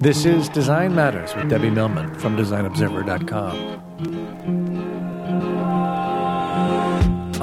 This 0.00 0.24
is 0.24 0.48
Design 0.48 0.94
Matters 0.94 1.34
with 1.34 1.50
Debbie 1.50 1.70
Millman 1.70 2.14
from 2.14 2.36
DesignObserver.com. 2.36 3.78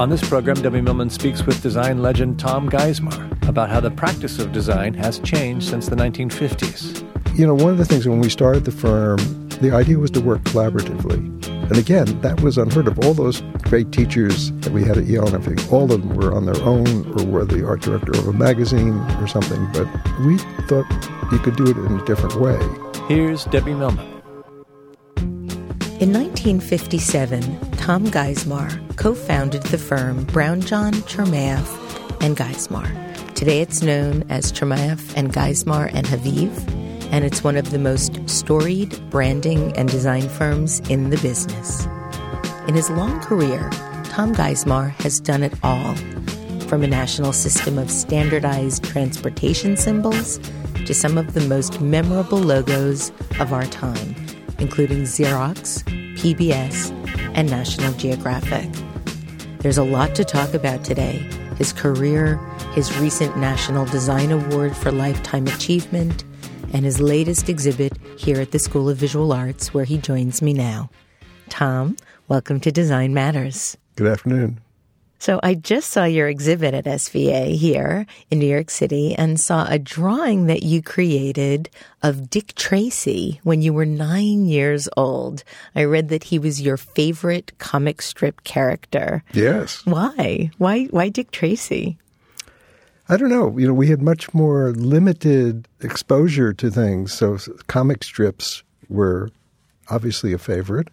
On 0.00 0.10
this 0.10 0.26
program, 0.28 0.56
Debbie 0.56 0.80
Millman 0.80 1.10
speaks 1.10 1.44
with 1.46 1.62
design 1.62 2.02
legend 2.02 2.38
Tom 2.38 2.68
Geismar 2.68 3.48
about 3.48 3.70
how 3.70 3.80
the 3.80 3.90
practice 3.90 4.38
of 4.38 4.52
design 4.52 4.94
has 4.94 5.18
changed 5.20 5.68
since 5.68 5.88
the 5.88 5.96
1950s. 5.96 7.02
You 7.38 7.46
know, 7.46 7.54
one 7.54 7.70
of 7.72 7.78
the 7.78 7.84
things 7.84 8.08
when 8.08 8.20
we 8.20 8.28
started 8.28 8.64
the 8.64 8.72
firm, 8.72 9.18
the 9.60 9.70
idea 9.72 9.98
was 9.98 10.10
to 10.12 10.20
work 10.20 10.42
collaboratively. 10.42 11.35
And 11.68 11.78
again, 11.78 12.20
that 12.20 12.42
was 12.42 12.58
unheard 12.58 12.86
of. 12.86 12.98
All 13.00 13.12
those 13.12 13.42
great 13.62 13.90
teachers 13.90 14.52
that 14.60 14.72
we 14.72 14.84
had 14.84 14.98
at 14.98 15.06
Yale 15.06 15.26
and 15.26 15.34
everything, 15.34 15.68
all 15.72 15.90
of 15.92 16.00
them 16.00 16.14
were 16.14 16.32
on 16.32 16.46
their 16.46 16.62
own 16.62 17.04
or 17.18 17.24
were 17.24 17.44
the 17.44 17.66
art 17.66 17.82
director 17.82 18.12
of 18.12 18.28
a 18.28 18.32
magazine 18.32 18.94
or 19.20 19.26
something. 19.26 19.66
But 19.72 19.86
we 20.24 20.38
thought 20.68 20.86
you 21.32 21.38
could 21.38 21.56
do 21.56 21.66
it 21.66 21.76
in 21.76 21.98
a 21.98 22.04
different 22.04 22.36
way. 22.36 22.58
Here's 23.08 23.44
Debbie 23.46 23.74
Millman. 23.74 24.06
In 25.98 26.12
1957, 26.12 27.72
Tom 27.72 28.06
Geismar 28.08 28.96
co-founded 28.96 29.62
the 29.64 29.78
firm 29.78 30.24
Brownjohn, 30.26 30.92
Chermayeff, 31.08 32.22
and 32.22 32.36
Geismar. 32.36 33.34
Today 33.34 33.60
it's 33.60 33.82
known 33.82 34.24
as 34.28 34.52
Chermayeff 34.52 35.16
and 35.16 35.32
Geismar 35.32 35.90
and 35.92 36.06
Haviv 36.06 36.75
and 37.10 37.24
it's 37.24 37.42
one 37.44 37.56
of 37.56 37.70
the 37.70 37.78
most 37.78 38.28
storied 38.28 38.98
branding 39.10 39.76
and 39.76 39.88
design 39.88 40.28
firms 40.28 40.80
in 40.88 41.10
the 41.10 41.18
business. 41.18 41.86
In 42.68 42.74
his 42.74 42.90
long 42.90 43.20
career, 43.20 43.70
Tom 44.04 44.34
Geismar 44.34 44.90
has 45.02 45.20
done 45.20 45.42
it 45.42 45.54
all 45.62 45.94
from 46.68 46.82
a 46.82 46.86
national 46.86 47.32
system 47.32 47.78
of 47.78 47.90
standardized 47.90 48.84
transportation 48.84 49.76
symbols 49.76 50.40
to 50.84 50.94
some 50.94 51.16
of 51.18 51.34
the 51.34 51.40
most 51.42 51.80
memorable 51.80 52.38
logos 52.38 53.10
of 53.40 53.52
our 53.52 53.66
time, 53.66 54.14
including 54.58 55.02
Xerox, 55.02 55.82
PBS, 56.16 56.90
and 57.36 57.50
National 57.50 57.92
Geographic. 57.94 58.70
There's 59.58 59.78
a 59.78 59.84
lot 59.84 60.14
to 60.14 60.24
talk 60.24 60.54
about 60.54 60.84
today 60.84 61.28
his 61.56 61.72
career, 61.72 62.36
his 62.72 62.96
recent 62.98 63.36
National 63.38 63.86
Design 63.86 64.30
Award 64.30 64.76
for 64.76 64.92
Lifetime 64.92 65.46
Achievement, 65.46 66.24
and 66.72 66.84
his 66.84 67.00
latest 67.00 67.48
exhibit 67.48 67.96
here 68.18 68.40
at 68.40 68.50
the 68.50 68.58
School 68.58 68.88
of 68.88 68.96
Visual 68.96 69.32
Arts, 69.32 69.72
where 69.72 69.84
he 69.84 69.98
joins 69.98 70.42
me 70.42 70.52
now. 70.52 70.90
Tom, 71.48 71.96
welcome 72.28 72.60
to 72.60 72.72
Design 72.72 73.14
Matters. 73.14 73.76
Good 73.96 74.08
afternoon. 74.08 74.60
So 75.18 75.40
I 75.42 75.54
just 75.54 75.90
saw 75.90 76.04
your 76.04 76.28
exhibit 76.28 76.74
at 76.74 76.84
SVA 76.84 77.56
here 77.56 78.06
in 78.30 78.38
New 78.38 78.46
York 78.46 78.70
City 78.70 79.14
and 79.14 79.40
saw 79.40 79.66
a 79.68 79.78
drawing 79.78 80.46
that 80.46 80.62
you 80.62 80.82
created 80.82 81.70
of 82.02 82.28
Dick 82.28 82.54
Tracy 82.54 83.40
when 83.42 83.62
you 83.62 83.72
were 83.72 83.86
nine 83.86 84.44
years 84.44 84.88
old. 84.96 85.42
I 85.74 85.84
read 85.84 86.10
that 86.10 86.24
he 86.24 86.38
was 86.38 86.60
your 86.60 86.76
favorite 86.76 87.52
comic 87.58 88.02
strip 88.02 88.44
character. 88.44 89.24
Yes. 89.32 89.84
Why? 89.86 90.50
Why 90.58 90.84
why 90.86 91.08
Dick 91.08 91.30
Tracy? 91.30 91.98
I 93.08 93.16
don't 93.16 93.30
know. 93.30 93.56
You 93.56 93.68
know, 93.68 93.74
we 93.74 93.86
had 93.86 94.02
much 94.02 94.34
more 94.34 94.72
limited 94.72 95.68
exposure 95.80 96.52
to 96.54 96.70
things. 96.70 97.12
So 97.12 97.38
comic 97.68 98.02
strips 98.02 98.64
were 98.88 99.30
obviously 99.88 100.32
a 100.32 100.38
favorite 100.38 100.88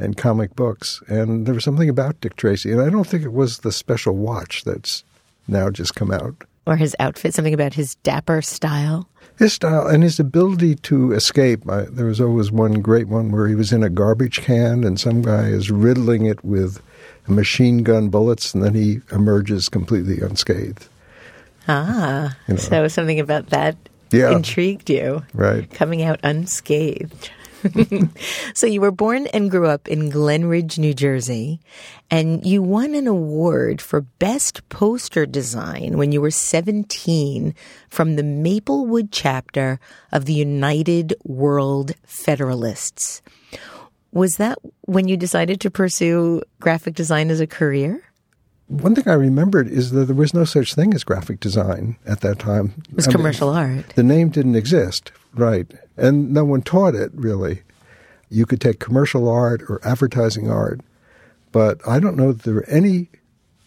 and 0.00 0.16
comic 0.16 0.56
books. 0.56 1.00
And 1.06 1.46
there 1.46 1.54
was 1.54 1.64
something 1.64 1.88
about 1.88 2.20
Dick 2.20 2.36
Tracy. 2.36 2.72
And 2.72 2.80
I 2.80 2.90
don't 2.90 3.06
think 3.06 3.24
it 3.24 3.32
was 3.32 3.58
the 3.58 3.70
special 3.70 4.16
watch 4.16 4.64
that's 4.64 5.04
now 5.46 5.70
just 5.70 5.94
come 5.94 6.10
out. 6.10 6.34
Or 6.66 6.76
his 6.76 6.94
outfit, 6.98 7.34
something 7.34 7.54
about 7.54 7.74
his 7.74 7.94
dapper 7.96 8.42
style. 8.42 9.08
His 9.38 9.52
style 9.52 9.86
and 9.86 10.02
his 10.02 10.18
ability 10.18 10.74
to 10.74 11.12
escape. 11.12 11.68
I, 11.70 11.82
there 11.82 12.06
was 12.06 12.20
always 12.20 12.50
one 12.50 12.80
great 12.80 13.06
one 13.06 13.30
where 13.30 13.46
he 13.46 13.54
was 13.54 13.72
in 13.72 13.84
a 13.84 13.88
garbage 13.88 14.42
can 14.42 14.82
and 14.82 14.98
some 14.98 15.22
guy 15.22 15.46
is 15.46 15.70
riddling 15.70 16.26
it 16.26 16.44
with 16.44 16.82
machine 17.28 17.84
gun 17.84 18.08
bullets 18.08 18.54
and 18.54 18.64
then 18.64 18.74
he 18.74 19.00
emerges 19.12 19.68
completely 19.68 20.20
unscathed. 20.20 20.88
Ah, 21.68 22.36
you 22.48 22.54
know. 22.54 22.60
so 22.60 22.88
something 22.88 23.20
about 23.20 23.50
that 23.50 23.76
yeah. 24.10 24.32
intrigued 24.32 24.90
you. 24.90 25.22
Right. 25.34 25.70
Coming 25.70 26.02
out 26.02 26.20
unscathed. 26.22 27.30
so 28.54 28.66
you 28.66 28.80
were 28.80 28.90
born 28.90 29.26
and 29.28 29.50
grew 29.50 29.66
up 29.66 29.88
in 29.88 30.10
Glen 30.10 30.44
Ridge, 30.44 30.78
New 30.78 30.94
Jersey, 30.94 31.60
and 32.10 32.44
you 32.46 32.62
won 32.62 32.94
an 32.94 33.06
award 33.06 33.82
for 33.82 34.02
best 34.02 34.66
poster 34.68 35.26
design 35.26 35.98
when 35.98 36.12
you 36.12 36.20
were 36.20 36.30
17 36.30 37.54
from 37.88 38.16
the 38.16 38.22
Maplewood 38.22 39.10
chapter 39.10 39.80
of 40.12 40.24
the 40.24 40.34
United 40.34 41.14
World 41.24 41.92
Federalists. 42.04 43.22
Was 44.12 44.36
that 44.36 44.58
when 44.82 45.08
you 45.08 45.16
decided 45.16 45.60
to 45.60 45.70
pursue 45.70 46.42
graphic 46.60 46.94
design 46.94 47.30
as 47.30 47.40
a 47.40 47.46
career? 47.46 48.02
One 48.68 48.94
thing 48.94 49.08
I 49.08 49.14
remembered 49.14 49.66
is 49.68 49.92
that 49.92 50.04
there 50.04 50.14
was 50.14 50.34
no 50.34 50.44
such 50.44 50.74
thing 50.74 50.92
as 50.92 51.02
graphic 51.02 51.40
design 51.40 51.96
at 52.06 52.20
that 52.20 52.38
time. 52.38 52.74
It 52.90 52.96
was 52.96 53.08
I 53.08 53.12
commercial 53.12 53.54
mean, 53.54 53.78
art. 53.78 53.88
The 53.96 54.02
name 54.02 54.28
didn't 54.28 54.56
exist, 54.56 55.10
right. 55.34 55.66
And 55.96 56.32
no 56.34 56.44
one 56.44 56.60
taught 56.60 56.94
it, 56.94 57.10
really. 57.14 57.62
You 58.28 58.44
could 58.44 58.60
take 58.60 58.78
commercial 58.78 59.26
art 59.26 59.62
or 59.70 59.80
advertising 59.84 60.50
art, 60.50 60.80
but 61.50 61.80
I 61.88 61.98
don't 61.98 62.16
know 62.16 62.32
that 62.32 62.42
there 62.42 62.54
were 62.54 62.68
any 62.68 63.08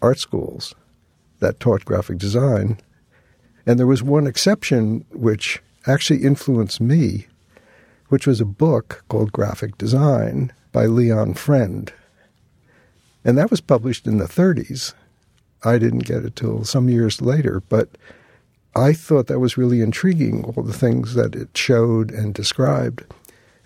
art 0.03 0.19
schools 0.19 0.75
that 1.39 1.59
taught 1.59 1.83
graphic 1.83 2.19
design. 2.19 2.77
And 3.65 3.79
there 3.79 3.87
was 3.87 4.03
one 4.03 4.27
exception 4.27 5.05
which 5.11 5.63
actually 5.87 6.23
influenced 6.23 6.79
me, 6.79 7.25
which 8.09 8.27
was 8.27 8.39
a 8.39 8.45
book 8.45 9.03
called 9.07 9.31
Graphic 9.31 9.79
Design 9.79 10.53
by 10.71 10.85
Leon 10.85 11.33
Friend 11.33 11.91
and 13.23 13.37
that 13.37 13.51
was 13.51 13.61
published 13.61 14.07
in 14.07 14.17
the 14.17 14.25
30s. 14.25 14.93
I 15.63 15.77
didn't 15.77 16.05
get 16.05 16.25
it 16.25 16.35
till 16.35 16.63
some 16.63 16.89
years 16.89 17.21
later, 17.21 17.61
but 17.69 17.89
I 18.75 18.93
thought 18.93 19.27
that 19.27 19.39
was 19.39 19.57
really 19.57 19.81
intriguing, 19.81 20.43
all 20.43 20.63
the 20.63 20.73
things 20.73 21.13
that 21.13 21.35
it 21.35 21.55
showed 21.55 22.11
and 22.11 22.33
described. 22.33 23.03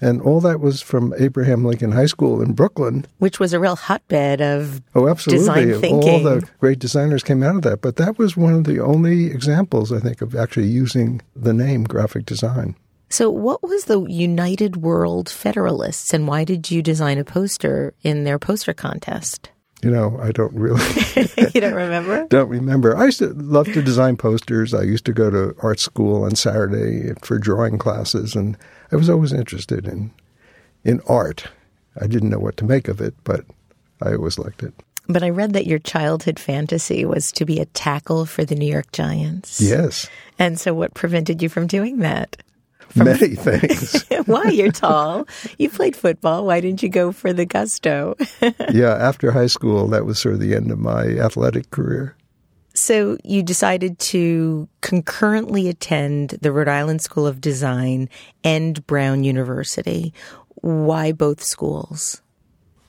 And 0.02 0.22
all 0.22 0.42
that 0.42 0.60
was 0.60 0.82
from 0.82 1.14
Abraham 1.18 1.64
Lincoln 1.64 1.94
High 1.94 2.08
School 2.08 2.42
in 2.42 2.52
Brooklyn. 2.52 3.06
Which 3.20 3.40
was 3.40 3.54
a 3.54 3.60
real 3.60 3.78
hotbed 3.78 4.42
of 4.42 4.82
oh, 4.94 5.08
absolutely. 5.08 5.46
design 5.46 5.82
thinking. 5.82 6.10
All 6.10 6.20
the 6.20 6.48
great 6.60 6.80
designers 6.80 7.24
came 7.24 7.42
out 7.44 7.56
of 7.56 7.62
that. 7.62 7.82
But 7.82 7.96
that 7.96 8.18
was 8.18 8.36
one 8.36 8.54
of 8.54 8.66
the 8.66 8.80
only 8.80 9.28
examples, 9.28 9.94
I 9.94 10.00
think, 10.00 10.22
of 10.22 10.36
actually 10.36 10.68
using 10.68 11.22
the 11.34 11.54
name 11.54 11.86
graphic 11.86 12.26
design. 12.26 12.76
So, 13.10 13.30
what 13.30 13.62
was 13.64 13.86
the 13.86 14.02
United 14.02 14.78
World 14.78 15.30
Federalists, 15.30 16.14
and 16.14 16.28
why 16.28 16.44
did 16.44 16.72
you 16.72 16.82
design 16.82 17.18
a 17.18 17.24
poster 17.24 17.94
in 18.04 18.24
their 18.24 18.40
poster 18.40 18.74
contest? 18.74 19.50
You 19.84 19.92
know, 19.92 20.18
I 20.20 20.32
don't 20.32 20.54
really. 20.54 20.82
you 21.54 21.62
don't 21.62 21.76
remember? 21.76 22.26
don't 22.30 22.50
remember. 22.50 22.98
I 22.98 23.06
used 23.06 23.20
to 23.20 23.28
love 23.34 23.68
to 23.74 23.82
design 23.82 24.18
posters. 24.18 24.74
I 24.74 24.82
used 24.82 25.06
to 25.06 25.14
go 25.14 25.30
to 25.30 25.56
art 25.62 25.80
school 25.80 26.24
on 26.24 26.36
Saturday 26.36 27.14
for 27.22 27.38
drawing 27.38 27.78
classes, 27.78 28.36
and 28.36 28.58
I 28.92 28.96
was 28.96 29.10
always 29.10 29.32
interested 29.32 29.88
in 29.88 30.12
in 30.84 31.02
art. 31.08 31.48
I 32.02 32.08
didn't 32.08 32.30
know 32.30 32.40
what 32.40 32.58
to 32.58 32.66
make 32.66 32.88
of 32.88 33.00
it, 33.00 33.14
but 33.24 33.46
I 34.02 34.14
always 34.14 34.40
liked 34.40 34.64
it. 34.64 34.74
But 35.08 35.24
I 35.24 35.30
read 35.30 35.54
that 35.54 35.68
your 35.68 35.80
childhood 35.80 36.40
fantasy 36.40 37.06
was 37.06 37.32
to 37.34 37.46
be 37.46 37.60
a 37.60 37.66
tackle 37.66 38.26
for 38.26 38.44
the 38.44 38.56
New 38.56 38.72
York 38.72 38.92
Giants. 38.92 39.62
Yes. 39.62 40.10
And 40.40 40.60
so, 40.60 40.74
what 40.74 40.94
prevented 40.94 41.42
you 41.44 41.50
from 41.50 41.68
doing 41.68 42.00
that? 42.00 42.38
From 42.96 43.06
Many 43.20 43.36
things. 43.36 44.06
Why? 44.26 44.46
You're 44.46 44.72
tall. 44.72 45.28
You 45.58 45.70
played 45.70 45.96
football. 45.98 46.46
Why 46.46 46.62
didn't 46.62 46.82
you 46.82 46.88
go 46.88 47.12
for 47.12 47.34
the 47.34 47.46
gusto? 47.46 48.16
yeah, 48.72 48.96
after 48.96 49.32
high 49.32 49.48
school, 49.48 49.88
that 49.90 50.06
was 50.06 50.22
sort 50.22 50.36
of 50.36 50.40
the 50.40 50.56
end 50.56 50.72
of 50.72 50.80
my 50.80 51.04
athletic 51.04 51.72
career. 51.72 52.16
So 52.74 53.18
you 53.24 53.44
decided 53.44 54.00
to 54.00 54.70
concurrently 54.82 55.68
attend 55.68 56.32
the 56.42 56.52
Rhode 56.52 56.68
Island 56.70 57.02
School 57.02 57.28
of 57.28 57.42
Design 57.42 58.09
and 58.44 58.86
Brown 58.88 59.24
University. 59.24 60.14
Why 60.56 61.12
both 61.12 61.44
schools? 61.44 62.22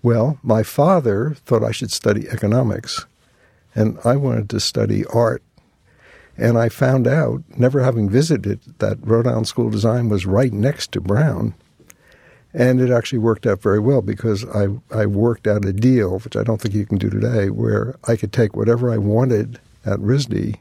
Well, 0.02 0.38
my 0.42 0.62
father 0.62 1.36
thought 1.46 1.64
I 1.64 1.72
should 1.72 1.90
study 1.90 2.28
economics, 2.28 3.06
and 3.74 3.98
I 4.04 4.14
wanted 4.16 4.50
to 4.50 4.60
study 4.60 5.04
art 5.12 5.42
and 6.38 6.58
I 6.58 6.68
found 6.68 7.06
out, 7.06 7.42
never 7.56 7.82
having 7.82 8.10
visited, 8.10 8.60
that 8.78 8.98
Rhode 9.00 9.26
Island 9.26 9.48
School 9.48 9.66
of 9.66 9.72
Design 9.72 10.08
was 10.08 10.26
right 10.26 10.52
next 10.52 10.92
to 10.92 11.00
Brown. 11.00 11.54
And 12.52 12.80
it 12.80 12.90
actually 12.90 13.18
worked 13.18 13.46
out 13.46 13.60
very 13.60 13.78
well 13.78 14.02
because 14.02 14.44
I, 14.46 14.68
I 14.90 15.06
worked 15.06 15.46
out 15.46 15.64
a 15.64 15.72
deal, 15.72 16.18
which 16.20 16.36
I 16.36 16.42
don't 16.42 16.60
think 16.60 16.74
you 16.74 16.86
can 16.86 16.98
do 16.98 17.10
today, 17.10 17.50
where 17.50 17.96
I 18.08 18.16
could 18.16 18.32
take 18.32 18.56
whatever 18.56 18.90
I 18.90 18.98
wanted 18.98 19.58
at 19.84 19.98
RISD 19.98 20.56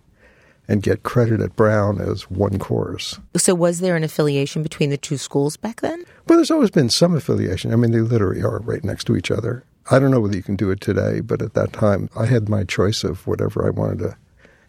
and 0.68 0.82
get 0.82 1.04
credit 1.04 1.42
at 1.42 1.56
Brown 1.56 2.02
as 2.02 2.30
one 2.30 2.60
course. 2.60 3.20
So, 3.38 3.54
was 3.54 3.80
there 3.80 3.96
an 3.96 4.04
affiliation 4.04 4.64
between 4.64 4.90
the 4.90 4.98
two 4.98 5.18
schools 5.18 5.58
back 5.58 5.82
then? 5.82 6.04
Well, 6.28 6.38
there's 6.38 6.52
always 6.52 6.72
been 6.72 6.90
some 6.90 7.16
affiliation. 7.16 7.72
I 7.72 7.76
mean, 7.76 7.92
they 7.92 8.02
literally 8.02 8.42
are 8.42 8.60
right 8.60 8.84
next 8.84 9.06
to 9.06 9.16
each 9.16 9.30
other. 9.30 9.64
I 9.92 10.00
don't 10.00 10.10
know 10.10 10.20
whether 10.20 10.36
you 10.36 10.44
can 10.44 10.56
do 10.56 10.72
it 10.72 10.82
today, 10.82 11.20
but 11.20 11.42
at 11.42 11.54
that 11.54 11.72
time, 11.72 12.10
I 12.16 12.26
had 12.26 12.50
my 12.50 12.64
choice 12.64 13.04
of 13.04 13.28
whatever 13.28 13.66
I 13.66 13.70
wanted 13.70 14.00
to 14.00 14.18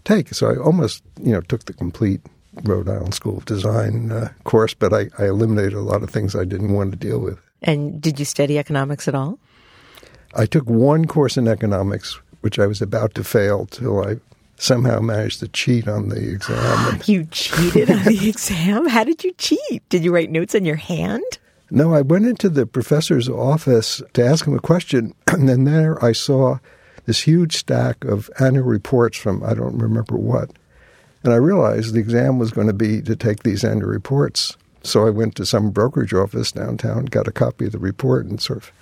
take. 0.06 0.32
So 0.35 0.50
I 0.50 0.56
almost, 0.56 1.03
you 1.20 1.32
know, 1.32 1.43
took 1.43 1.67
the 1.67 1.75
complete 1.75 2.20
Rhode 2.62 2.88
Island 2.88 3.14
School 3.14 3.37
of 3.37 3.44
Design 3.44 4.11
uh, 4.11 4.31
course, 4.44 4.73
but 4.73 4.93
I, 4.94 5.11
I 5.19 5.26
eliminated 5.26 5.75
a 5.75 5.81
lot 5.81 6.03
of 6.03 6.11
things 6.11 6.35
I 6.35 6.44
didn't 6.44 6.73
want 6.73 6.93
to 6.93 6.97
deal 6.97 7.19
with. 7.19 7.38
And 7.62 8.00
did 8.00 8.19
you 8.19 8.25
study 8.25 8.58
economics 8.58 9.08
at 9.08 9.14
all? 9.14 9.38
I 10.35 10.47
took 10.47 10.69
one 10.69 11.06
course 11.06 11.37
in 11.37 11.49
economics, 11.49 12.19
which 12.41 12.58
I 12.58 12.67
was 12.67 12.81
about 12.81 13.14
to 13.14 13.25
fail 13.25 13.67
till 13.67 14.03
I 14.03 14.17
somehow 14.58 15.00
managed 15.00 15.41
to 15.41 15.49
cheat 15.49 15.87
on 15.88 16.08
the 16.08 16.31
exam. 16.31 17.00
you 17.06 17.26
cheated 17.26 17.91
on 17.91 18.05
the 18.05 18.29
exam? 18.29 18.88
How 18.88 19.05
did 19.05 19.25
you 19.25 19.32
cheat? 19.32 19.87
Did 19.88 20.05
you 20.05 20.14
write 20.14 20.31
notes 20.31 20.55
on 20.55 20.64
your 20.64 20.76
hand? 20.76 21.25
No, 21.70 21.94
I 21.94 22.03
went 22.03 22.26
into 22.26 22.49
the 22.49 22.64
professor's 22.64 23.29
office 23.29 24.00
to 24.14 24.25
ask 24.25 24.47
him 24.47 24.55
a 24.55 24.61
question, 24.61 25.14
and 25.26 25.49
then 25.49 25.64
there 25.64 26.03
I 26.05 26.12
saw 26.12 26.58
this 27.06 27.23
huge 27.23 27.56
stack 27.56 28.05
of 28.05 28.29
annual 28.38 28.64
reports 28.64 29.17
from 29.17 29.43
I 29.43 29.55
don't 29.55 29.79
remember 29.79 30.17
what. 30.17 30.50
And 31.25 31.32
I 31.32 31.37
realized 31.37 31.94
the 31.94 32.00
exam 32.00 32.38
was 32.38 32.50
going 32.50 32.67
to 32.67 32.73
be 32.73 33.00
to 33.03 33.17
take 33.17 33.43
these 33.43 33.64
annual 33.64 33.88
reports. 33.88 34.56
So 34.82 35.06
I 35.06 35.11
went 35.11 35.35
to 35.37 35.47
some 35.47 35.70
brokerage 35.70 36.14
office 36.14 36.53
downtown, 36.53 37.06
got 37.06 37.26
a 37.26 37.32
copy 37.32 37.67
of 37.67 37.73
the 37.73 37.79
report, 37.79 38.26
and 38.26 38.41
sort 38.41 38.58
of 38.58 38.73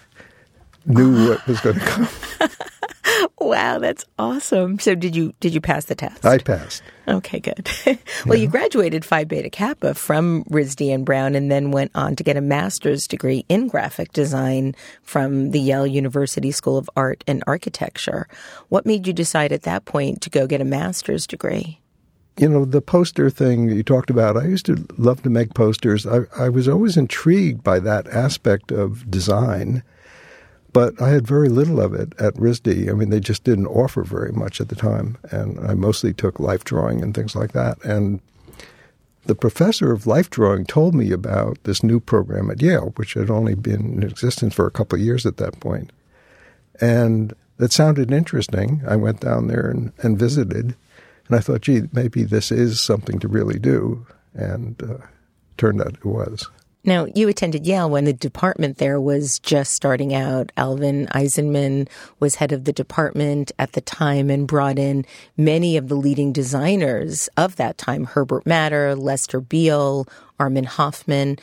knew 0.85 1.29
what 1.29 1.47
was 1.47 1.61
going 1.61 1.79
to 1.79 1.87
come. 1.87 2.09
wow, 3.45 3.79
that's 3.79 4.05
awesome. 4.19 4.79
So 4.79 4.95
did 4.95 5.15
you 5.15 5.35
did 5.41 5.55
you 5.55 5.61
pass 5.61 5.87
the 5.87 5.95
test? 5.95 6.25
I 6.25 6.39
passed. 6.39 6.83
Okay, 7.07 7.39
good. 7.39 7.69
well, 8.27 8.37
yeah. 8.37 8.45
you 8.45 8.49
graduated 8.49 9.05
Phi 9.05 9.25
Beta 9.25 9.51
Kappa 9.51 9.95
from 9.95 10.45
RISD 10.45 10.93
and 10.93 11.05
Brown 11.05 11.35
and 11.35 11.51
then 11.51 11.71
went 11.71 11.91
on 11.95 12.17
to 12.17 12.25
get 12.25 12.37
a 12.37 12.41
master's 12.41 13.07
degree 13.07 13.45
in 13.49 13.69
graphic 13.69 14.13
design 14.13 14.75
from 15.03 15.51
the 15.51 15.61
Yale 15.61 15.87
University 15.87 16.51
School 16.51 16.79
of 16.79 16.89
Art 16.97 17.23
and 17.27 17.45
Architecture. 17.47 18.27
What 18.69 18.87
made 18.87 19.07
you 19.07 19.13
decide 19.13 19.53
at 19.53 19.63
that 19.63 19.85
point 19.85 20.23
to 20.23 20.31
go 20.31 20.47
get 20.47 20.61
a 20.61 20.65
master's 20.65 21.27
degree? 21.27 21.81
You 22.37 22.49
know, 22.49 22.65
the 22.65 22.83
poster 22.83 23.31
thing 23.31 23.69
you 23.69 23.85
talked 23.85 24.11
about, 24.11 24.37
I 24.37 24.47
used 24.47 24.67
to 24.67 24.85
love 24.99 25.23
to 25.23 25.31
make 25.31 25.55
posters. 25.55 26.05
I, 26.05 26.23
I 26.37 26.49
was 26.49 26.67
always 26.67 26.97
intrigued 26.97 27.63
by 27.63 27.79
that 27.81 28.09
aspect 28.09 28.73
of 28.73 29.09
design 29.09 29.85
but 30.75 31.01
I 31.01 31.11
had 31.11 31.25
very 31.25 31.49
little 31.49 31.81
of 31.81 31.95
it 31.95 32.13
at 32.19 32.35
RISD. 32.35 32.91
I 32.91 32.95
mean, 32.95 33.11
they 33.11 33.21
just 33.21 33.45
didn't 33.45 33.69
offer 33.69 34.03
very 34.03 34.33
much 34.33 34.61
at 34.61 34.69
the 34.69 34.75
time. 34.75 35.17
And 35.31 35.59
I 35.61 35.75
mostly 35.75 36.13
took 36.13 36.41
life 36.41 36.65
drawing 36.65 37.01
and 37.01 37.15
things 37.15 37.37
like 37.37 37.53
that. 37.53 37.83
And 37.85 38.21
the 39.25 39.37
professor 39.37 39.93
of 39.93 40.09
life 40.09 40.31
drawing 40.31 40.67
told 40.67 40.93
me 40.97 41.13
about 41.13 41.63
this 41.63 41.85
new 41.85 42.01
program 42.01 42.51
at 42.51 42.61
Yale, 42.61 42.93
which 42.97 43.15
had 43.15 43.31
only 43.31 43.55
been 43.55 43.95
in 43.95 44.03
existence 44.03 44.53
for 44.53 44.67
a 44.67 44.73
couple 44.73 44.99
of 44.99 45.05
years 45.05 45.25
at 45.25 45.37
that 45.37 45.61
point. 45.61 45.93
And 46.81 47.35
that 47.59 47.73
sounded 47.73 48.11
interesting. 48.11 48.83
I 48.85 48.97
went 48.97 49.21
down 49.21 49.47
there 49.47 49.71
and, 49.71 49.93
and 50.03 50.19
visited. 50.19 50.75
And 51.29 51.37
I 51.37 51.39
thought, 51.39 51.61
gee, 51.61 51.83
maybe 51.93 52.25
this 52.25 52.51
is 52.51 52.83
something 52.83 53.21
to 53.21 53.29
really 53.29 53.61
do. 53.61 54.09
And 54.35 54.83
uh, 54.83 55.07
turned 55.57 55.81
out 55.81 55.95
it 55.95 56.05
was. 56.05 56.51
Now, 56.87 57.07
you 57.15 57.29
attended 57.29 57.67
Yale 57.67 57.89
when 57.89 58.05
the 58.05 58.13
department 58.13 58.77
there 58.77 59.01
was 59.01 59.39
just 59.39 59.73
starting 59.73 60.15
out. 60.15 60.53
Alvin 60.59 61.07
Eisenman 61.13 61.89
was 62.21 62.35
head 62.35 62.53
of 62.53 62.65
the 62.65 62.75
department 62.75 63.53
at 63.59 63.73
the 63.73 63.81
time 63.81 64.29
and 64.29 64.47
brought 64.47 64.79
in 64.79 65.07
many 65.39 65.79
of 65.79 65.89
the 65.89 65.95
leading 65.95 66.31
designers 66.31 67.29
of 67.39 67.57
that 67.57 67.79
time 67.79 68.05
Herbert 68.05 68.45
Matter, 68.45 68.95
Lester 68.95 69.41
Beall, 69.41 70.07
Armin 70.39 70.65
Hofmann. 70.65 71.39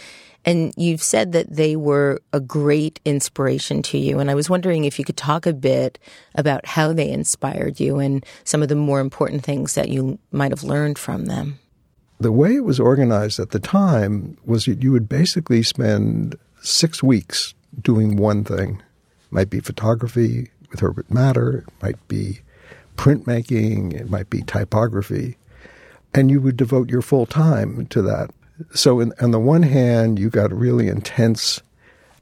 And 0.45 0.73
you've 0.77 1.03
said 1.03 1.31
that 1.31 1.55
they 1.55 1.75
were 1.75 2.21
a 2.33 2.39
great 2.39 2.99
inspiration 3.03 3.81
to 3.83 3.97
you. 3.97 4.19
And 4.19 4.29
I 4.29 4.35
was 4.35 4.49
wondering 4.49 4.85
if 4.85 4.99
you 4.99 5.05
could 5.05 5.17
talk 5.17 5.47
a 5.47 5.53
bit 5.53 5.97
about 6.35 6.67
how 6.67 6.93
they 6.93 7.09
inspired 7.09 7.79
you 7.79 7.97
and 7.97 8.23
some 8.43 8.61
of 8.61 8.69
the 8.69 8.75
more 8.75 8.99
important 8.99 9.43
things 9.43 9.73
that 9.73 9.89
you 9.89 10.19
might 10.31 10.51
have 10.51 10.63
learned 10.63 10.99
from 10.99 11.25
them 11.25 11.57
the 12.21 12.31
way 12.31 12.55
it 12.55 12.63
was 12.63 12.79
organized 12.79 13.39
at 13.39 13.51
the 13.51 13.59
time 13.59 14.37
was 14.45 14.65
that 14.65 14.83
you 14.83 14.91
would 14.91 15.09
basically 15.09 15.63
spend 15.63 16.37
six 16.61 17.01
weeks 17.01 17.53
doing 17.81 18.15
one 18.15 18.43
thing. 18.43 18.81
It 19.25 19.31
might 19.31 19.49
be 19.49 19.59
photography 19.59 20.51
with 20.69 20.79
Herbert 20.79 21.09
Matter, 21.09 21.65
it 21.67 21.73
might 21.81 22.07
be 22.07 22.41
printmaking, 22.95 23.93
it 23.93 24.09
might 24.09 24.29
be 24.29 24.41
typography, 24.41 25.37
and 26.13 26.29
you 26.29 26.39
would 26.41 26.57
devote 26.57 26.89
your 26.89 27.01
full 27.01 27.25
time 27.25 27.87
to 27.87 28.01
that. 28.03 28.29
So, 28.73 28.99
in, 28.99 29.13
on 29.19 29.31
the 29.31 29.39
one 29.39 29.63
hand, 29.63 30.19
you 30.19 30.29
got 30.29 30.53
really 30.53 30.87
intense 30.87 31.61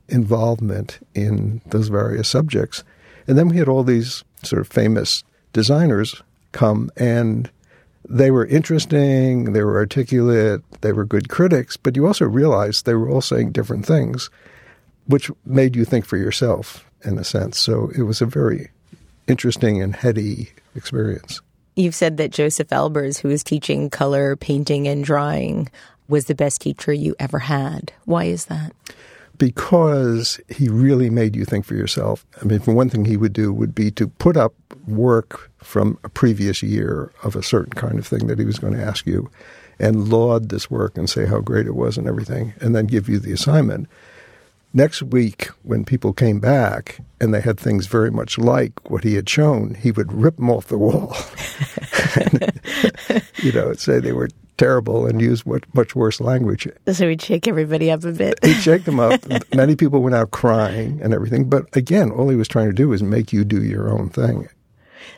involvement 0.08 1.06
in 1.14 1.62
those 1.66 1.90
various 1.90 2.30
subjects, 2.30 2.84
and 3.28 3.38
then 3.38 3.50
we 3.50 3.58
had 3.58 3.68
all 3.68 3.84
these 3.84 4.24
sort 4.44 4.62
of 4.62 4.68
famous 4.68 5.24
designers 5.52 6.24
come 6.52 6.90
and 6.96 7.50
they 8.10 8.32
were 8.32 8.46
interesting, 8.48 9.54
they 9.54 9.64
were 9.64 9.78
articulate, 9.78 10.62
they 10.82 10.92
were 10.92 11.06
good 11.06 11.30
critics, 11.30 11.78
but 11.78 11.96
you 11.96 12.08
also 12.08 12.26
realized 12.26 12.86
they 12.86 12.96
were 12.96 13.10
all 13.10 13.22
saying 13.22 13.52
different 13.52 13.86
things, 13.86 14.30
which 15.06 15.30
made 15.46 15.76
you 15.76 15.86
think 15.86 16.06
for 16.06 16.18
yourself 16.18 16.90
in 17.06 17.18
a 17.20 17.24
sense. 17.24 17.60
So 17.60 17.92
it 17.96 18.02
was 18.02 18.22
a 18.22 18.26
very 18.26 18.70
interesting 19.28 19.82
and 19.82 19.96
heady 19.96 20.50
experience. 20.76 21.40
You've 21.76 21.96
said 21.96 22.18
that 22.18 22.32
Josef 22.32 22.68
Albers, 22.70 23.20
who 23.20 23.30
was 23.30 23.44
teaching 23.44 23.90
color, 23.90 24.36
painting, 24.36 24.88
and 24.88 25.04
drawing, 25.04 25.70
was 26.08 26.26
the 26.26 26.36
best 26.36 26.62
teacher 26.62 26.92
you 26.92 27.16
ever 27.20 27.40
had. 27.40 27.94
Why 28.06 28.26
is 28.26 28.46
that? 28.46 28.74
Because 29.38 30.42
he 30.50 30.68
really 30.68 31.10
made 31.10 31.36
you 31.36 31.46
think 31.46 31.64
for 31.64 31.76
yourself. 31.76 32.26
I 32.42 32.46
mean, 32.46 32.60
for 32.60 32.74
one 32.74 32.90
thing, 32.90 33.06
he 33.06 33.16
would 33.16 33.32
do 33.32 33.54
would 33.54 33.74
be 33.74 33.92
to 33.92 34.08
put 34.08 34.36
up 34.36 34.54
work 34.88 35.49
from 35.60 35.98
a 36.04 36.10
previous 36.10 36.64
year 36.64 37.12
of 37.24 37.36
a 37.36 37.44
certain 37.44 37.74
kind 37.74 38.00
of 38.00 38.08
thing 38.08 38.28
that 38.28 38.40
he 38.40 38.46
was 38.46 38.60
going 38.60 38.74
to 38.74 38.84
ask 38.84 39.06
you 39.06 39.30
and 39.80 40.10
laud 40.10 40.50
this 40.50 40.70
work 40.70 40.98
and 40.98 41.10
say 41.10 41.26
how 41.26 41.40
great 41.40 41.66
it 41.66 41.76
was 41.76 41.98
and 41.98 42.08
everything, 42.08 42.54
and 42.60 42.76
then 42.76 42.86
give 42.86 43.08
you 43.08 43.20
the 43.20 43.32
assignment. 43.32 43.88
Next 44.74 45.02
week, 45.02 45.48
when 45.64 45.84
people 45.84 46.14
came 46.14 46.40
back 46.40 47.00
and 47.20 47.34
they 47.34 47.42
had 47.42 47.60
things 47.60 47.88
very 47.88 48.12
much 48.12 48.38
like 48.38 48.90
what 48.92 49.04
he 49.04 49.16
had 49.16 49.28
shown, 49.28 49.74
he 49.74 49.92
would 49.92 50.14
rip 50.14 50.36
them 50.36 50.50
off 50.52 50.68
the 50.68 50.78
wall. 50.78 51.16
and, 52.16 53.24
you 53.38 53.52
know, 53.52 53.74
say 53.74 54.00
they 54.00 54.12
were 54.12 54.30
terrible 54.58 55.08
and 55.08 55.22
use 55.22 55.44
much, 55.46 55.64
much 55.74 55.96
worse 55.96 56.20
language. 56.22 56.68
So 56.92 57.10
he'd 57.10 57.22
shake 57.22 57.48
everybody 57.48 57.90
up 57.90 58.04
a 58.04 58.12
bit. 58.12 58.44
he'd 58.46 58.62
shake 58.62 58.84
them 58.84 59.00
up. 59.00 59.22
Many 59.56 59.76
people 59.76 60.04
went 60.04 60.16
out 60.16 60.30
crying 60.32 61.00
and 61.02 61.14
everything. 61.14 61.50
But 61.50 61.76
again, 61.76 62.12
all 62.12 62.30
he 62.30 62.36
was 62.36 62.48
trying 62.48 62.68
to 62.68 62.74
do 62.74 62.90
was 62.90 63.02
make 63.02 63.34
you 63.34 63.44
do 63.44 63.64
your 63.64 63.90
own 63.90 64.10
thing. 64.10 64.50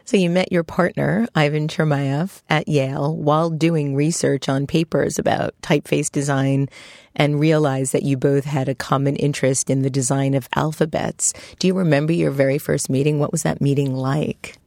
So 0.06 0.18
you 0.18 0.30
met 0.30 0.52
your 0.52 0.64
partner, 0.64 1.28
Ivan 1.36 1.68
Chermayeff, 1.68 2.42
at 2.50 2.68
Yale 2.68 3.16
while 3.16 3.50
doing 3.50 3.96
research 3.96 4.50
on 4.50 4.68
papers 4.68 5.18
about 5.20 5.54
typeface 5.62 6.12
design 6.12 6.70
and 7.16 7.40
realized 7.40 7.94
that 7.94 8.04
you 8.04 8.18
both 8.18 8.46
had 8.46 8.70
a 8.70 8.76
common 8.76 9.16
interest 9.16 9.70
in 9.70 9.82
the 9.82 9.90
design 9.90 10.34
of 10.34 10.48
alphabets. 10.56 11.34
Do 11.60 11.68
you 11.68 11.74
remember 11.74 12.14
your 12.14 12.32
very 12.32 12.58
first 12.58 12.90
meeting? 12.90 13.20
What 13.20 13.32
was 13.32 13.44
that 13.44 13.62
meeting 13.62 13.96
like? 13.96 14.58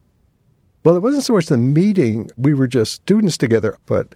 Well, 0.85 0.97
it 0.97 1.03
wasn't 1.03 1.25
so 1.25 1.33
much 1.33 1.47
the 1.47 1.57
meeting. 1.57 2.31
We 2.37 2.53
were 2.53 2.67
just 2.67 2.93
students 2.93 3.39
together, 3.39 3.79
but 3.87 4.15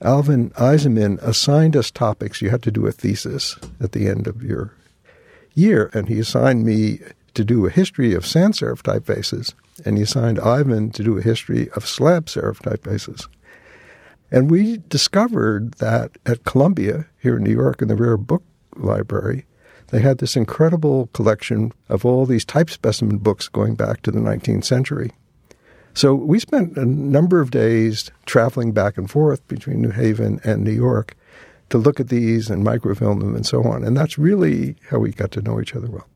Alvin 0.00 0.50
Eisenman 0.50 1.20
assigned 1.22 1.76
us 1.76 1.90
topics. 1.90 2.40
You 2.40 2.50
had 2.50 2.62
to 2.62 2.70
do 2.70 2.86
a 2.86 2.92
thesis 2.92 3.56
at 3.80 3.92
the 3.92 4.06
end 4.06 4.26
of 4.26 4.42
your 4.42 4.72
year, 5.54 5.90
and 5.92 6.08
he 6.08 6.20
assigned 6.20 6.64
me 6.64 7.00
to 7.34 7.44
do 7.44 7.66
a 7.66 7.70
history 7.70 8.14
of 8.14 8.26
sans 8.26 8.60
serif 8.60 8.82
typefaces, 8.82 9.54
and 9.84 9.96
he 9.96 10.02
assigned 10.02 10.38
Ivan 10.40 10.90
to 10.90 11.02
do 11.02 11.18
a 11.18 11.22
history 11.22 11.68
of 11.70 11.86
slab 11.86 12.26
serif 12.26 12.58
typefaces. 12.58 13.26
And 14.30 14.50
we 14.50 14.78
discovered 14.88 15.74
that 15.74 16.12
at 16.26 16.44
Columbia, 16.44 17.06
here 17.20 17.36
in 17.36 17.44
New 17.44 17.52
York, 17.52 17.82
in 17.82 17.88
the 17.88 17.96
Rare 17.96 18.16
Book 18.16 18.42
Library, 18.76 19.46
they 19.88 20.00
had 20.00 20.18
this 20.18 20.36
incredible 20.36 21.08
collection 21.12 21.72
of 21.88 22.04
all 22.04 22.26
these 22.26 22.44
type 22.44 22.70
specimen 22.70 23.18
books 23.18 23.48
going 23.48 23.74
back 23.74 24.02
to 24.02 24.10
the 24.10 24.18
19th 24.18 24.64
century. 24.64 25.12
So 25.94 26.14
we 26.14 26.40
spent 26.40 26.76
a 26.76 26.84
number 26.84 27.40
of 27.40 27.52
days 27.52 28.10
traveling 28.26 28.72
back 28.72 28.98
and 28.98 29.08
forth 29.08 29.46
between 29.46 29.80
New 29.80 29.90
Haven 29.90 30.40
and 30.42 30.64
New 30.64 30.72
York 30.72 31.16
to 31.70 31.78
look 31.78 32.00
at 32.00 32.08
these 32.08 32.50
and 32.50 32.64
microfilm 32.64 33.20
them 33.20 33.36
and 33.36 33.46
so 33.46 33.62
on. 33.62 33.84
And 33.84 33.96
that's 33.96 34.18
really 34.18 34.76
how 34.90 34.98
we 34.98 35.12
got 35.12 35.30
to 35.32 35.42
know 35.42 35.60
each 35.60 35.76
other 35.76 35.88
well. 35.88 36.08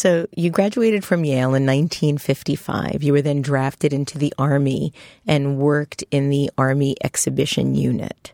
So 0.00 0.28
you 0.36 0.50
graduated 0.50 1.04
from 1.04 1.24
Yale 1.24 1.56
in 1.56 1.66
1955. 1.66 3.02
You 3.02 3.12
were 3.12 3.20
then 3.20 3.42
drafted 3.42 3.92
into 3.92 4.16
the 4.16 4.32
Army 4.38 4.92
and 5.26 5.58
worked 5.58 6.04
in 6.12 6.30
the 6.30 6.52
Army 6.56 6.94
Exhibition 7.02 7.74
Unit. 7.74 8.32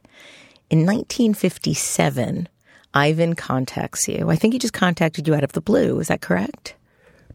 In 0.68 0.80
1957, 0.80 2.50
Ivan 2.92 3.34
contacts 3.34 4.06
you. 4.06 4.28
I 4.28 4.36
think 4.36 4.52
he 4.52 4.58
just 4.58 4.74
contacted 4.74 5.26
you 5.26 5.34
out 5.34 5.42
of 5.42 5.52
the 5.52 5.62
blue. 5.62 5.98
Is 6.00 6.08
that 6.08 6.20
correct? 6.20 6.74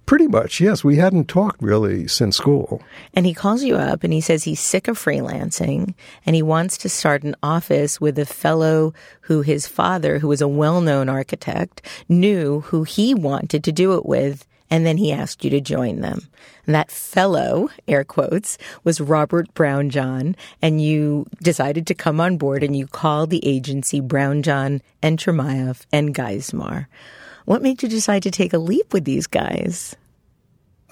Pretty 0.10 0.28
much, 0.28 0.60
yes. 0.60 0.84
We 0.84 0.96
hadn't 0.96 1.28
talked 1.28 1.62
really 1.62 2.08
since 2.08 2.36
school. 2.36 2.82
And 3.14 3.28
he 3.28 3.34
calls 3.36 3.64
you 3.64 3.76
up 3.76 4.04
and 4.04 4.12
he 4.12 4.22
says 4.22 4.44
he's 4.44 4.60
sick 4.60 4.88
of 4.88 4.98
freelancing 4.98 5.94
and 6.26 6.36
he 6.36 6.42
wants 6.42 6.80
to 6.80 6.90
start 6.90 7.22
an 7.22 7.36
office 7.44 8.02
with 8.02 8.18
a 8.18 8.26
fellow 8.26 8.96
who 9.22 9.44
his 9.44 9.68
father, 9.68 10.18
who 10.18 10.28
was 10.28 10.42
a 10.42 10.48
well 10.48 10.82
known 10.82 11.10
architect, 11.10 11.84
knew 12.10 12.62
who 12.62 12.82
he 12.86 13.14
wanted 13.14 13.64
to 13.64 13.72
do 13.72 13.94
it 13.94 14.04
with 14.04 14.48
and 14.72 14.84
then 14.84 14.98
he 14.98 15.14
asked 15.14 15.44
you 15.44 15.52
to 15.52 15.62
join 15.62 16.00
them. 16.00 16.28
And 16.66 16.74
that 16.74 16.90
fellow, 16.90 17.70
air 17.88 18.04
quotes, 18.04 18.58
was 18.84 19.00
Robert 19.00 19.54
Brownjohn, 19.54 20.36
and 20.60 20.82
you 20.82 21.28
decided 21.44 21.86
to 21.86 21.94
come 21.94 22.20
on 22.20 22.38
board 22.38 22.64
and 22.64 22.76
you 22.76 22.88
called 22.88 23.30
the 23.30 23.46
agency 23.46 24.02
Brownjohn 24.02 24.82
and 25.04 25.20
Chermayeff 25.20 25.86
and 25.92 26.16
Geismar. 26.16 26.88
What 27.46 27.64
made 27.64 27.82
you 27.82 27.90
decide 27.90 28.22
to 28.24 28.32
take 28.32 28.54
a 28.54 28.60
leap 28.60 28.94
with 28.94 29.06
these 29.06 29.26
guys? 29.26 29.96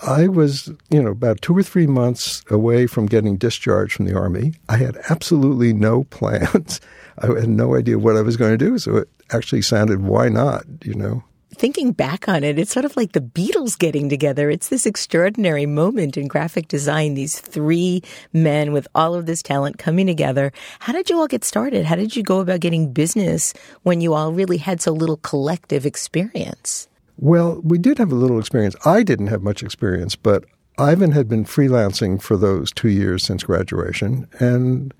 I 0.02 0.28
was, 0.28 0.72
you 0.90 1.02
know, 1.02 1.12
about 1.12 1.42
two 1.42 1.58
or 1.58 1.64
three 1.64 1.88
months 1.88 2.44
away 2.50 2.88
from 2.88 3.08
getting 3.08 3.38
discharged 3.38 3.94
from 3.94 4.06
the 4.06 4.16
Army. 4.16 4.54
I 4.70 4.78
had 4.78 4.98
absolutely 5.10 5.74
no 5.74 6.04
plans. 6.10 6.80
I 7.20 7.28
had 7.28 7.50
no 7.50 7.76
idea 7.76 7.98
what 7.98 8.16
I 8.16 8.22
was 8.22 8.38
going 8.38 8.52
to 8.52 8.58
do. 8.58 8.78
So 8.78 8.98
it 8.98 9.10
actually 9.32 9.64
sounded, 9.64 10.02
why 10.02 10.30
not, 10.30 10.66
you 10.84 10.94
know? 10.94 11.24
Thinking 11.56 11.92
back 11.92 12.30
on 12.30 12.44
it, 12.44 12.60
it's 12.60 12.72
sort 12.72 12.86
of 12.86 12.96
like 12.96 13.14
the 13.14 13.22
Beatles 13.22 13.80
getting 13.80 14.10
together. 14.10 14.52
It's 14.52 14.68
this 14.68 14.86
extraordinary 14.86 15.66
moment 15.66 16.16
in 16.16 16.28
graphic 16.28 16.68
design, 16.68 17.16
these 17.16 17.40
three 17.40 18.04
men 18.32 18.74
with 18.74 18.88
all 18.94 19.16
of 19.16 19.26
this 19.26 19.42
talent 19.42 19.80
coming 19.80 20.06
together. 20.06 20.52
How 20.80 20.94
did 20.94 21.10
you 21.10 21.18
all 21.18 21.28
get 21.28 21.44
started? 21.44 21.86
How 21.86 21.96
did 21.96 22.16
you 22.16 22.22
go 22.22 22.42
about 22.42 22.60
getting 22.60 22.94
business 22.94 23.54
when 23.82 24.02
you 24.02 24.14
all 24.14 24.34
really 24.34 24.58
had 24.58 24.82
so 24.82 24.92
little 24.92 25.18
collective 25.18 25.88
experience? 25.88 26.88
Well, 27.18 27.62
we 27.64 27.78
did 27.78 27.98
have 27.98 28.12
a 28.12 28.16
little 28.16 28.40
experience. 28.40 28.76
I 28.86 29.04
didn't 29.04 29.28
have 29.28 29.42
much 29.42 29.64
experience, 29.64 30.16
but 30.16 30.46
Ivan 30.78 31.12
had 31.12 31.28
been 31.28 31.46
freelancing 31.46 32.22
for 32.22 32.38
those 32.38 32.72
two 32.72 32.90
years 32.90 33.24
since 33.24 33.44
graduation, 33.44 34.28
and 34.40 34.94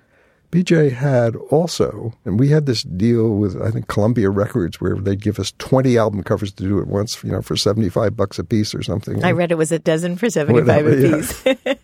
BJ 0.52 0.92
had 0.92 1.36
also, 1.36 2.14
and 2.26 2.40
we 2.40 2.50
had 2.50 2.66
this 2.66 2.84
deal 2.84 3.36
with 3.36 3.62
I 3.62 3.70
think 3.70 3.88
Columbia 3.88 4.30
Records 4.30 4.80
where 4.80 4.96
they'd 4.96 5.22
give 5.22 5.40
us 5.40 5.54
twenty 5.60 5.98
album 5.98 6.24
covers 6.24 6.52
to 6.54 6.64
do 6.64 6.80
at 6.80 6.88
once, 6.88 7.22
you 7.24 7.32
know, 7.32 7.42
for 7.42 7.56
seventy 7.56 7.90
five 7.90 8.16
bucks 8.16 8.40
a 8.40 8.44
piece 8.44 8.74
or 8.74 8.82
something. 8.82 9.24
I 9.24 9.32
read 9.32 9.52
it 9.52 9.58
was 9.58 9.72
a 9.72 9.80
dozen 9.80 10.16
for 10.16 10.30
seventy 10.30 10.64
five 10.64 10.88
a 10.88 10.96
piece. 10.96 11.46
Yeah. 11.46 11.76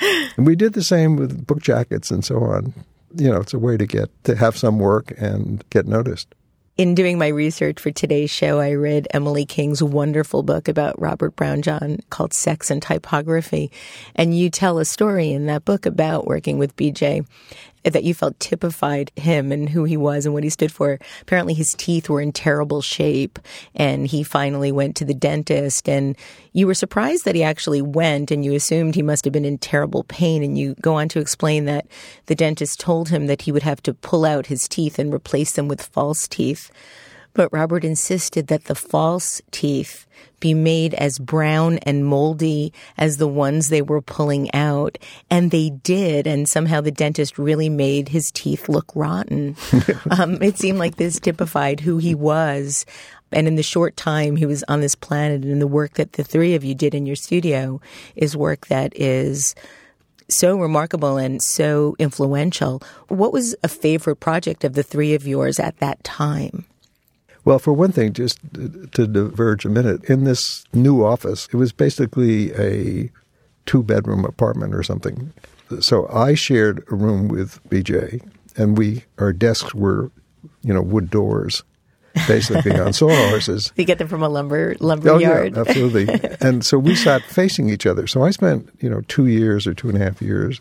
and 0.36 0.46
we 0.46 0.56
did 0.56 0.74
the 0.74 0.82
same 0.82 1.16
with 1.16 1.46
book 1.46 1.60
jackets 1.60 2.10
and 2.10 2.24
so 2.24 2.42
on. 2.42 2.72
You 3.16 3.30
know, 3.30 3.40
it's 3.40 3.54
a 3.54 3.58
way 3.58 3.76
to 3.76 3.86
get 3.86 4.10
to 4.24 4.36
have 4.36 4.56
some 4.56 4.78
work 4.78 5.12
and 5.18 5.62
get 5.70 5.86
noticed. 5.86 6.34
In 6.76 6.96
doing 6.96 7.18
my 7.18 7.28
research 7.28 7.78
for 7.78 7.92
today's 7.92 8.32
show, 8.32 8.58
I 8.58 8.72
read 8.72 9.06
Emily 9.12 9.46
King's 9.46 9.80
wonderful 9.80 10.42
book 10.42 10.66
about 10.66 11.00
Robert 11.00 11.36
Brownjohn 11.36 12.00
called 12.10 12.34
Sex 12.34 12.68
and 12.68 12.82
Typography. 12.82 13.70
And 14.16 14.36
you 14.36 14.50
tell 14.50 14.80
a 14.80 14.84
story 14.84 15.30
in 15.30 15.46
that 15.46 15.64
book 15.64 15.86
about 15.86 16.26
working 16.26 16.58
with 16.58 16.74
BJ 16.74 17.24
that 17.92 18.04
you 18.04 18.14
felt 18.14 18.38
typified 18.40 19.12
him 19.16 19.52
and 19.52 19.68
who 19.68 19.84
he 19.84 19.96
was 19.96 20.24
and 20.24 20.34
what 20.34 20.42
he 20.44 20.50
stood 20.50 20.72
for. 20.72 20.98
Apparently 21.22 21.54
his 21.54 21.74
teeth 21.76 22.08
were 22.08 22.20
in 22.20 22.32
terrible 22.32 22.80
shape 22.80 23.38
and 23.74 24.06
he 24.06 24.22
finally 24.22 24.72
went 24.72 24.96
to 24.96 25.04
the 25.04 25.14
dentist 25.14 25.88
and 25.88 26.16
you 26.52 26.66
were 26.66 26.74
surprised 26.74 27.24
that 27.24 27.34
he 27.34 27.42
actually 27.42 27.82
went 27.82 28.30
and 28.30 28.44
you 28.44 28.54
assumed 28.54 28.94
he 28.94 29.02
must 29.02 29.24
have 29.24 29.32
been 29.32 29.44
in 29.44 29.58
terrible 29.58 30.04
pain 30.04 30.42
and 30.42 30.58
you 30.58 30.74
go 30.80 30.94
on 30.94 31.08
to 31.08 31.20
explain 31.20 31.66
that 31.66 31.86
the 32.26 32.34
dentist 32.34 32.80
told 32.80 33.10
him 33.10 33.26
that 33.26 33.42
he 33.42 33.52
would 33.52 33.62
have 33.62 33.82
to 33.82 33.92
pull 33.94 34.24
out 34.24 34.46
his 34.46 34.66
teeth 34.66 34.98
and 34.98 35.12
replace 35.12 35.52
them 35.52 35.68
with 35.68 35.82
false 35.82 36.26
teeth. 36.26 36.70
But 37.34 37.52
Robert 37.52 37.84
insisted 37.84 38.46
that 38.46 38.64
the 38.64 38.76
false 38.76 39.42
teeth 39.50 40.06
be 40.44 40.52
made 40.52 40.92
as 40.92 41.18
brown 41.18 41.78
and 41.78 42.04
moldy 42.04 42.70
as 42.98 43.16
the 43.16 43.26
ones 43.26 43.70
they 43.70 43.80
were 43.80 44.02
pulling 44.02 44.54
out. 44.54 44.98
And 45.30 45.50
they 45.50 45.70
did. 45.70 46.26
And 46.26 46.46
somehow 46.46 46.82
the 46.82 46.90
dentist 46.90 47.38
really 47.38 47.70
made 47.70 48.10
his 48.10 48.30
teeth 48.30 48.68
look 48.68 48.92
rotten. 48.94 49.56
um, 50.10 50.42
it 50.42 50.58
seemed 50.58 50.78
like 50.78 50.96
this 50.96 51.18
typified 51.18 51.80
who 51.80 51.96
he 51.96 52.14
was. 52.14 52.84
And 53.32 53.48
in 53.48 53.56
the 53.56 53.62
short 53.62 53.96
time 53.96 54.36
he 54.36 54.44
was 54.44 54.62
on 54.68 54.82
this 54.82 54.94
planet 54.94 55.44
and 55.44 55.62
the 55.62 55.66
work 55.66 55.94
that 55.94 56.12
the 56.12 56.24
three 56.24 56.54
of 56.54 56.62
you 56.62 56.74
did 56.74 56.94
in 56.94 57.06
your 57.06 57.16
studio 57.16 57.80
is 58.14 58.36
work 58.36 58.66
that 58.66 58.92
is 58.94 59.54
so 60.28 60.58
remarkable 60.58 61.16
and 61.16 61.42
so 61.42 61.96
influential. 61.98 62.82
What 63.08 63.32
was 63.32 63.56
a 63.62 63.68
favorite 63.68 64.16
project 64.16 64.62
of 64.62 64.74
the 64.74 64.82
three 64.82 65.14
of 65.14 65.26
yours 65.26 65.58
at 65.58 65.78
that 65.78 66.04
time? 66.04 66.66
Well, 67.44 67.58
for 67.58 67.72
one 67.72 67.92
thing, 67.92 68.12
just 68.12 68.38
to 68.52 69.06
diverge 69.06 69.64
a 69.64 69.68
minute, 69.68 70.04
in 70.04 70.24
this 70.24 70.64
new 70.72 71.04
office, 71.04 71.46
it 71.52 71.56
was 71.56 71.72
basically 71.72 72.52
a 72.54 73.10
two 73.66 73.82
bedroom 73.82 74.24
apartment 74.24 74.74
or 74.74 74.82
something. 74.82 75.32
So 75.80 76.08
I 76.08 76.34
shared 76.34 76.84
a 76.90 76.94
room 76.94 77.28
with 77.28 77.62
BJ, 77.68 78.26
and 78.56 78.78
we 78.78 79.04
our 79.18 79.32
desks 79.32 79.74
were, 79.74 80.10
you 80.62 80.72
know, 80.72 80.82
wood 80.82 81.10
doors, 81.10 81.62
basically 82.26 82.78
on 82.78 82.92
sawhorses. 82.94 83.72
You 83.76 83.84
get 83.84 83.98
them 83.98 84.08
from 84.08 84.22
a 84.22 84.28
lumber 84.28 84.76
lumber 84.80 85.10
oh, 85.10 85.18
yard. 85.18 85.54
Yeah, 85.54 85.60
absolutely. 85.66 86.08
and 86.40 86.64
so 86.64 86.78
we 86.78 86.94
sat 86.94 87.22
facing 87.22 87.68
each 87.68 87.86
other. 87.86 88.06
So 88.06 88.24
I 88.24 88.30
spent, 88.30 88.70
you 88.80 88.88
know, 88.88 89.02
two 89.08 89.26
years 89.26 89.66
or 89.66 89.74
two 89.74 89.88
and 89.88 90.00
a 90.00 90.04
half 90.04 90.22
years 90.22 90.60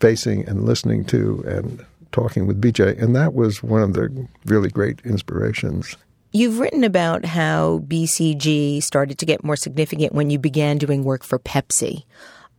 facing 0.00 0.48
and 0.48 0.64
listening 0.64 1.04
to 1.06 1.42
and 1.46 1.84
talking 2.12 2.46
with 2.46 2.60
BJ, 2.60 3.00
and 3.00 3.14
that 3.16 3.34
was 3.34 3.62
one 3.62 3.82
of 3.82 3.92
the 3.94 4.26
really 4.44 4.68
great 4.68 5.00
inspirations. 5.04 5.96
You've 6.32 6.58
written 6.58 6.84
about 6.84 7.24
how 7.24 7.78
BCG 7.86 8.82
started 8.82 9.18
to 9.18 9.26
get 9.26 9.42
more 9.42 9.56
significant 9.56 10.12
when 10.12 10.28
you 10.28 10.38
began 10.38 10.76
doing 10.76 11.02
work 11.02 11.24
for 11.24 11.38
Pepsi. 11.38 12.04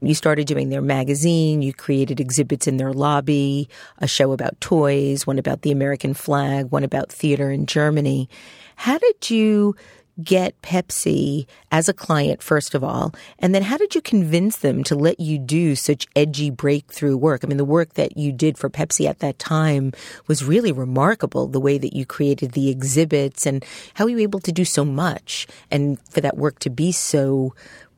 You 0.01 0.15
started 0.15 0.48
doing 0.48 0.70
their 0.70 0.82
magazine, 0.82 1.62
you 1.62 1.74
created 1.74 2.20
exhibits 2.20 2.68
in 2.68 2.77
their 2.77 2.94
lobby, 2.94 3.70
a 3.98 4.08
show 4.08 4.32
about 4.32 4.60
toys, 4.62 5.27
one 5.27 5.38
about 5.38 5.62
the 5.62 5.72
American 5.72 6.13
flag, 6.13 6.72
one 6.72 6.86
about 6.86 7.12
theater 7.12 7.51
in 7.51 7.65
Germany. 7.65 8.29
How 8.75 8.98
did 8.98 9.29
you 9.29 9.75
get 10.23 10.61
Pepsi 10.61 11.47
as 11.71 11.89
a 11.89 11.93
client, 11.93 12.41
first 12.41 12.75
of 12.75 12.83
all? 12.83 13.13
And 13.39 13.53
then 13.53 13.63
how 13.63 13.77
did 13.77 13.95
you 13.95 14.01
convince 14.01 14.57
them 14.57 14.83
to 14.85 14.95
let 14.95 15.19
you 15.19 15.38
do 15.38 15.75
such 15.75 16.07
edgy 16.15 16.49
breakthrough 16.49 17.17
work? 17.17 17.43
I 17.43 17.47
mean, 17.47 17.57
the 17.57 17.65
work 17.65 17.93
that 17.93 18.17
you 18.17 18.31
did 18.31 18.57
for 18.57 18.69
Pepsi 18.69 19.07
at 19.07 19.19
that 19.19 19.39
time 19.39 19.93
was 20.27 20.43
really 20.43 20.71
remarkable, 20.71 21.47
the 21.47 21.59
way 21.59 21.77
that 21.77 21.95
you 21.95 22.05
created 22.05 22.51
the 22.51 22.69
exhibits 22.69 23.45
and 23.45 23.63
how 23.93 24.05
were 24.05 24.11
you 24.11 24.19
able 24.19 24.39
to 24.41 24.51
do 24.51 24.65
so 24.65 24.85
much 24.85 25.47
and 25.71 25.99
for 26.09 26.21
that 26.21 26.38
work 26.38 26.59
to 26.59 26.69
be 26.69 26.91
so 26.91 27.53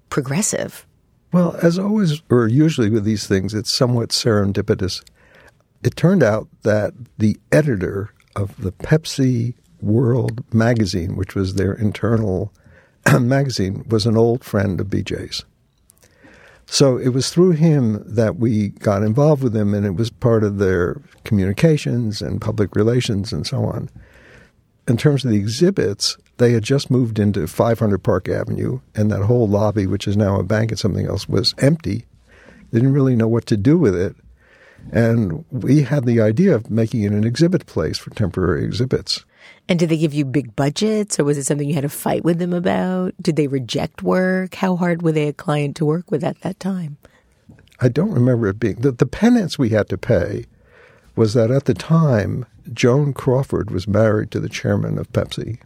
progressive? 0.09 0.85
Well, 1.31 1.55
as 1.61 1.79
always, 1.79 2.21
or 2.29 2.47
usually 2.47 2.89
with 2.89 3.05
these 3.05 3.25
things, 3.27 3.53
it's 3.53 3.73
somewhat 3.73 4.09
serendipitous. 4.09 5.01
It 5.83 5.95
turned 5.95 6.23
out 6.23 6.47
that 6.63 6.93
the 7.17 7.37
editor 7.51 8.13
of 8.35 8.61
the 8.61 8.71
Pepsi 8.71 9.55
World 9.81 10.43
magazine, 10.53 11.15
which 11.15 11.35
was 11.35 11.55
their 11.55 11.73
internal 11.73 12.53
magazine, 13.19 13.85
was 13.89 14.05
an 14.05 14.17
old 14.17 14.43
friend 14.43 14.79
of 14.79 14.87
BJ's. 14.87 15.45
So 16.65 16.97
it 16.97 17.09
was 17.09 17.29
through 17.29 17.51
him 17.51 18.01
that 18.05 18.37
we 18.37 18.69
got 18.69 19.03
involved 19.03 19.43
with 19.43 19.51
them, 19.51 19.73
and 19.73 19.85
it 19.85 19.95
was 19.95 20.09
part 20.09 20.43
of 20.43 20.57
their 20.57 21.01
communications 21.25 22.21
and 22.21 22.39
public 22.39 22.75
relations 22.75 23.33
and 23.33 23.45
so 23.45 23.65
on. 23.65 23.89
In 24.87 24.95
terms 24.95 25.25
of 25.25 25.31
the 25.31 25.37
exhibits, 25.37 26.17
they 26.37 26.53
had 26.53 26.63
just 26.63 26.89
moved 26.89 27.19
into 27.19 27.45
500 27.45 27.97
Park 27.99 28.29
Avenue, 28.29 28.79
and 28.95 29.11
that 29.11 29.23
whole 29.23 29.47
lobby, 29.47 29.85
which 29.85 30.07
is 30.07 30.15
now 30.15 30.39
a 30.39 30.43
bank 30.43 30.71
and 30.71 30.79
something 30.79 31.07
else, 31.07 31.27
was 31.27 31.53
empty. 31.57 32.05
They 32.71 32.79
didn't 32.79 32.93
really 32.93 33.15
know 33.15 33.27
what 33.27 33.45
to 33.47 33.57
do 33.57 33.77
with 33.77 33.95
it. 33.95 34.15
And 34.91 35.45
we 35.51 35.83
had 35.83 36.05
the 36.05 36.19
idea 36.19 36.55
of 36.55 36.69
making 36.69 37.03
it 37.03 37.11
an 37.11 37.23
exhibit 37.23 37.65
place 37.65 37.97
for 37.97 38.09
temporary 38.11 38.65
exhibits. 38.65 39.25
And 39.69 39.79
did 39.79 39.89
they 39.89 39.97
give 39.97 40.13
you 40.13 40.25
big 40.25 40.55
budgets 40.55 41.19
or 41.19 41.23
was 41.23 41.37
it 41.37 41.45
something 41.45 41.67
you 41.67 41.75
had 41.75 41.83
to 41.83 41.89
fight 41.89 42.23
with 42.23 42.39
them 42.39 42.53
about? 42.53 43.13
Did 43.21 43.35
they 43.35 43.47
reject 43.47 44.03
work? 44.03 44.55
How 44.55 44.75
hard 44.75 45.01
were 45.01 45.11
they 45.11 45.27
a 45.27 45.33
client 45.33 45.75
to 45.77 45.85
work 45.85 46.11
with 46.11 46.23
at 46.23 46.41
that 46.41 46.59
time? 46.59 46.97
I 47.79 47.87
don't 47.87 48.11
remember 48.11 48.47
it 48.47 48.59
being 48.59 48.75
the, 48.75 48.91
the 48.91 49.05
penance 49.05 49.57
we 49.57 49.69
had 49.69 49.89
to 49.89 49.97
pay 49.97 50.45
was 51.15 51.33
that 51.33 51.51
at 51.51 51.65
the 51.65 51.73
time 51.73 52.45
Joan 52.71 53.13
Crawford 53.13 53.71
was 53.71 53.87
married 53.87 54.31
to 54.31 54.39
the 54.39 54.49
chairman 54.49 54.97
of 54.97 55.11
Pepsi. 55.11 55.59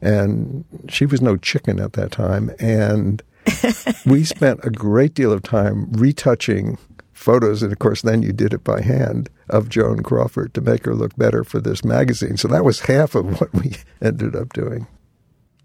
And 0.00 0.64
she 0.88 1.06
was 1.06 1.20
no 1.20 1.36
chicken 1.36 1.80
at 1.80 1.94
that 1.94 2.12
time. 2.12 2.52
And 2.58 3.22
we 4.06 4.24
spent 4.24 4.60
a 4.62 4.70
great 4.70 5.14
deal 5.14 5.32
of 5.32 5.42
time 5.42 5.90
retouching 5.92 6.78
photos, 7.18 7.62
and 7.62 7.72
of 7.72 7.78
course, 7.78 8.02
then 8.02 8.22
you 8.22 8.32
did 8.32 8.54
it 8.54 8.64
by 8.64 8.80
hand 8.80 9.28
of 9.50 9.68
Joan 9.68 10.02
Crawford 10.02 10.54
to 10.54 10.60
make 10.60 10.84
her 10.84 10.94
look 10.94 11.16
better 11.16 11.44
for 11.44 11.60
this 11.60 11.84
magazine. 11.84 12.36
So 12.36 12.48
that 12.48 12.64
was 12.64 12.80
half 12.80 13.14
of 13.14 13.40
what 13.40 13.52
we 13.52 13.74
ended 14.02 14.36
up 14.36 14.52
doing. 14.52 14.86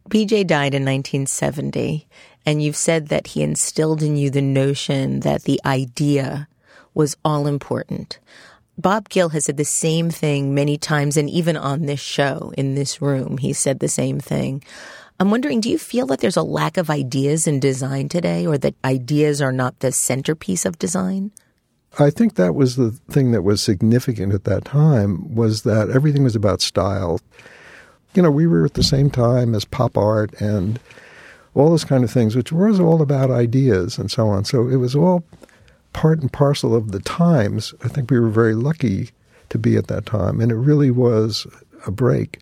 BJ 0.09 0.45
died 0.45 0.73
in 0.73 0.83
1970, 0.83 2.07
and 2.45 2.61
you've 2.61 2.75
said 2.75 3.07
that 3.07 3.27
he 3.27 3.41
instilled 3.41 4.03
in 4.03 4.17
you 4.17 4.29
the 4.29 4.41
notion 4.41 5.21
that 5.21 5.43
the 5.43 5.61
idea 5.65 6.47
was 6.93 7.15
all 7.23 7.47
important. 7.47 8.19
Bob 8.77 9.07
Gill 9.09 9.29
has 9.29 9.45
said 9.45 9.57
the 9.57 9.63
same 9.63 10.09
thing 10.09 10.53
many 10.53 10.77
times, 10.77 11.15
and 11.15 11.29
even 11.29 11.55
on 11.55 11.85
this 11.85 11.99
show, 11.99 12.51
in 12.57 12.75
this 12.75 13.01
room, 13.01 13.37
he 13.37 13.53
said 13.53 13.79
the 13.79 13.87
same 13.87 14.19
thing. 14.19 14.63
I'm 15.23 15.31
wondering, 15.31 15.61
do 15.61 15.69
you 15.69 15.77
feel 15.77 16.05
that 16.07 16.19
there's 16.19 16.35
a 16.35 16.43
lack 16.43 16.75
of 16.75 16.89
ideas 16.89 17.47
in 17.47 17.61
design 17.61 18.09
today, 18.09 18.45
or 18.45 18.57
that 18.57 18.75
ideas 18.83 19.41
are 19.41 19.53
not 19.53 19.79
the 19.79 19.93
centerpiece 19.93 20.65
of 20.65 20.77
design? 20.77 21.31
I 21.97 22.09
think 22.09 22.35
that 22.35 22.55
was 22.55 22.75
the 22.75 22.91
thing 23.09 23.31
that 23.31 23.43
was 23.43 23.61
significant 23.61 24.33
at 24.33 24.43
that 24.43 24.65
time 24.65 25.33
was 25.33 25.61
that 25.61 25.89
everything 25.89 26.25
was 26.25 26.35
about 26.35 26.61
style. 26.61 27.21
You 28.13 28.21
know, 28.21 28.31
we 28.31 28.47
were 28.47 28.65
at 28.65 28.73
the 28.73 28.83
same 28.83 29.09
time 29.09 29.55
as 29.55 29.63
pop 29.63 29.97
art 29.97 30.33
and 30.41 30.77
all 31.53 31.69
those 31.69 31.85
kind 31.85 32.03
of 32.03 32.11
things, 32.11 32.35
which 32.35 32.51
was 32.51 32.81
all 32.81 33.01
about 33.01 33.31
ideas 33.31 33.97
and 33.97 34.11
so 34.11 34.27
on. 34.27 34.43
So 34.43 34.67
it 34.67 34.75
was 34.75 34.93
all 34.93 35.23
part 35.93 36.19
and 36.19 36.33
parcel 36.33 36.75
of 36.75 36.91
the 36.91 36.99
times. 36.99 37.73
I 37.81 37.87
think 37.87 38.11
we 38.11 38.19
were 38.19 38.27
very 38.27 38.55
lucky 38.55 39.11
to 39.51 39.57
be 39.57 39.77
at 39.77 39.87
that 39.87 40.05
time, 40.05 40.41
and 40.41 40.51
it 40.51 40.55
really 40.55 40.91
was 40.91 41.47
a 41.87 41.91
break. 41.91 42.39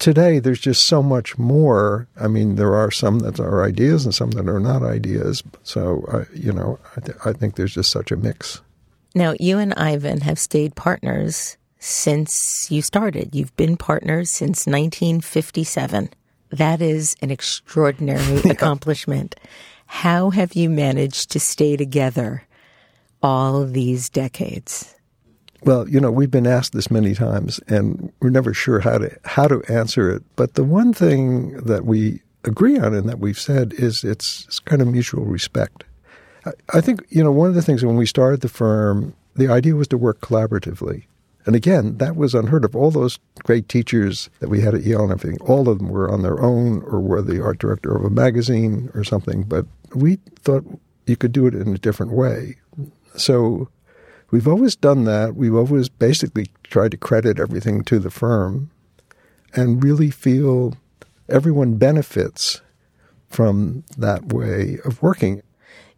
Today, 0.00 0.38
there's 0.38 0.60
just 0.60 0.86
so 0.86 1.02
much 1.02 1.36
more. 1.36 2.08
I 2.18 2.26
mean, 2.26 2.56
there 2.56 2.74
are 2.74 2.90
some 2.90 3.18
that 3.18 3.38
are 3.38 3.62
ideas 3.62 4.06
and 4.06 4.14
some 4.14 4.30
that 4.30 4.48
are 4.48 4.58
not 4.58 4.82
ideas. 4.82 5.42
So, 5.62 6.06
uh, 6.10 6.24
you 6.34 6.54
know, 6.54 6.78
I, 6.96 7.00
th- 7.00 7.18
I 7.26 7.34
think 7.34 7.56
there's 7.56 7.74
just 7.74 7.90
such 7.90 8.10
a 8.10 8.16
mix. 8.16 8.62
Now, 9.14 9.34
you 9.38 9.58
and 9.58 9.74
Ivan 9.74 10.22
have 10.22 10.38
stayed 10.38 10.74
partners 10.74 11.58
since 11.78 12.66
you 12.70 12.80
started. 12.80 13.34
You've 13.34 13.54
been 13.56 13.76
partners 13.76 14.30
since 14.30 14.66
1957. 14.66 16.08
That 16.48 16.80
is 16.80 17.14
an 17.20 17.30
extraordinary 17.30 18.40
yeah. 18.44 18.52
accomplishment. 18.52 19.36
How 19.84 20.30
have 20.30 20.54
you 20.54 20.70
managed 20.70 21.30
to 21.32 21.40
stay 21.40 21.76
together 21.76 22.46
all 23.22 23.66
these 23.66 24.08
decades? 24.08 24.94
Well, 25.62 25.88
you 25.88 26.00
know, 26.00 26.10
we've 26.10 26.30
been 26.30 26.46
asked 26.46 26.72
this 26.72 26.90
many 26.90 27.14
times 27.14 27.60
and 27.68 28.12
we're 28.20 28.30
never 28.30 28.54
sure 28.54 28.80
how 28.80 28.98
to 28.98 29.16
how 29.24 29.46
to 29.46 29.62
answer 29.68 30.10
it. 30.10 30.22
But 30.36 30.54
the 30.54 30.64
one 30.64 30.92
thing 30.92 31.58
that 31.58 31.84
we 31.84 32.22
agree 32.44 32.78
on 32.78 32.94
and 32.94 33.08
that 33.08 33.18
we've 33.18 33.38
said 33.38 33.74
is 33.74 34.02
it's, 34.02 34.46
it's 34.46 34.58
kind 34.60 34.80
of 34.80 34.88
mutual 34.88 35.24
respect. 35.24 35.84
I, 36.46 36.52
I 36.74 36.80
think, 36.80 37.04
you 37.10 37.22
know, 37.22 37.32
one 37.32 37.48
of 37.48 37.54
the 37.54 37.62
things 37.62 37.84
when 37.84 37.96
we 37.96 38.06
started 38.06 38.40
the 38.40 38.48
firm, 38.48 39.14
the 39.36 39.48
idea 39.48 39.76
was 39.76 39.88
to 39.88 39.98
work 39.98 40.20
collaboratively. 40.20 41.04
And 41.46 41.56
again, 41.56 41.98
that 41.98 42.16
was 42.16 42.34
unheard 42.34 42.64
of. 42.64 42.76
All 42.76 42.90
those 42.90 43.18
great 43.44 43.68
teachers 43.68 44.28
that 44.40 44.48
we 44.48 44.60
had 44.60 44.74
at 44.74 44.82
Yale 44.82 45.02
and 45.02 45.12
everything, 45.12 45.40
all 45.40 45.68
of 45.68 45.78
them 45.78 45.88
were 45.88 46.10
on 46.10 46.22
their 46.22 46.40
own 46.40 46.82
or 46.82 47.00
were 47.00 47.22
the 47.22 47.42
art 47.42 47.58
director 47.58 47.94
of 47.94 48.04
a 48.04 48.10
magazine 48.10 48.90
or 48.94 49.04
something. 49.04 49.44
But 49.44 49.66
we 49.94 50.16
thought 50.40 50.64
you 51.06 51.16
could 51.16 51.32
do 51.32 51.46
it 51.46 51.54
in 51.54 51.74
a 51.74 51.78
different 51.78 52.12
way. 52.12 52.56
So 53.16 53.68
we've 54.30 54.48
always 54.48 54.76
done 54.76 55.04
that. 55.04 55.34
We've 55.36 55.54
always 55.54 55.88
basically 55.88 56.46
tried 56.64 56.92
to 56.92 56.96
credit 56.96 57.38
everything 57.38 57.82
to 57.84 57.98
the 57.98 58.10
firm 58.10 58.70
and 59.54 59.82
really 59.82 60.10
feel 60.10 60.76
everyone 61.28 61.76
benefits 61.76 62.60
from 63.28 63.84
that 63.96 64.32
way 64.32 64.78
of 64.84 65.02
working. 65.02 65.42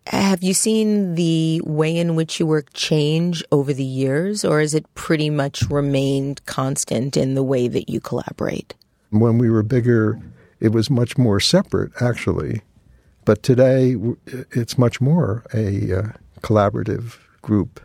Have 0.08 0.42
you 0.42 0.52
seen 0.52 1.14
the 1.14 1.60
way 1.64 1.96
in 1.96 2.16
which 2.16 2.40
you 2.40 2.46
work 2.46 2.72
change 2.74 3.44
over 3.52 3.72
the 3.72 3.84
years, 3.84 4.44
or 4.44 4.60
has 4.60 4.74
it 4.74 4.92
pretty 4.94 5.30
much 5.30 5.62
remained 5.70 6.44
constant 6.44 7.16
in 7.16 7.34
the 7.34 7.42
way 7.42 7.68
that 7.68 7.88
you 7.88 8.00
collaborate? 8.00 8.74
When 9.10 9.38
we 9.38 9.48
were 9.48 9.62
bigger, 9.62 10.20
it 10.58 10.72
was 10.72 10.90
much 10.90 11.16
more 11.16 11.38
separate, 11.38 11.92
actually. 12.00 12.62
But 13.24 13.44
today, 13.44 13.96
it's 14.50 14.76
much 14.76 15.00
more 15.00 15.44
a 15.54 15.92
uh, 15.92 16.02
collaborative 16.40 17.18
group 17.40 17.80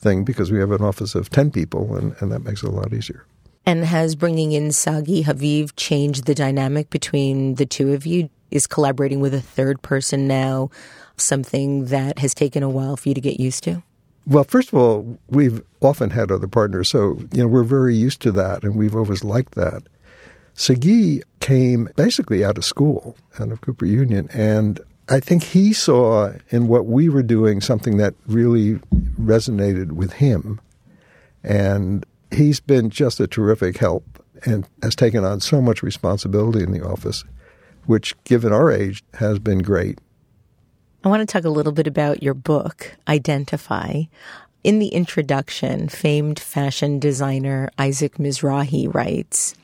thing 0.00 0.24
because 0.24 0.50
we 0.50 0.58
have 0.58 0.72
an 0.72 0.82
office 0.82 1.14
of 1.14 1.30
10 1.30 1.50
people, 1.50 1.96
and, 1.96 2.14
and 2.20 2.32
that 2.32 2.40
makes 2.40 2.62
it 2.62 2.68
a 2.68 2.72
lot 2.72 2.92
easier. 2.92 3.24
And 3.66 3.84
has 3.84 4.14
bringing 4.16 4.52
in 4.52 4.72
Sagi 4.72 5.24
Haviv 5.24 5.72
changed 5.76 6.24
the 6.24 6.34
dynamic 6.34 6.90
between 6.90 7.56
the 7.56 7.66
two 7.66 7.92
of 7.92 8.06
you? 8.06 8.30
Is 8.50 8.66
collaborating 8.66 9.20
with 9.20 9.32
a 9.32 9.40
third 9.40 9.80
person 9.80 10.26
now 10.26 10.70
something 11.16 11.84
that 11.86 12.18
has 12.18 12.34
taken 12.34 12.64
a 12.64 12.68
while 12.68 12.96
for 12.96 13.08
you 13.08 13.14
to 13.14 13.20
get 13.20 13.38
used 13.38 13.62
to? 13.64 13.82
Well, 14.26 14.44
first 14.44 14.72
of 14.72 14.74
all, 14.74 15.18
we've 15.28 15.62
often 15.80 16.10
had 16.10 16.32
other 16.32 16.48
partners, 16.48 16.88
so 16.88 17.18
you 17.32 17.42
know 17.42 17.46
we're 17.46 17.62
very 17.62 17.94
used 17.94 18.20
to 18.22 18.32
that, 18.32 18.64
and 18.64 18.74
we've 18.74 18.96
always 18.96 19.22
liked 19.22 19.54
that. 19.54 19.84
Sagi 20.54 21.22
came 21.40 21.88
basically 21.96 22.44
out 22.44 22.58
of 22.58 22.64
school, 22.64 23.16
out 23.38 23.50
of 23.50 23.60
Cooper 23.60 23.86
Union, 23.86 24.28
and 24.32 24.80
I 25.10 25.18
think 25.18 25.42
he 25.42 25.72
saw 25.72 26.32
in 26.50 26.68
what 26.68 26.86
we 26.86 27.08
were 27.08 27.24
doing 27.24 27.60
something 27.60 27.96
that 27.96 28.14
really 28.26 28.74
resonated 29.20 29.92
with 29.92 30.12
him. 30.14 30.60
And 31.42 32.06
he's 32.30 32.60
been 32.60 32.90
just 32.90 33.18
a 33.18 33.26
terrific 33.26 33.78
help 33.78 34.24
and 34.46 34.68
has 34.82 34.94
taken 34.94 35.24
on 35.24 35.40
so 35.40 35.60
much 35.60 35.82
responsibility 35.82 36.62
in 36.62 36.70
the 36.70 36.86
office, 36.86 37.24
which, 37.86 38.14
given 38.22 38.52
our 38.52 38.70
age, 38.70 39.02
has 39.14 39.40
been 39.40 39.58
great. 39.58 39.98
I 41.02 41.08
want 41.08 41.26
to 41.26 41.32
talk 41.32 41.44
a 41.44 41.50
little 41.50 41.72
bit 41.72 41.88
about 41.88 42.22
your 42.22 42.34
book, 42.34 42.96
Identify. 43.08 44.02
In 44.62 44.78
the 44.78 44.88
introduction, 44.88 45.88
famed 45.88 46.38
fashion 46.38 47.00
designer 47.00 47.70
Isaac 47.78 48.18
Mizrahi 48.18 48.94
writes, 48.94 49.56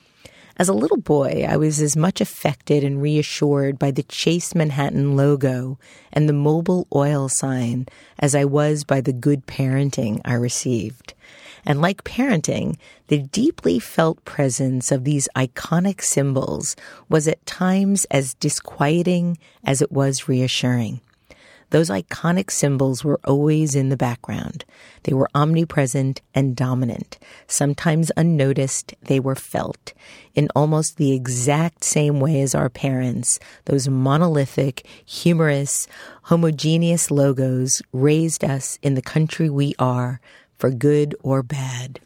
as 0.58 0.68
a 0.68 0.74
little 0.74 0.96
boy, 0.96 1.46
I 1.48 1.56
was 1.56 1.80
as 1.80 1.96
much 1.96 2.20
affected 2.20 2.82
and 2.82 3.02
reassured 3.02 3.78
by 3.78 3.90
the 3.90 4.02
Chase 4.04 4.54
Manhattan 4.54 5.14
logo 5.14 5.78
and 6.12 6.28
the 6.28 6.32
Mobil 6.32 6.86
oil 6.94 7.28
sign 7.28 7.86
as 8.18 8.34
I 8.34 8.44
was 8.46 8.82
by 8.82 9.02
the 9.02 9.12
good 9.12 9.46
parenting 9.46 10.20
I 10.24 10.34
received. 10.34 11.12
And 11.66 11.82
like 11.82 12.04
parenting, 12.04 12.76
the 13.08 13.18
deeply 13.18 13.78
felt 13.78 14.24
presence 14.24 14.90
of 14.90 15.04
these 15.04 15.28
iconic 15.36 16.00
symbols 16.00 16.74
was 17.08 17.28
at 17.28 17.44
times 17.44 18.06
as 18.10 18.34
disquieting 18.34 19.36
as 19.64 19.82
it 19.82 19.92
was 19.92 20.28
reassuring. 20.28 21.00
Those 21.70 21.90
iconic 21.90 22.50
symbols 22.50 23.04
were 23.04 23.20
always 23.24 23.74
in 23.74 23.88
the 23.88 23.96
background. 23.96 24.64
They 25.02 25.12
were 25.12 25.28
omnipresent 25.34 26.20
and 26.34 26.54
dominant. 26.54 27.18
Sometimes 27.46 28.12
unnoticed, 28.16 28.94
they 29.02 29.18
were 29.18 29.34
felt 29.34 29.92
in 30.34 30.48
almost 30.54 30.96
the 30.96 31.12
exact 31.12 31.82
same 31.82 32.20
way 32.20 32.40
as 32.40 32.54
our 32.54 32.68
parents. 32.68 33.40
Those 33.64 33.88
monolithic, 33.88 34.86
humorous, 35.04 35.88
homogeneous 36.24 37.10
logos 37.10 37.82
raised 37.92 38.44
us 38.44 38.78
in 38.82 38.94
the 38.94 39.02
country 39.02 39.50
we 39.50 39.74
are, 39.78 40.20
for 40.56 40.70
good 40.70 41.14
or 41.22 41.42
bad. 41.42 42.00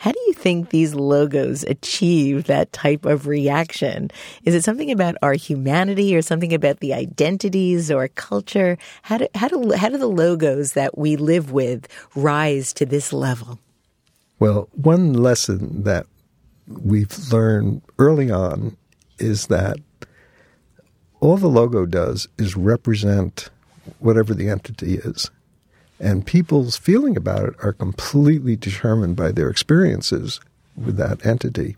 How 0.00 0.12
do 0.12 0.20
you 0.28 0.32
think 0.32 0.70
these 0.70 0.94
logos 0.94 1.62
achieve 1.64 2.44
that 2.44 2.72
type 2.72 3.04
of 3.04 3.26
reaction? 3.26 4.10
Is 4.44 4.54
it 4.54 4.64
something 4.64 4.90
about 4.90 5.16
our 5.20 5.34
humanity 5.34 6.16
or 6.16 6.22
something 6.22 6.54
about 6.54 6.80
the 6.80 6.94
identities 6.94 7.90
or 7.90 8.08
culture? 8.08 8.78
How 9.02 9.18
do, 9.18 9.28
how 9.34 9.48
do, 9.48 9.72
how 9.72 9.90
do 9.90 9.98
the 9.98 10.06
logos 10.06 10.72
that 10.72 10.96
we 10.96 11.16
live 11.16 11.52
with 11.52 11.86
rise 12.16 12.72
to 12.74 12.86
this 12.86 13.12
level? 13.12 13.58
Well, 14.38 14.70
one 14.72 15.12
lesson 15.12 15.82
that 15.82 16.06
we've 16.66 17.14
learned 17.30 17.82
early 17.98 18.30
on 18.30 18.78
is 19.18 19.48
that 19.48 19.76
all 21.20 21.36
the 21.36 21.46
logo 21.46 21.84
does 21.84 22.26
is 22.38 22.56
represent 22.56 23.50
whatever 23.98 24.32
the 24.32 24.48
entity 24.48 24.94
is. 24.94 25.30
And 26.00 26.26
people's 26.26 26.78
feeling 26.78 27.16
about 27.16 27.44
it 27.44 27.54
are 27.62 27.74
completely 27.74 28.56
determined 28.56 29.16
by 29.16 29.32
their 29.32 29.50
experiences 29.50 30.40
with 30.74 30.96
that 30.96 31.24
entity. 31.26 31.76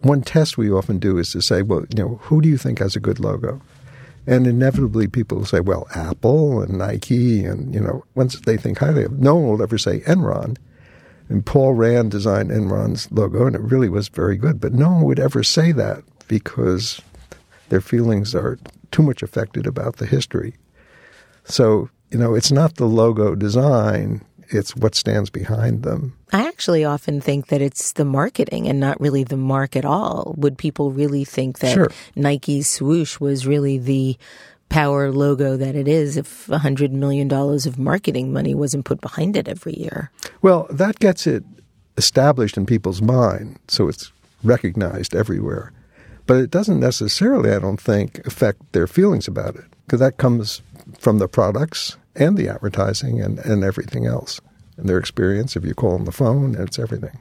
One 0.00 0.20
test 0.22 0.58
we 0.58 0.70
often 0.70 0.98
do 0.98 1.16
is 1.16 1.32
to 1.32 1.40
say, 1.40 1.62
well, 1.62 1.86
you 1.88 2.02
know, 2.02 2.16
who 2.24 2.42
do 2.42 2.48
you 2.48 2.58
think 2.58 2.78
has 2.78 2.94
a 2.94 3.00
good 3.00 3.18
logo? 3.18 3.62
And 4.26 4.46
inevitably 4.46 5.08
people 5.08 5.38
will 5.38 5.46
say, 5.46 5.60
well, 5.60 5.88
Apple 5.94 6.60
and 6.60 6.76
Nike, 6.76 7.44
and, 7.44 7.74
you 7.74 7.80
know, 7.80 8.04
once 8.14 8.38
they 8.40 8.58
think 8.58 8.78
highly 8.78 9.04
of 9.04 9.18
no 9.18 9.36
one 9.36 9.48
will 9.48 9.62
ever 9.62 9.78
say 9.78 10.00
Enron. 10.00 10.58
And 11.30 11.44
Paul 11.44 11.72
Rand 11.72 12.10
designed 12.10 12.50
Enron's 12.50 13.10
logo, 13.10 13.46
and 13.46 13.56
it 13.56 13.62
really 13.62 13.88
was 13.88 14.08
very 14.08 14.36
good. 14.36 14.60
But 14.60 14.74
no 14.74 14.90
one 14.90 15.04
would 15.04 15.18
ever 15.18 15.42
say 15.42 15.72
that 15.72 16.04
because 16.28 17.00
their 17.70 17.80
feelings 17.80 18.34
are 18.34 18.58
too 18.90 19.02
much 19.02 19.22
affected 19.22 19.66
about 19.66 19.96
the 19.96 20.06
history. 20.06 20.54
So 21.44 21.88
you 22.10 22.18
know, 22.18 22.34
it's 22.34 22.52
not 22.52 22.76
the 22.76 22.86
logo 22.86 23.34
design, 23.34 24.22
it's 24.50 24.74
what 24.76 24.94
stands 24.94 25.30
behind 25.30 25.82
them. 25.82 26.16
I 26.32 26.46
actually 26.46 26.84
often 26.84 27.20
think 27.20 27.48
that 27.48 27.60
it's 27.60 27.92
the 27.92 28.04
marketing 28.04 28.68
and 28.68 28.80
not 28.80 29.00
really 29.00 29.24
the 29.24 29.36
mark 29.36 29.76
at 29.76 29.84
all. 29.84 30.34
Would 30.38 30.58
people 30.58 30.90
really 30.90 31.24
think 31.24 31.58
that 31.60 31.74
sure. 31.74 31.90
Nike's 32.16 32.70
swoosh 32.70 33.20
was 33.20 33.46
really 33.46 33.78
the 33.78 34.18
power 34.68 35.10
logo 35.10 35.56
that 35.56 35.74
it 35.74 35.88
is 35.88 36.16
if 36.16 36.46
$100 36.46 36.90
million 36.90 37.32
of 37.32 37.78
marketing 37.78 38.32
money 38.32 38.54
wasn't 38.54 38.84
put 38.84 39.00
behind 39.00 39.36
it 39.36 39.48
every 39.48 39.74
year? 39.74 40.10
Well, 40.42 40.66
that 40.70 40.98
gets 40.98 41.26
it 41.26 41.44
established 41.96 42.56
in 42.56 42.66
people's 42.66 43.02
mind, 43.02 43.58
so 43.68 43.88
it's 43.88 44.12
recognized 44.42 45.14
everywhere. 45.14 45.72
But 46.26 46.36
it 46.36 46.50
doesn't 46.50 46.80
necessarily, 46.80 47.50
I 47.50 47.58
don't 47.58 47.80
think, 47.80 48.24
affect 48.26 48.72
their 48.72 48.86
feelings 48.86 49.26
about 49.26 49.56
it, 49.56 49.64
because 49.88 50.00
that 50.00 50.18
comes 50.18 50.60
from 50.98 51.18
the 51.18 51.26
products 51.26 51.96
and 52.14 52.36
the 52.36 52.46
advertising 52.46 53.22
and, 53.22 53.38
and 53.38 53.64
everything 53.64 54.04
else. 54.04 54.38
And 54.76 54.86
their 54.86 54.98
experience, 54.98 55.56
if 55.56 55.64
you 55.64 55.72
call 55.72 55.94
on 55.94 56.04
the 56.04 56.12
phone, 56.12 56.54
it's 56.56 56.78
everything. 56.78 57.18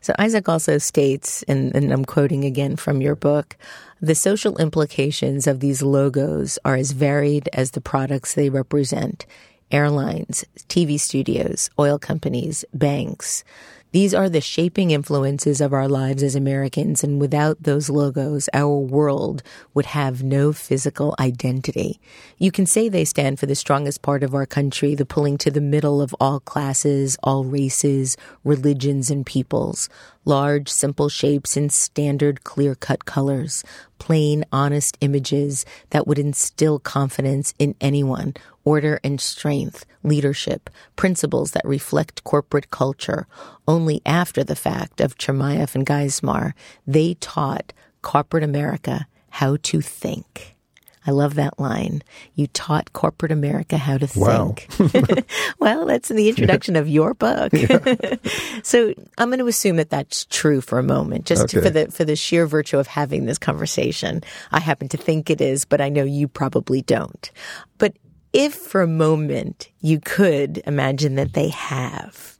So 0.00 0.12
Isaac 0.18 0.48
also 0.48 0.78
states, 0.78 1.44
and, 1.44 1.72
and, 1.76 1.92
I'm 1.92 2.04
quoting 2.04 2.44
again 2.44 2.74
from 2.74 3.00
your 3.00 3.14
book, 3.14 3.56
the 4.00 4.16
social 4.16 4.58
implications 4.58 5.46
of 5.46 5.60
these 5.60 5.80
logos 5.80 6.58
are 6.64 6.74
as 6.74 6.90
varied 6.90 7.48
as 7.52 7.70
the 7.70 7.80
products 7.80 8.34
they 8.34 8.50
represent. 8.50 9.24
Airlines, 9.70 10.44
TV 10.68 10.98
studios, 10.98 11.70
oil 11.78 12.00
companies, 12.00 12.64
banks. 12.74 13.44
These 13.92 14.14
are 14.14 14.30
the 14.30 14.40
shaping 14.40 14.90
influences 14.90 15.60
of 15.60 15.74
our 15.74 15.86
lives 15.86 16.22
as 16.22 16.34
Americans, 16.34 17.04
and 17.04 17.20
without 17.20 17.62
those 17.62 17.90
logos, 17.90 18.48
our 18.54 18.78
world 18.78 19.42
would 19.74 19.84
have 19.84 20.22
no 20.22 20.54
physical 20.54 21.14
identity. 21.20 22.00
You 22.38 22.50
can 22.50 22.64
say 22.64 22.88
they 22.88 23.04
stand 23.04 23.38
for 23.38 23.44
the 23.44 23.54
strongest 23.54 24.00
part 24.00 24.22
of 24.22 24.34
our 24.34 24.46
country, 24.46 24.94
the 24.94 25.04
pulling 25.04 25.36
to 25.38 25.50
the 25.50 25.60
middle 25.60 26.00
of 26.00 26.14
all 26.18 26.40
classes, 26.40 27.18
all 27.22 27.44
races, 27.44 28.16
religions, 28.44 29.10
and 29.10 29.26
peoples. 29.26 29.90
Large, 30.24 30.70
simple 30.70 31.10
shapes 31.10 31.54
in 31.54 31.68
standard, 31.68 32.44
clear 32.44 32.74
cut 32.74 33.04
colors. 33.04 33.62
Plain, 33.98 34.46
honest 34.50 34.96
images 35.02 35.66
that 35.90 36.06
would 36.06 36.18
instill 36.18 36.78
confidence 36.78 37.52
in 37.58 37.74
anyone 37.78 38.32
order 38.64 39.00
and 39.02 39.20
strength, 39.20 39.84
leadership, 40.02 40.70
principles 40.96 41.52
that 41.52 41.64
reflect 41.64 42.24
corporate 42.24 42.70
culture. 42.70 43.26
Only 43.66 44.00
after 44.06 44.44
the 44.44 44.56
fact 44.56 45.00
of 45.00 45.18
Chermayeff 45.18 45.74
and 45.74 45.86
Geismar, 45.86 46.52
they 46.86 47.14
taught 47.14 47.72
corporate 48.02 48.44
America 48.44 49.06
how 49.30 49.56
to 49.62 49.80
think. 49.80 50.56
I 51.04 51.10
love 51.10 51.34
that 51.34 51.58
line. 51.58 52.02
You 52.36 52.46
taught 52.46 52.92
corporate 52.92 53.32
America 53.32 53.76
how 53.76 53.98
to 53.98 54.06
think. 54.06 54.68
Wow. 54.78 55.16
well, 55.58 55.86
that's 55.86 56.12
in 56.12 56.16
the 56.16 56.28
introduction 56.28 56.76
of 56.76 56.88
your 56.88 57.12
book. 57.14 57.50
so 58.62 58.94
I'm 59.18 59.28
going 59.28 59.40
to 59.40 59.46
assume 59.48 59.76
that 59.76 59.90
that's 59.90 60.26
true 60.26 60.60
for 60.60 60.78
a 60.78 60.82
moment, 60.82 61.26
just 61.26 61.42
Okay. 61.42 61.60
for 61.60 61.70
the 61.70 61.90
for 61.90 62.04
the 62.04 62.14
sheer 62.14 62.46
virtue 62.46 62.78
of 62.78 62.86
having 62.86 63.24
this 63.26 63.38
conversation. 63.38 64.22
I 64.52 64.60
happen 64.60 64.88
to 64.90 64.96
think 64.96 65.28
it 65.28 65.40
is, 65.40 65.64
but 65.64 65.80
I 65.80 65.88
know 65.88 66.04
you 66.04 66.28
probably 66.28 66.82
don't. 66.82 67.30
But 67.78 67.94
if 68.32 68.54
for 68.54 68.82
a 68.82 68.86
moment 68.86 69.68
you 69.80 70.00
could 70.00 70.62
imagine 70.66 71.14
that 71.16 71.34
they 71.34 71.48
have, 71.48 72.38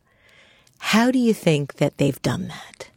how 0.78 1.10
do 1.10 1.18
you 1.18 1.34
think 1.34 1.74
that 1.74 1.98
they've 1.98 2.20
done 2.22 2.48
that? 2.48 2.90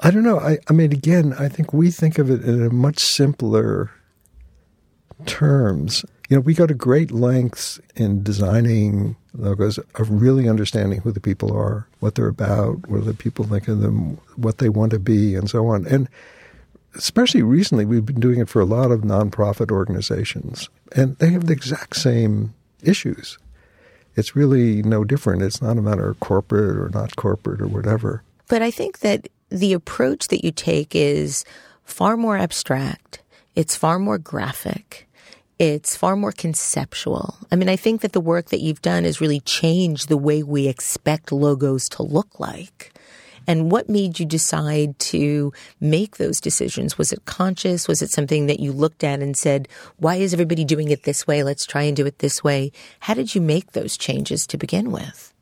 I 0.00 0.10
don't 0.10 0.22
know. 0.22 0.38
I, 0.38 0.58
I 0.68 0.72
mean, 0.72 0.92
again, 0.92 1.34
I 1.38 1.48
think 1.48 1.72
we 1.72 1.90
think 1.90 2.18
of 2.18 2.30
it 2.30 2.42
in 2.42 2.64
a 2.64 2.70
much 2.70 3.00
simpler 3.00 3.90
terms. 5.26 6.04
You 6.28 6.36
know, 6.36 6.40
we 6.40 6.54
go 6.54 6.66
to 6.66 6.74
great 6.74 7.10
lengths 7.10 7.78
in 7.96 8.22
designing 8.22 9.16
logos 9.34 9.78
of 9.78 10.10
really 10.10 10.48
understanding 10.48 11.00
who 11.00 11.12
the 11.12 11.20
people 11.20 11.54
are, 11.56 11.86
what 12.00 12.14
they're 12.14 12.28
about, 12.28 12.88
what 12.88 13.04
the 13.04 13.14
people 13.14 13.44
think 13.44 13.68
of 13.68 13.80
them, 13.80 14.18
what 14.36 14.58
they 14.58 14.68
want 14.68 14.92
to 14.92 14.98
be, 14.98 15.34
and 15.34 15.50
so 15.50 15.66
on. 15.68 15.86
And 15.86 16.08
especially 16.94 17.42
recently, 17.42 17.84
we've 17.84 18.06
been 18.06 18.20
doing 18.20 18.40
it 18.40 18.48
for 18.48 18.60
a 18.60 18.66
lot 18.66 18.90
of 18.90 19.00
nonprofit 19.00 19.70
organizations, 19.70 20.68
and 20.92 21.16
they 21.18 21.30
have 21.30 21.46
the 21.46 21.52
exact 21.52 21.96
same 21.96 22.54
issues. 22.82 23.38
It's 24.16 24.34
really 24.34 24.82
no 24.82 25.04
different. 25.04 25.42
It's 25.42 25.62
not 25.62 25.78
a 25.78 25.82
matter 25.82 26.10
of 26.10 26.20
corporate 26.20 26.76
or 26.76 26.90
not 26.90 27.16
corporate 27.16 27.60
or 27.60 27.68
whatever. 27.68 28.22
But 28.48 28.62
I 28.62 28.70
think 28.70 29.00
that 29.00 29.28
the 29.50 29.72
approach 29.72 30.28
that 30.28 30.44
you 30.44 30.50
take 30.50 30.94
is 30.94 31.44
far 31.84 32.16
more 32.16 32.36
abstract. 32.36 33.22
It's 33.54 33.76
far 33.76 33.98
more 33.98 34.18
graphic. 34.18 35.08
It's 35.58 35.96
far 35.96 36.16
more 36.16 36.32
conceptual. 36.32 37.36
I 37.52 37.56
mean, 37.56 37.68
I 37.68 37.76
think 37.76 38.00
that 38.00 38.12
the 38.12 38.20
work 38.20 38.48
that 38.48 38.60
you've 38.60 38.80
done 38.80 39.04
has 39.04 39.20
really 39.20 39.40
changed 39.40 40.08
the 40.08 40.16
way 40.16 40.42
we 40.42 40.68
expect 40.68 41.32
logos 41.32 41.88
to 41.90 42.02
look 42.02 42.40
like. 42.40 42.92
And 43.46 43.70
what 43.70 43.88
made 43.88 44.20
you 44.20 44.26
decide 44.26 44.98
to 44.98 45.52
make 45.80 46.16
those 46.16 46.40
decisions? 46.40 46.98
Was 46.98 47.12
it 47.12 47.24
conscious? 47.24 47.88
Was 47.88 48.02
it 48.02 48.10
something 48.10 48.46
that 48.46 48.60
you 48.60 48.72
looked 48.72 49.02
at 49.02 49.20
and 49.20 49.36
said, 49.36 49.68
why 49.96 50.16
is 50.16 50.32
everybody 50.32 50.64
doing 50.64 50.90
it 50.90 51.04
this 51.04 51.26
way? 51.26 51.42
Let's 51.42 51.66
try 51.66 51.82
and 51.82 51.96
do 51.96 52.06
it 52.06 52.18
this 52.18 52.44
way. 52.44 52.72
How 53.00 53.14
did 53.14 53.34
you 53.34 53.40
make 53.40 53.72
those 53.72 53.96
changes 53.96 54.46
to 54.48 54.58
begin 54.58 54.92
with? 54.92 55.32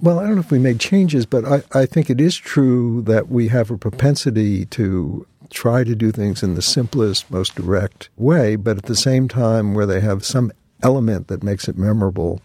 Well, 0.00 0.18
I 0.18 0.24
don't 0.24 0.34
know 0.34 0.40
if 0.40 0.50
we 0.50 0.58
made 0.58 0.80
changes, 0.80 1.24
but 1.24 1.44
I, 1.44 1.62
I 1.72 1.86
think 1.86 2.10
it 2.10 2.20
is 2.20 2.36
true 2.36 3.02
that 3.02 3.28
we 3.28 3.48
have 3.48 3.70
a 3.70 3.78
propensity 3.78 4.66
to 4.66 5.26
try 5.50 5.84
to 5.84 5.94
do 5.94 6.10
things 6.10 6.42
in 6.42 6.54
the 6.54 6.62
simplest, 6.62 7.30
most 7.30 7.54
direct 7.54 8.08
way, 8.16 8.56
but 8.56 8.76
at 8.76 8.84
the 8.84 8.96
same 8.96 9.28
time 9.28 9.72
where 9.72 9.86
they 9.86 10.00
have 10.00 10.24
some 10.24 10.52
element 10.82 11.28
that 11.28 11.42
makes 11.42 11.68
it 11.68 11.78
memorable 11.78 12.42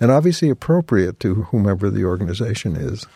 and 0.00 0.10
obviously 0.10 0.48
appropriate 0.48 1.18
to 1.20 1.34
whomever 1.34 1.90
the 1.90 2.04
organization 2.04 2.76
is. 2.76 3.06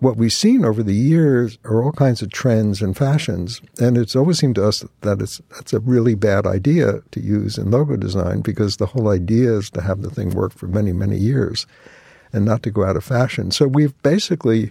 What 0.00 0.16
we've 0.16 0.32
seen 0.32 0.64
over 0.64 0.84
the 0.84 0.94
years 0.94 1.58
are 1.64 1.82
all 1.82 1.90
kinds 1.90 2.22
of 2.22 2.30
trends 2.30 2.80
and 2.80 2.96
fashions, 2.96 3.60
and 3.80 3.98
it's 3.98 4.14
always 4.14 4.38
seemed 4.38 4.54
to 4.54 4.64
us 4.64 4.84
that 5.00 5.20
it's 5.20 5.42
that's 5.50 5.72
a 5.72 5.80
really 5.80 6.14
bad 6.14 6.46
idea 6.46 7.00
to 7.10 7.20
use 7.20 7.58
in 7.58 7.72
logo 7.72 7.96
design 7.96 8.40
because 8.40 8.76
the 8.76 8.86
whole 8.86 9.08
idea 9.08 9.54
is 9.54 9.70
to 9.70 9.82
have 9.82 10.02
the 10.02 10.10
thing 10.10 10.30
work 10.30 10.52
for 10.52 10.68
many, 10.68 10.92
many 10.92 11.16
years 11.16 11.66
and 12.32 12.44
not 12.44 12.62
to 12.62 12.70
go 12.70 12.84
out 12.84 12.96
of 12.96 13.02
fashion. 13.02 13.50
So 13.50 13.66
we've 13.66 14.00
basically 14.02 14.70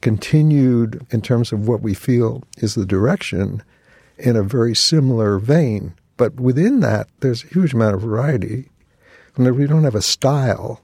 continued 0.00 1.04
in 1.10 1.22
terms 1.22 1.52
of 1.52 1.66
what 1.66 1.80
we 1.80 1.92
feel 1.92 2.44
is 2.58 2.76
the 2.76 2.86
direction 2.86 3.64
in 4.16 4.36
a 4.36 4.44
very 4.44 4.76
similar 4.76 5.40
vein. 5.40 5.94
But 6.16 6.38
within 6.38 6.80
that, 6.80 7.08
there's 7.18 7.42
a 7.42 7.48
huge 7.48 7.74
amount 7.74 7.96
of 7.96 8.02
variety. 8.02 8.70
And 9.34 9.56
we 9.56 9.66
don't 9.66 9.84
have 9.84 9.94
a 9.96 10.02
style, 10.02 10.82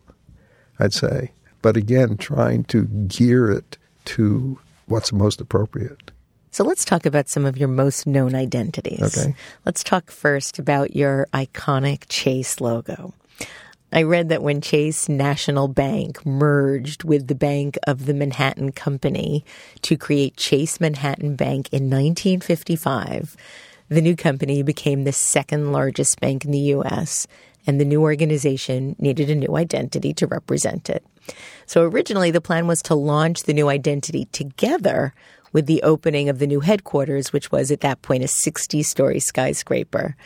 I'd 0.80 0.92
say. 0.92 1.32
But 1.62 1.76
again, 1.76 2.16
trying 2.16 2.64
to 2.64 2.84
gear 2.84 3.50
it 3.50 3.78
to 4.06 4.58
what's 4.86 5.12
most 5.12 5.40
appropriate. 5.40 6.10
So 6.50 6.62
let's 6.62 6.84
talk 6.84 7.04
about 7.04 7.28
some 7.28 7.44
of 7.44 7.56
your 7.56 7.68
most 7.68 8.06
known 8.06 8.34
identities. 8.34 9.18
Okay. 9.18 9.34
Let's 9.64 9.82
talk 9.82 10.10
first 10.10 10.58
about 10.58 10.94
your 10.94 11.26
iconic 11.32 12.04
Chase 12.08 12.60
logo. 12.60 13.12
I 13.92 14.02
read 14.02 14.28
that 14.28 14.42
when 14.42 14.60
Chase 14.60 15.08
National 15.08 15.68
Bank 15.68 16.26
merged 16.26 17.04
with 17.04 17.28
the 17.28 17.34
Bank 17.34 17.78
of 17.86 18.06
the 18.06 18.14
Manhattan 18.14 18.72
Company 18.72 19.44
to 19.82 19.96
create 19.96 20.36
Chase 20.36 20.80
Manhattan 20.80 21.36
Bank 21.36 21.68
in 21.72 21.90
1955, 21.90 23.36
the 23.88 24.00
new 24.00 24.16
company 24.16 24.62
became 24.62 25.04
the 25.04 25.12
second 25.12 25.72
largest 25.72 26.20
bank 26.20 26.44
in 26.44 26.50
the 26.50 26.58
U.S., 26.58 27.26
and 27.66 27.80
the 27.80 27.84
new 27.84 28.02
organization 28.02 28.94
needed 28.98 29.30
a 29.30 29.34
new 29.34 29.56
identity 29.56 30.12
to 30.14 30.26
represent 30.26 30.90
it. 30.90 31.04
So 31.66 31.84
originally, 31.84 32.30
the 32.30 32.40
plan 32.40 32.66
was 32.66 32.82
to 32.82 32.94
launch 32.94 33.44
the 33.44 33.54
new 33.54 33.68
identity 33.68 34.26
together 34.32 35.14
with 35.52 35.66
the 35.66 35.82
opening 35.82 36.28
of 36.28 36.40
the 36.40 36.46
new 36.46 36.60
headquarters, 36.60 37.32
which 37.32 37.52
was 37.52 37.70
at 37.70 37.80
that 37.80 38.02
point 38.02 38.24
a 38.24 38.28
60 38.28 38.82
story 38.82 39.20
skyscraper. 39.20 40.16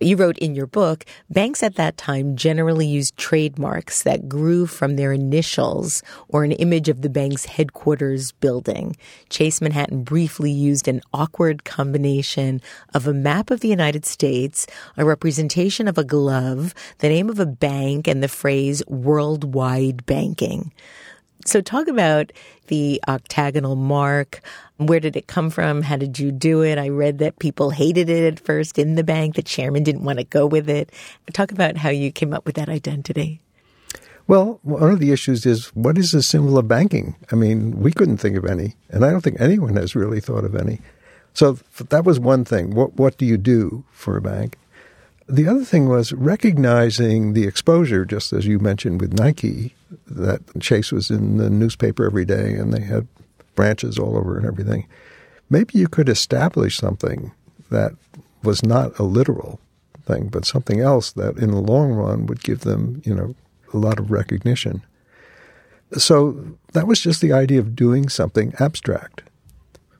You 0.00 0.16
wrote 0.16 0.38
in 0.38 0.54
your 0.54 0.68
book, 0.68 1.04
banks 1.28 1.60
at 1.60 1.74
that 1.74 1.96
time 1.96 2.36
generally 2.36 2.86
used 2.86 3.16
trademarks 3.16 4.04
that 4.04 4.28
grew 4.28 4.66
from 4.66 4.94
their 4.94 5.12
initials 5.12 6.04
or 6.28 6.44
an 6.44 6.52
image 6.52 6.88
of 6.88 7.02
the 7.02 7.08
bank's 7.08 7.46
headquarters 7.46 8.30
building. 8.30 8.96
Chase 9.28 9.60
Manhattan 9.60 10.04
briefly 10.04 10.52
used 10.52 10.86
an 10.86 11.00
awkward 11.12 11.64
combination 11.64 12.62
of 12.94 13.08
a 13.08 13.12
map 13.12 13.50
of 13.50 13.58
the 13.58 13.68
United 13.68 14.06
States, 14.06 14.68
a 14.96 15.04
representation 15.04 15.88
of 15.88 15.98
a 15.98 16.04
glove, 16.04 16.74
the 16.98 17.08
name 17.08 17.28
of 17.28 17.40
a 17.40 17.46
bank, 17.46 18.06
and 18.06 18.22
the 18.22 18.28
phrase 18.28 18.84
worldwide 18.86 20.06
banking. 20.06 20.72
So, 21.44 21.60
talk 21.60 21.88
about 21.88 22.32
the 22.66 23.00
octagonal 23.08 23.76
mark. 23.76 24.40
Where 24.76 25.00
did 25.00 25.16
it 25.16 25.26
come 25.26 25.50
from? 25.50 25.82
How 25.82 25.96
did 25.96 26.18
you 26.18 26.30
do 26.30 26.62
it? 26.62 26.78
I 26.78 26.88
read 26.88 27.18
that 27.18 27.38
people 27.38 27.70
hated 27.70 28.10
it 28.10 28.32
at 28.32 28.40
first 28.40 28.78
in 28.78 28.96
the 28.96 29.04
bank. 29.04 29.36
The 29.36 29.42
chairman 29.42 29.82
didn't 29.82 30.04
want 30.04 30.18
to 30.18 30.24
go 30.24 30.46
with 30.46 30.68
it. 30.68 30.90
Talk 31.32 31.52
about 31.52 31.76
how 31.76 31.90
you 31.90 32.12
came 32.12 32.34
up 32.34 32.44
with 32.44 32.56
that 32.56 32.68
identity. 32.68 33.40
Well, 34.26 34.60
one 34.62 34.90
of 34.90 35.00
the 35.00 35.10
issues 35.10 35.46
is 35.46 35.68
what 35.68 35.96
is 35.96 36.10
the 36.10 36.22
symbol 36.22 36.58
of 36.58 36.68
banking? 36.68 37.16
I 37.32 37.34
mean, 37.34 37.80
we 37.80 37.92
couldn't 37.92 38.18
think 38.18 38.36
of 38.36 38.44
any, 38.44 38.74
and 38.90 39.04
I 39.04 39.10
don't 39.10 39.22
think 39.22 39.40
anyone 39.40 39.74
has 39.76 39.96
really 39.96 40.20
thought 40.20 40.44
of 40.44 40.54
any. 40.54 40.80
So 41.32 41.58
that 41.88 42.04
was 42.04 42.20
one 42.20 42.44
thing. 42.44 42.74
What 42.74 42.96
what 42.96 43.16
do 43.16 43.24
you 43.24 43.38
do 43.38 43.84
for 43.90 44.16
a 44.16 44.20
bank? 44.20 44.58
The 45.28 45.46
other 45.46 45.64
thing 45.64 45.88
was 45.88 46.12
recognizing 46.14 47.34
the 47.34 47.46
exposure, 47.46 48.06
just 48.06 48.32
as 48.32 48.46
you 48.46 48.58
mentioned 48.58 49.00
with 49.00 49.12
Nike, 49.12 49.74
that 50.06 50.40
Chase 50.58 50.90
was 50.90 51.10
in 51.10 51.36
the 51.36 51.50
newspaper 51.50 52.06
every 52.06 52.24
day 52.24 52.54
and 52.54 52.72
they 52.72 52.80
had 52.80 53.06
branches 53.54 53.98
all 53.98 54.16
over 54.16 54.38
and 54.38 54.46
everything. 54.46 54.88
Maybe 55.50 55.78
you 55.78 55.86
could 55.86 56.08
establish 56.08 56.78
something 56.78 57.32
that 57.70 57.92
was 58.42 58.62
not 58.62 58.98
a 58.98 59.02
literal 59.02 59.60
thing, 60.06 60.28
but 60.28 60.46
something 60.46 60.80
else 60.80 61.12
that 61.12 61.36
in 61.36 61.50
the 61.50 61.60
long 61.60 61.92
run 61.92 62.24
would 62.26 62.42
give 62.42 62.60
them, 62.60 63.02
you 63.04 63.14
know, 63.14 63.34
a 63.74 63.76
lot 63.76 63.98
of 63.98 64.10
recognition. 64.10 64.82
So 65.92 66.56
that 66.72 66.86
was 66.86 67.00
just 67.00 67.20
the 67.20 67.32
idea 67.32 67.60
of 67.60 67.76
doing 67.76 68.08
something 68.08 68.54
abstract 68.58 69.22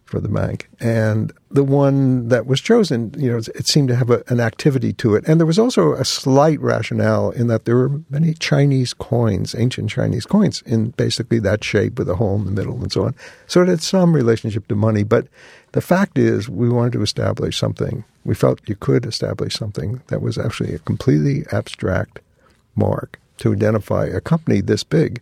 for 0.09 0.21
the 0.21 0.29
bank. 0.29 0.69
And 0.81 1.33
the 1.51 1.63
one 1.63 2.29
that 2.29 2.47
was 2.47 2.61
chosen, 2.61 3.15
you 3.19 3.31
know, 3.31 3.37
it 3.37 3.67
seemed 3.67 3.89
to 3.89 3.97
have 3.97 4.09
a, 4.09 4.23
an 4.29 4.41
activity 4.41 4.95
to 4.95 5.15
it. 5.15 5.29
And 5.29 5.39
there 5.39 5.47
was 5.47 5.59
also 5.59 5.93
a 5.93 6.05
slight 6.05 6.59
rationale 6.61 7.31
in 7.31 7.49
that 7.49 7.67
there 7.67 7.77
were 7.77 8.01
many 8.09 8.33
Chinese 8.33 8.95
coins, 8.95 9.55
ancient 9.55 9.91
Chinese 9.91 10.25
coins, 10.25 10.63
in 10.63 10.91
basically 10.91 11.39
that 11.41 11.63
shape 11.63 11.99
with 11.99 12.09
a 12.09 12.17
hole 12.17 12.37
in 12.37 12.47
the 12.47 12.51
middle 12.51 12.81
and 12.81 12.91
so 12.91 13.05
on. 13.05 13.15
So 13.47 13.63
it 13.63 13.69
had 13.69 13.83
some 13.83 14.15
relationship 14.15 14.67
to 14.69 14.75
money. 14.75 15.05
But 15.05 15.29
the 15.73 15.83
fact 15.83 16.17
is, 16.17 16.49
we 16.49 16.71
wanted 16.71 16.95
to 16.95 17.03
establish 17.03 17.59
something. 17.59 18.05
We 18.25 18.35
felt 18.35 18.67
you 18.67 18.77
could 18.77 19.05
establish 19.05 19.55
something 19.55 20.01
that 20.07 20.23
was 20.23 20.39
actually 20.39 20.75
a 20.75 20.79
completely 20.79 21.45
abstract 21.53 22.21
mark 22.75 23.21
to 23.39 23.53
identify 23.53 24.07
a 24.07 24.21
company 24.21 24.63
this 24.63 24.85
big 24.85 25.21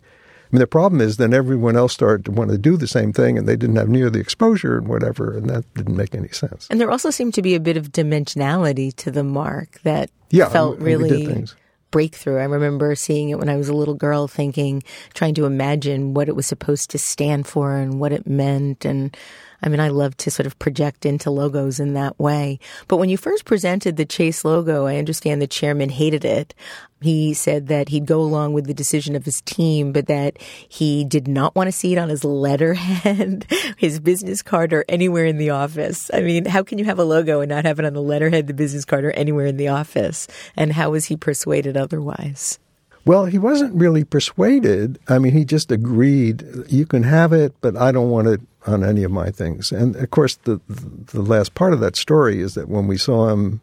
mean, 0.51 0.61
the 0.61 0.67
problem 0.67 1.01
is 1.01 1.17
then 1.17 1.35
everyone 1.35 1.77
else 1.77 1.93
started 1.93 2.25
to 2.27 2.31
want 2.31 2.51
to 2.51 2.59
do 2.59 2.77
the 2.77 2.87
same 2.87 3.13
thing 3.13 3.37
and 3.39 3.49
they 3.49 3.57
didn't 3.57 3.77
have 3.77 3.89
near 3.89 4.11
the 4.11 4.21
exposure 4.21 4.79
and 4.79 4.89
whatever, 4.89 5.37
and 5.37 5.49
that 5.51 5.65
didn't 5.75 5.97
make 5.97 6.15
any 6.15 6.29
sense. 6.29 6.67
And 6.71 6.81
there 6.81 6.91
also 6.91 7.11
seemed 7.11 7.35
to 7.35 7.43
be 7.43 7.55
a 7.55 7.61
bit 7.61 7.77
of 7.77 7.93
dimensionality 7.93 8.95
to 8.97 9.11
the 9.11 9.25
mark 9.25 9.81
that 9.83 10.11
yeah, 10.31 10.49
felt 10.49 10.79
really 10.79 11.47
breakthrough. 11.91 12.39
I 12.39 12.45
remember 12.45 12.95
seeing 12.95 13.31
it 13.31 13.39
when 13.39 13.49
I 13.49 13.57
was 13.57 13.69
a 13.69 13.75
little 13.75 13.95
girl, 13.95 14.29
thinking, 14.29 14.83
trying 15.15 15.35
to 15.35 15.47
imagine 15.47 16.15
what 16.15 16.29
it 16.29 16.37
was 16.37 16.47
supposed 16.47 16.91
to 16.91 16.99
stand 16.99 17.47
for 17.47 17.77
and 17.77 18.01
what 18.01 18.13
it 18.13 18.27
meant. 18.27 18.85
And 18.85 19.17
I 19.63 19.69
mean, 19.69 19.81
I 19.81 19.89
love 19.89 20.17
to 20.19 20.31
sort 20.31 20.47
of 20.47 20.59
project 20.59 21.07
into 21.07 21.31
logos 21.31 21.81
in 21.81 21.95
that 21.95 22.19
way. 22.19 22.59
But 22.89 22.99
when 22.99 23.09
you 23.09 23.17
first 23.17 23.45
presented 23.45 23.97
the 23.97 24.05
Chase 24.05 24.45
logo, 24.45 24.87
I 24.87 24.97
understand 24.97 25.41
the 25.41 25.47
chairman 25.47 25.89
hated 25.89 26.25
it. 26.25 26.55
He 27.01 27.35
said 27.35 27.67
that 27.69 27.91
he'd 27.91 28.07
go 28.07 28.21
along 28.21 28.55
with 28.55 28.67
the 28.67 28.75
decision 28.75 29.15
of 29.15 29.25
his 29.25 29.43
team, 29.43 29.93
but 29.93 30.07
that 30.07 30.41
he 30.41 31.05
did 31.05 31.29
not 31.29 31.55
want 31.55 31.69
to 31.69 31.73
see 31.73 31.93
it 31.93 31.99
on 31.99 32.09
his 32.09 32.25
letterhead, 32.25 33.47
his 33.77 34.01
business 34.01 34.43
card, 34.43 34.73
or 34.73 34.85
anywhere 34.89 35.27
in 35.27 35.37
the 35.37 35.51
office. 35.51 36.11
I 36.13 36.23
mean, 36.23 36.47
how 36.47 36.63
can 36.63 36.79
you 36.79 36.87
have 36.87 36.99
a 36.99 37.05
logo 37.05 37.41
and 37.41 37.51
not 37.51 37.67
have 37.67 37.79
it 37.79 37.85
on 37.85 37.93
the 37.93 38.03
letterhead, 38.03 38.47
the 38.47 38.55
business 38.55 38.85
card, 38.85 39.05
or 39.05 39.11
anywhere 39.11 39.47
in 39.47 39.59
the 39.59 39.69
office? 39.69 40.27
And 40.57 40.73
how 40.73 40.91
was 40.91 41.07
he 41.07 41.17
persuaded 41.17 41.77
otherwise? 41.77 42.59
Well, 43.07 43.27
he 43.27 43.39
wasn't 43.39 43.73
really 43.73 44.03
persuaded. 44.03 44.99
I 45.07 45.21
mean, 45.21 45.33
he 45.33 45.45
just 45.45 45.71
agreed, 45.71 46.45
you 46.67 46.85
can 46.87 47.05
have 47.05 47.33
it, 47.33 47.55
but 47.61 47.77
I 47.77 47.93
don't 47.93 48.11
want 48.11 48.27
it 48.27 48.41
on 48.67 48.83
any 48.83 49.05
of 49.05 49.13
my 49.13 49.31
things. 49.31 49.71
And 49.71 49.95
of 49.95 50.11
course, 50.11 50.35
the 50.35 50.61
the 50.69 51.23
last 51.23 51.55
part 51.55 51.73
of 51.73 51.79
that 51.79 51.95
story 51.95 52.41
is 52.41 52.55
that 52.55 52.69
when 52.69 52.89
we 52.89 52.97
saw 52.99 53.29
him 53.29 53.61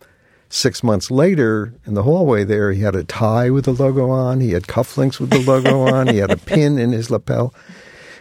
six 0.49 0.81
months 0.81 1.11
later 1.11 1.73
in 1.85 1.93
the 1.93 2.03
hallway 2.03 2.45
there, 2.45 2.71
he 2.71 2.83
had 2.83 2.95
a 2.95 3.03
tie 3.03 3.49
with 3.49 3.65
the 3.65 3.73
logo 3.73 4.09
on, 4.09 4.39
he 4.39 4.51
had 4.53 4.63
cufflinks 4.63 5.19
with 5.19 5.29
the 5.29 5.39
logo 5.39 5.81
on, 5.93 6.07
he 6.07 6.19
had 6.19 6.31
a 6.31 6.37
pin 6.37 6.79
in 6.79 6.93
his 6.93 7.11
lapel, 7.11 7.53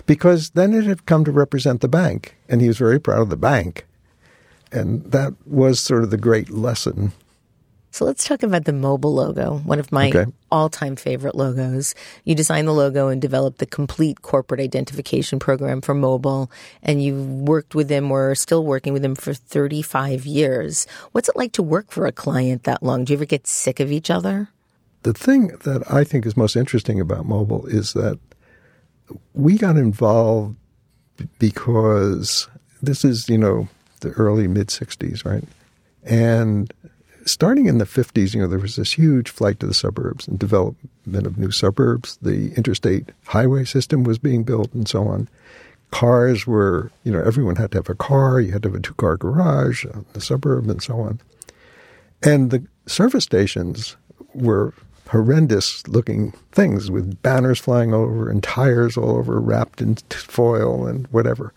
because 0.06 0.50
then 0.50 0.74
it 0.74 0.84
had 0.84 1.06
come 1.06 1.24
to 1.24 1.30
represent 1.30 1.82
the 1.82 1.88
bank, 1.88 2.34
and 2.48 2.60
he 2.60 2.66
was 2.66 2.78
very 2.78 2.98
proud 2.98 3.22
of 3.22 3.30
the 3.30 3.36
bank. 3.36 3.86
And 4.72 5.04
that 5.12 5.34
was 5.46 5.78
sort 5.78 6.02
of 6.02 6.10
the 6.10 6.16
great 6.16 6.50
lesson 6.50 7.12
So 7.92 8.06
let's 8.06 8.26
talk 8.26 8.42
about 8.42 8.64
the 8.64 8.72
Mobil 8.72 9.12
logo, 9.12 9.58
one 9.58 9.78
of 9.78 9.92
my 9.92 10.08
Okay. 10.08 10.24
all 10.50 10.70
time 10.70 10.96
favorite 10.96 11.34
logos. 11.34 11.94
You 12.24 12.34
designed 12.34 12.66
the 12.66 12.72
logo 12.72 13.08
and 13.08 13.20
developed 13.20 13.58
the 13.58 13.66
complete 13.66 14.22
corporate 14.22 14.60
identification 14.60 15.38
program 15.38 15.82
for 15.82 15.94
Mobil, 15.94 16.50
and 16.82 17.02
you've 17.02 17.22
worked 17.22 17.74
with 17.74 17.88
them 17.88 18.10
or 18.10 18.30
are 18.30 18.34
still 18.34 18.64
working 18.64 18.94
with 18.94 19.02
them 19.02 19.14
for 19.14 19.34
35 19.34 20.24
years. 20.24 20.86
What's 21.12 21.28
it 21.28 21.36
like 21.36 21.52
to 21.52 21.62
work 21.62 21.90
for 21.90 22.06
a 22.06 22.12
client 22.12 22.64
that 22.64 22.82
long? 22.82 23.04
Do 23.04 23.12
you 23.12 23.18
ever 23.18 23.26
get 23.26 23.46
sick 23.46 23.78
of 23.78 23.92
each 23.92 24.10
other? 24.10 24.48
The 25.02 25.12
thing 25.12 25.48
that 25.64 25.82
I 25.92 26.02
think 26.02 26.24
is 26.24 26.34
most 26.34 26.56
interesting 26.56 26.98
about 26.98 27.26
Mobil 27.26 27.68
is 27.68 27.92
that 27.92 28.18
we 29.34 29.58
got 29.58 29.76
involved 29.76 30.56
because 31.38 32.48
this 32.80 33.04
is, 33.04 33.28
you 33.28 33.36
know, 33.36 33.68
the 34.00 34.12
early 34.12 34.48
mid 34.48 34.68
60s, 34.68 35.26
right? 35.26 35.44
And 36.04 36.72
starting 37.24 37.66
in 37.66 37.78
the 37.78 37.84
50s, 37.84 38.34
you 38.34 38.40
know, 38.40 38.46
there 38.46 38.58
was 38.58 38.76
this 38.76 38.92
huge 38.92 39.30
flight 39.30 39.60
to 39.60 39.66
the 39.66 39.74
suburbs 39.74 40.26
and 40.26 40.38
development 40.38 41.26
of 41.26 41.38
new 41.38 41.50
suburbs. 41.50 42.18
The 42.22 42.52
interstate 42.54 43.10
highway 43.26 43.64
system 43.64 44.04
was 44.04 44.18
being 44.18 44.44
built 44.44 44.72
and 44.72 44.88
so 44.88 45.06
on. 45.06 45.28
Cars 45.90 46.46
were, 46.46 46.90
you 47.04 47.12
know, 47.12 47.22
everyone 47.22 47.56
had 47.56 47.70
to 47.72 47.78
have 47.78 47.90
a 47.90 47.94
car. 47.94 48.40
You 48.40 48.52
had 48.52 48.62
to 48.62 48.70
have 48.70 48.76
a 48.76 48.80
two 48.80 48.94
car 48.94 49.16
garage 49.16 49.84
in 49.84 50.06
the 50.14 50.20
suburb 50.20 50.68
and 50.68 50.82
so 50.82 51.00
on. 51.00 51.20
And 52.22 52.50
the 52.50 52.64
service 52.86 53.24
stations 53.24 53.96
were 54.34 54.72
horrendous 55.08 55.86
looking 55.88 56.32
things 56.52 56.90
with 56.90 57.20
banners 57.22 57.58
flying 57.58 57.92
over 57.92 58.30
and 58.30 58.42
tires 58.42 58.96
all 58.96 59.16
over 59.16 59.38
wrapped 59.38 59.82
in 59.82 59.96
foil 60.10 60.86
and 60.86 61.06
whatever. 61.08 61.52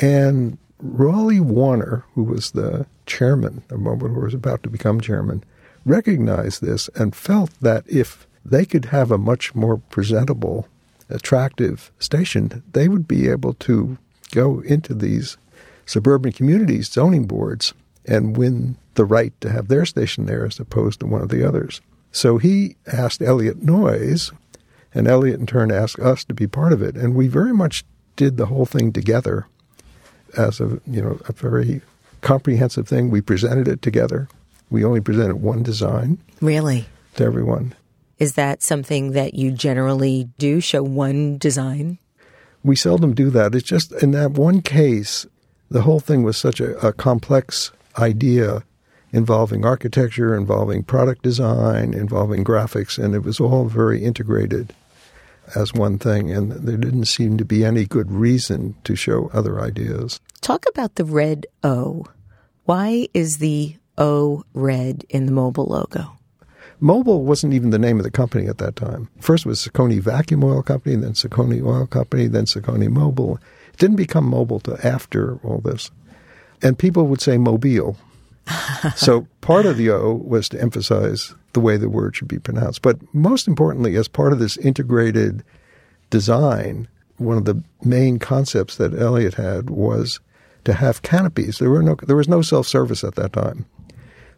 And 0.00 0.58
Rawleigh 0.82 1.40
Warner, 1.40 2.04
who 2.14 2.24
was 2.24 2.50
the 2.50 2.86
chairman 3.06 3.62
of 3.70 3.78
Mobil, 3.78 4.12
who 4.12 4.20
was 4.20 4.34
about 4.34 4.62
to 4.64 4.70
become 4.70 5.00
chairman, 5.00 5.44
recognized 5.84 6.60
this 6.60 6.88
and 6.96 7.14
felt 7.14 7.50
that 7.60 7.84
if 7.86 8.26
they 8.44 8.64
could 8.64 8.86
have 8.86 9.10
a 9.10 9.18
much 9.18 9.54
more 9.54 9.76
presentable, 9.76 10.66
attractive 11.08 11.92
station, 11.98 12.62
they 12.72 12.88
would 12.88 13.06
be 13.06 13.28
able 13.28 13.54
to 13.54 13.96
go 14.32 14.60
into 14.60 14.94
these 14.94 15.36
suburban 15.86 16.32
communities 16.32 16.90
zoning 16.90 17.26
boards 17.26 17.74
and 18.04 18.36
win 18.36 18.76
the 18.94 19.04
right 19.04 19.32
to 19.40 19.50
have 19.50 19.68
their 19.68 19.86
station 19.86 20.26
there 20.26 20.44
as 20.44 20.58
opposed 20.58 21.00
to 21.00 21.06
one 21.06 21.22
of 21.22 21.28
the 21.28 21.46
others. 21.46 21.80
So 22.10 22.38
he 22.38 22.76
asked 22.86 23.22
Eliot 23.22 23.62
Noyes, 23.62 24.32
and 24.92 25.06
Eliot 25.06 25.40
in 25.40 25.46
turn 25.46 25.70
asked 25.70 26.00
us 26.00 26.24
to 26.24 26.34
be 26.34 26.46
part 26.46 26.72
of 26.72 26.82
it, 26.82 26.96
and 26.96 27.14
we 27.14 27.28
very 27.28 27.54
much 27.54 27.84
did 28.16 28.36
the 28.36 28.46
whole 28.46 28.66
thing 28.66 28.92
together 28.92 29.46
as 30.36 30.60
a 30.60 30.80
you 30.86 31.02
know 31.02 31.18
a 31.28 31.32
very 31.32 31.80
comprehensive 32.20 32.88
thing. 32.88 33.10
We 33.10 33.20
presented 33.20 33.68
it 33.68 33.82
together. 33.82 34.28
We 34.70 34.84
only 34.84 35.00
presented 35.00 35.36
one 35.36 35.62
design 35.62 36.18
Really? 36.40 36.86
to 37.16 37.24
everyone. 37.24 37.74
Is 38.18 38.34
that 38.34 38.62
something 38.62 39.12
that 39.12 39.34
you 39.34 39.50
generally 39.50 40.28
do? 40.38 40.60
Show 40.60 40.82
one 40.82 41.36
design? 41.38 41.98
We 42.64 42.76
seldom 42.76 43.12
do 43.14 43.28
that. 43.30 43.54
It's 43.54 43.64
just 43.68 43.92
in 44.02 44.12
that 44.12 44.30
one 44.32 44.62
case, 44.62 45.26
the 45.70 45.82
whole 45.82 46.00
thing 46.00 46.22
was 46.22 46.36
such 46.36 46.60
a, 46.60 46.78
a 46.86 46.92
complex 46.92 47.72
idea 47.98 48.62
involving 49.12 49.64
architecture, 49.64 50.34
involving 50.34 50.82
product 50.84 51.22
design, 51.22 51.92
involving 51.92 52.44
graphics, 52.44 53.02
and 53.02 53.14
it 53.14 53.24
was 53.24 53.40
all 53.40 53.66
very 53.66 54.02
integrated 54.02 54.72
as 55.54 55.72
one 55.72 55.98
thing. 55.98 56.30
And 56.30 56.52
there 56.52 56.76
didn't 56.76 57.06
seem 57.06 57.36
to 57.38 57.44
be 57.44 57.64
any 57.64 57.84
good 57.84 58.10
reason 58.10 58.74
to 58.84 58.96
show 58.96 59.30
other 59.32 59.60
ideas. 59.60 60.20
Talk 60.40 60.66
about 60.68 60.96
the 60.96 61.04
red 61.04 61.46
O. 61.62 62.06
Why 62.64 63.08
is 63.12 63.38
the 63.38 63.76
O 63.98 64.44
red 64.54 65.04
in 65.08 65.26
the 65.26 65.32
Mobil 65.32 65.68
logo? 65.68 66.16
Mobil 66.80 67.20
wasn't 67.20 67.54
even 67.54 67.70
the 67.70 67.78
name 67.78 67.98
of 67.98 68.02
the 68.02 68.10
company 68.10 68.48
at 68.48 68.58
that 68.58 68.74
time. 68.74 69.08
First 69.20 69.46
it 69.46 69.48
was 69.48 69.64
Socony 69.64 70.00
Vacuum 70.00 70.42
Oil 70.42 70.62
Company, 70.62 70.96
then 70.96 71.12
Socony 71.12 71.64
Oil 71.64 71.86
Company, 71.86 72.26
then 72.26 72.44
Socony 72.44 72.88
Mobil. 72.88 73.38
It 73.72 73.78
didn't 73.78 73.96
become 73.96 74.28
Mobil 74.28 74.60
till 74.60 74.78
after 74.82 75.36
all 75.44 75.58
this. 75.58 75.92
And 76.60 76.78
people 76.78 77.06
would 77.06 77.20
say 77.20 77.38
mobile. 77.38 77.96
so 78.96 79.26
part 79.40 79.66
of 79.66 79.76
the 79.76 79.90
O 79.90 80.12
was 80.12 80.48
to 80.50 80.60
emphasize 80.60 81.34
the 81.52 81.60
way 81.60 81.76
the 81.76 81.88
word 81.88 82.16
should 82.16 82.28
be 82.28 82.38
pronounced. 82.38 82.82
But 82.82 82.98
most 83.14 83.46
importantly, 83.46 83.96
as 83.96 84.08
part 84.08 84.32
of 84.32 84.38
this 84.38 84.56
integrated 84.56 85.44
design, 86.10 86.88
one 87.18 87.38
of 87.38 87.44
the 87.44 87.62
main 87.84 88.18
concepts 88.18 88.76
that 88.76 88.98
Eliot 88.98 89.34
had 89.34 89.70
was 89.70 90.20
to 90.64 90.74
have 90.74 91.02
canopies. 91.02 91.58
There 91.58 91.70
were 91.70 91.82
no 91.82 91.96
there 92.06 92.16
was 92.16 92.28
no 92.28 92.42
self 92.42 92.66
service 92.66 93.04
at 93.04 93.14
that 93.16 93.32
time. 93.32 93.66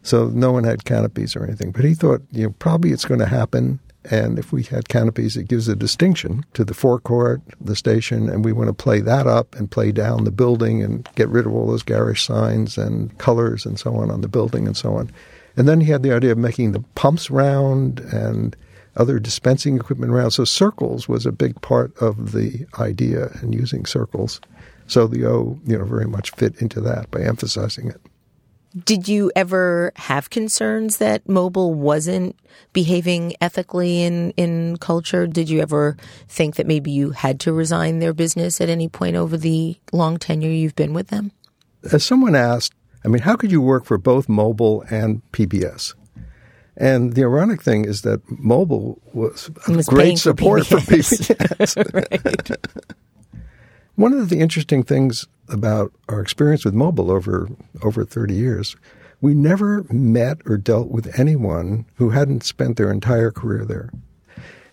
So 0.01 0.27
no 0.27 0.51
one 0.51 0.63
had 0.63 0.85
canopies 0.85 1.35
or 1.35 1.43
anything. 1.43 1.71
But 1.71 1.83
he 1.83 1.95
thought, 1.95 2.21
you 2.31 2.43
know, 2.43 2.55
probably 2.59 2.91
it's 2.91 3.05
going 3.05 3.19
to 3.19 3.25
happen. 3.25 3.79
And 4.11 4.37
if 4.37 4.51
we 4.51 4.63
had 4.63 4.89
canopies, 4.89 5.35
it 5.35 5.47
gives 5.47 5.67
a 5.67 5.75
distinction 5.75 6.45
to 6.53 6.63
the 6.63 6.73
forecourt, 6.73 7.41
the 7.59 7.75
station, 7.75 8.29
and 8.29 8.45
we 8.45 8.53
want 8.53 8.67
to 8.67 8.73
play 8.73 9.01
that 9.01 9.25
up 9.25 9.55
and 9.55 9.69
play 9.71 9.91
down 9.91 10.23
the 10.23 10.31
building 10.31 10.83
and 10.83 11.07
get 11.15 11.29
rid 11.29 11.45
of 11.45 11.53
all 11.53 11.67
those 11.67 11.83
garish 11.83 12.23
signs 12.23 12.77
and 12.77 13.17
colors 13.17 13.65
and 13.65 13.79
so 13.79 13.95
on 13.95 14.11
on 14.11 14.21
the 14.21 14.27
building 14.27 14.67
and 14.67 14.77
so 14.77 14.95
on. 14.95 15.11
And 15.57 15.67
then 15.67 15.81
he 15.81 15.91
had 15.91 16.03
the 16.03 16.13
idea 16.13 16.31
of 16.31 16.37
making 16.37 16.71
the 16.73 16.83
pumps 16.95 17.31
round 17.31 17.99
and 17.99 18.55
other 18.97 19.19
dispensing 19.19 19.75
equipment 19.75 20.11
round. 20.11 20.33
So 20.33 20.45
circles 20.45 21.07
was 21.07 21.25
a 21.25 21.31
big 21.31 21.59
part 21.61 21.95
of 21.97 22.31
the 22.31 22.65
idea 22.79 23.31
and 23.41 23.53
using 23.53 23.85
circles. 23.85 24.39
So 24.87 25.07
the 25.07 25.25
O, 25.25 25.59
you 25.65 25.77
know, 25.77 25.85
very 25.85 26.07
much 26.07 26.31
fit 26.31 26.61
into 26.61 26.79
that 26.81 27.09
by 27.11 27.21
emphasizing 27.21 27.89
it. 27.89 28.01
Did 28.83 29.07
you 29.07 29.31
ever 29.37 29.93
have 29.95 30.29
concerns 30.29 30.97
that 30.97 31.25
Mobil 31.25 31.73
wasn't 31.73 32.35
behaving 32.73 33.35
ethically 33.39 34.03
in, 34.03 34.31
in 34.31 34.77
culture? 34.77 35.27
Did 35.27 35.49
you 35.49 35.61
ever 35.61 35.95
think 36.27 36.57
that 36.57 36.67
maybe 36.67 36.91
you 36.91 37.11
had 37.11 37.39
to 37.41 37.53
resign 37.53 37.99
their 37.99 38.13
business 38.13 38.59
at 38.59 38.67
any 38.67 38.89
point 38.89 39.15
over 39.15 39.37
the 39.37 39.77
long 39.93 40.17
tenure 40.17 40.49
you've 40.49 40.75
been 40.75 40.93
with 40.93 41.07
them? 41.07 41.31
As 41.89 42.03
someone 42.03 42.35
asked, 42.35 42.73
I 43.05 43.07
mean, 43.07 43.21
how 43.21 43.37
could 43.37 43.51
you 43.51 43.61
work 43.61 43.85
for 43.85 43.97
both 43.97 44.27
Mobil 44.27 44.83
and 44.91 45.21
PBS? 45.31 45.93
And 46.75 47.13
the 47.13 47.21
ironic 47.21 47.61
thing 47.61 47.85
is 47.85 48.01
that 48.01 48.25
Mobil 48.27 48.99
was, 49.13 49.49
was 49.69 49.85
great 49.85 50.03
paying 50.03 50.17
for 50.17 50.21
support 50.21 50.67
for 50.67 50.77
PBS. 50.77 52.57
One 53.95 54.13
of 54.13 54.29
the 54.29 54.39
interesting 54.39 54.83
things 54.83 55.27
about 55.49 55.91
our 56.09 56.21
experience 56.21 56.65
with 56.65 56.73
Mobil 56.73 57.09
over 57.09 57.49
over 57.83 58.03
30 58.03 58.33
years, 58.33 58.75
we 59.21 59.33
never 59.33 59.85
met 59.91 60.37
or 60.45 60.57
dealt 60.57 60.89
with 60.89 61.17
anyone 61.17 61.85
who 61.95 62.09
hadn't 62.09 62.43
spent 62.43 62.77
their 62.77 62.91
entire 62.91 63.31
career 63.31 63.63
there. 63.65 63.89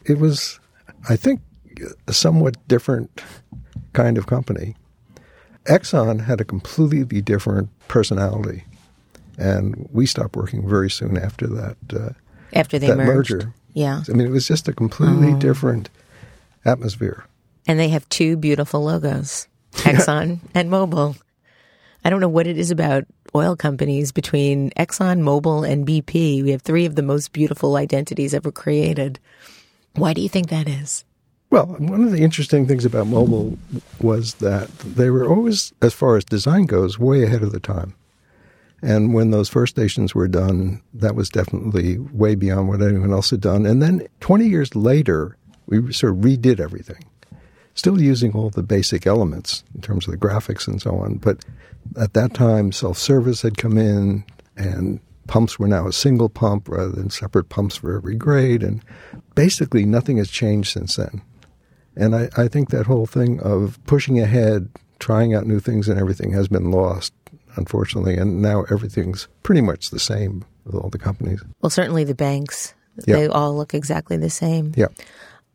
It 0.04 0.18
was, 0.18 0.58
I 1.08 1.16
think, 1.16 1.40
a 2.08 2.12
somewhat 2.12 2.56
different 2.68 3.22
kind 3.92 4.18
of 4.18 4.26
company. 4.26 4.74
Exxon 5.66 6.24
had 6.24 6.40
a 6.40 6.44
completely 6.44 7.20
different 7.22 7.68
personality, 7.86 8.64
and 9.38 9.88
we 9.92 10.06
stopped 10.06 10.34
working 10.34 10.68
very 10.68 10.90
soon 10.90 11.16
after 11.16 11.46
that. 11.46 11.76
Uh, 11.94 12.10
After 12.52 12.78
they 12.80 12.88
that 12.88 12.96
merged? 12.96 13.30
merger. 13.30 13.54
Yeah. 13.74 14.02
I 14.08 14.12
mean, 14.12 14.26
it 14.26 14.30
was 14.30 14.48
just 14.48 14.66
a 14.68 14.72
completely 14.72 15.34
different 15.34 15.88
atmosphere. 16.64 17.24
And 17.66 17.78
they 17.78 17.88
have 17.88 18.08
two 18.08 18.36
beautiful 18.36 18.84
logos 18.84 19.48
Exxon 19.72 20.40
and 20.54 20.70
Mobil. 20.70 21.16
I 22.04 22.10
don't 22.10 22.20
know 22.20 22.28
what 22.28 22.46
it 22.46 22.58
is 22.58 22.70
about 22.70 23.04
oil 23.34 23.56
companies 23.56 24.12
between 24.12 24.70
Exxon, 24.70 25.20
Mobil, 25.20 25.68
and 25.68 25.86
BP. 25.86 26.42
We 26.42 26.50
have 26.50 26.62
three 26.62 26.84
of 26.84 26.96
the 26.96 27.02
most 27.02 27.32
beautiful 27.32 27.76
identities 27.76 28.34
ever 28.34 28.50
created. 28.50 29.20
Why 29.94 30.12
do 30.12 30.20
you 30.20 30.28
think 30.28 30.48
that 30.48 30.68
is? 30.68 31.04
Well, 31.50 31.66
one 31.66 32.02
of 32.02 32.12
the 32.12 32.22
interesting 32.22 32.66
things 32.66 32.84
about 32.84 33.06
Mobil 33.06 33.58
was 34.00 34.34
that 34.36 34.70
they 34.78 35.10
were 35.10 35.28
always, 35.28 35.72
as 35.82 35.92
far 35.92 36.16
as 36.16 36.24
design 36.24 36.64
goes, 36.64 36.98
way 36.98 37.22
ahead 37.24 37.42
of 37.42 37.52
the 37.52 37.60
time. 37.60 37.94
And 38.80 39.14
when 39.14 39.30
those 39.30 39.48
first 39.48 39.74
stations 39.74 40.14
were 40.14 40.28
done, 40.28 40.82
that 40.94 41.14
was 41.14 41.28
definitely 41.28 41.98
way 41.98 42.34
beyond 42.34 42.68
what 42.68 42.82
anyone 42.82 43.12
else 43.12 43.30
had 43.30 43.40
done. 43.40 43.64
And 43.64 43.80
then 43.80 44.06
20 44.20 44.48
years 44.48 44.74
later, 44.74 45.36
we 45.66 45.92
sort 45.92 46.14
of 46.14 46.20
redid 46.20 46.58
everything, 46.58 47.04
still 47.74 48.00
using 48.00 48.32
all 48.32 48.50
the 48.50 48.62
basic 48.62 49.06
elements 49.06 49.64
in 49.74 49.80
terms 49.80 50.06
of 50.06 50.12
the 50.12 50.18
graphics 50.18 50.66
and 50.66 50.80
so 50.80 50.96
on. 50.96 51.14
But 51.16 51.44
at 52.00 52.14
that 52.14 52.34
time, 52.34 52.72
self 52.72 52.98
service 52.98 53.42
had 53.42 53.58
come 53.58 53.78
in, 53.78 54.24
and 54.56 55.00
pumps 55.26 55.58
were 55.58 55.68
now 55.68 55.86
a 55.86 55.92
single 55.92 56.28
pump 56.28 56.68
rather 56.68 56.92
than 56.92 57.10
separate 57.10 57.48
pumps 57.48 57.76
for 57.76 57.96
every 57.96 58.14
grade. 58.14 58.62
And 58.62 58.82
basically, 59.34 59.84
nothing 59.84 60.18
has 60.18 60.30
changed 60.30 60.72
since 60.72 60.96
then. 60.96 61.22
And 61.96 62.14
I, 62.14 62.28
I 62.36 62.48
think 62.48 62.70
that 62.70 62.86
whole 62.86 63.06
thing 63.06 63.40
of 63.40 63.78
pushing 63.86 64.18
ahead, 64.18 64.68
trying 64.98 65.34
out 65.34 65.46
new 65.46 65.60
things 65.60 65.88
and 65.88 65.98
everything 65.98 66.32
has 66.32 66.48
been 66.48 66.70
lost, 66.70 67.12
unfortunately. 67.56 68.16
And 68.16 68.40
now 68.40 68.64
everything's 68.70 69.28
pretty 69.42 69.60
much 69.60 69.90
the 69.90 69.98
same 69.98 70.44
with 70.64 70.74
all 70.74 70.88
the 70.88 70.98
companies. 70.98 71.42
Well, 71.60 71.70
certainly 71.70 72.04
the 72.04 72.14
banks, 72.14 72.74
yeah. 73.06 73.16
they 73.16 73.26
all 73.26 73.54
look 73.56 73.74
exactly 73.74 74.16
the 74.16 74.30
same. 74.30 74.72
Yeah. 74.76 74.88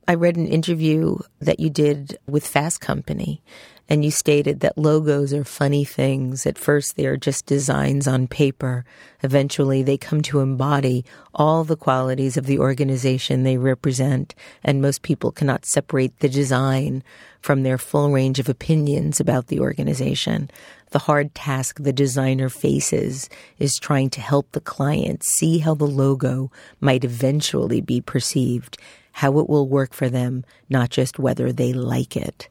I 0.10 0.13
read 0.13 0.38
an 0.38 0.48
interview 0.48 1.17
that 1.41 1.60
you 1.60 1.70
did 1.70 2.17
with 2.28 2.48
Fast 2.48 2.80
Company, 2.80 3.41
and 3.89 4.06
you 4.06 4.12
stated 4.12 4.62
that 4.62 4.78
logos 4.78 5.34
are 5.34 5.43
funny 5.43 5.84
things. 5.84 6.46
At 6.46 6.58
first, 6.58 6.96
they 6.96 7.06
are 7.08 7.17
just 7.17 7.46
designs 7.46 8.08
on 8.08 8.28
paper. 8.28 8.86
Eventually, 9.22 9.84
they 9.84 9.98
come 9.98 10.22
to 10.22 10.39
embody 10.39 11.04
all 11.36 11.65
the 11.65 11.76
qualities 11.76 12.38
of 12.38 12.46
the 12.46 12.58
organization 12.58 13.43
they 13.43 13.58
represent, 13.58 14.34
and 14.63 14.82
most 14.82 15.02
people 15.02 15.34
cannot 15.34 15.65
separate 15.65 16.17
the 16.20 16.30
design 16.30 17.04
from 17.41 17.63
their 17.63 17.78
full 17.78 18.10
range 18.10 18.39
of 18.39 18.48
opinions 18.48 19.20
about 19.20 19.48
the 19.48 19.60
organization. 19.60 20.50
The 20.91 21.00
hard 21.00 21.36
task 21.36 21.84
the 21.84 21.91
designer 21.91 22.48
faces 22.48 23.30
is 23.60 23.76
trying 23.76 24.10
to 24.12 24.22
help 24.22 24.54
the 24.54 24.62
client 24.62 25.26
see 25.26 25.58
how 25.58 25.74
the 25.74 25.84
logo 25.84 26.50
might 26.80 27.04
eventually 27.04 27.82
be 27.82 28.00
perceived 28.00 28.78
how 29.17 29.39
it 29.39 29.49
will 29.49 29.67
work 29.67 29.95
for 29.95 30.10
them, 30.10 30.45
not 30.69 30.91
just 30.91 31.17
whether 31.17 31.51
they 31.51 31.73
like 31.73 32.15
it. 32.15 32.49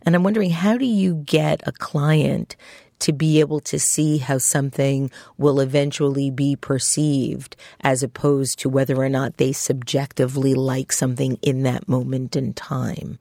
And 0.00 0.14
I'm 0.14 0.22
wondering, 0.22 0.48
how 0.48 0.78
do 0.78 0.86
you 0.86 1.16
get 1.26 1.60
a 1.66 1.72
client 1.72 2.56
to 3.00 3.12
be 3.12 3.38
able 3.40 3.60
to 3.60 3.78
see 3.78 4.16
how 4.16 4.38
something 4.38 5.10
will 5.36 5.60
eventually 5.60 6.30
be 6.30 6.56
perceived 6.56 7.54
as 7.82 8.02
opposed 8.02 8.58
to 8.60 8.70
whether 8.70 8.96
or 8.96 9.10
not 9.10 9.36
they 9.36 9.52
subjectively 9.52 10.54
like 10.54 10.90
something 10.90 11.38
in 11.42 11.64
that 11.64 11.86
moment 11.86 12.34
in 12.34 12.54
time? 12.54 13.18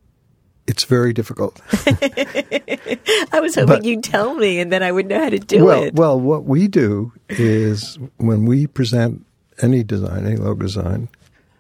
It's 0.66 0.86
very 0.86 1.12
difficult. 1.12 1.60
I 1.76 3.42
was 3.42 3.56
hoping 3.56 3.68
but, 3.68 3.84
you'd 3.84 4.06
tell 4.06 4.36
me 4.36 4.62
and 4.62 4.72
then 4.72 4.84
I 4.84 4.94
would 4.94 5.08
know 5.08 5.20
how 5.20 5.30
to 5.32 5.40
do 5.40 5.66
well, 5.66 5.84
it. 5.84 5.96
Well, 5.96 6.18
what 6.18 6.46
we 6.46 6.70
do 6.70 7.12
is 7.28 8.00
when 8.16 8.46
we 8.46 8.68
present 8.68 9.26
any 9.62 9.84
design, 9.84 10.26
any 10.26 10.38
logo 10.38 10.62
design, 10.62 11.10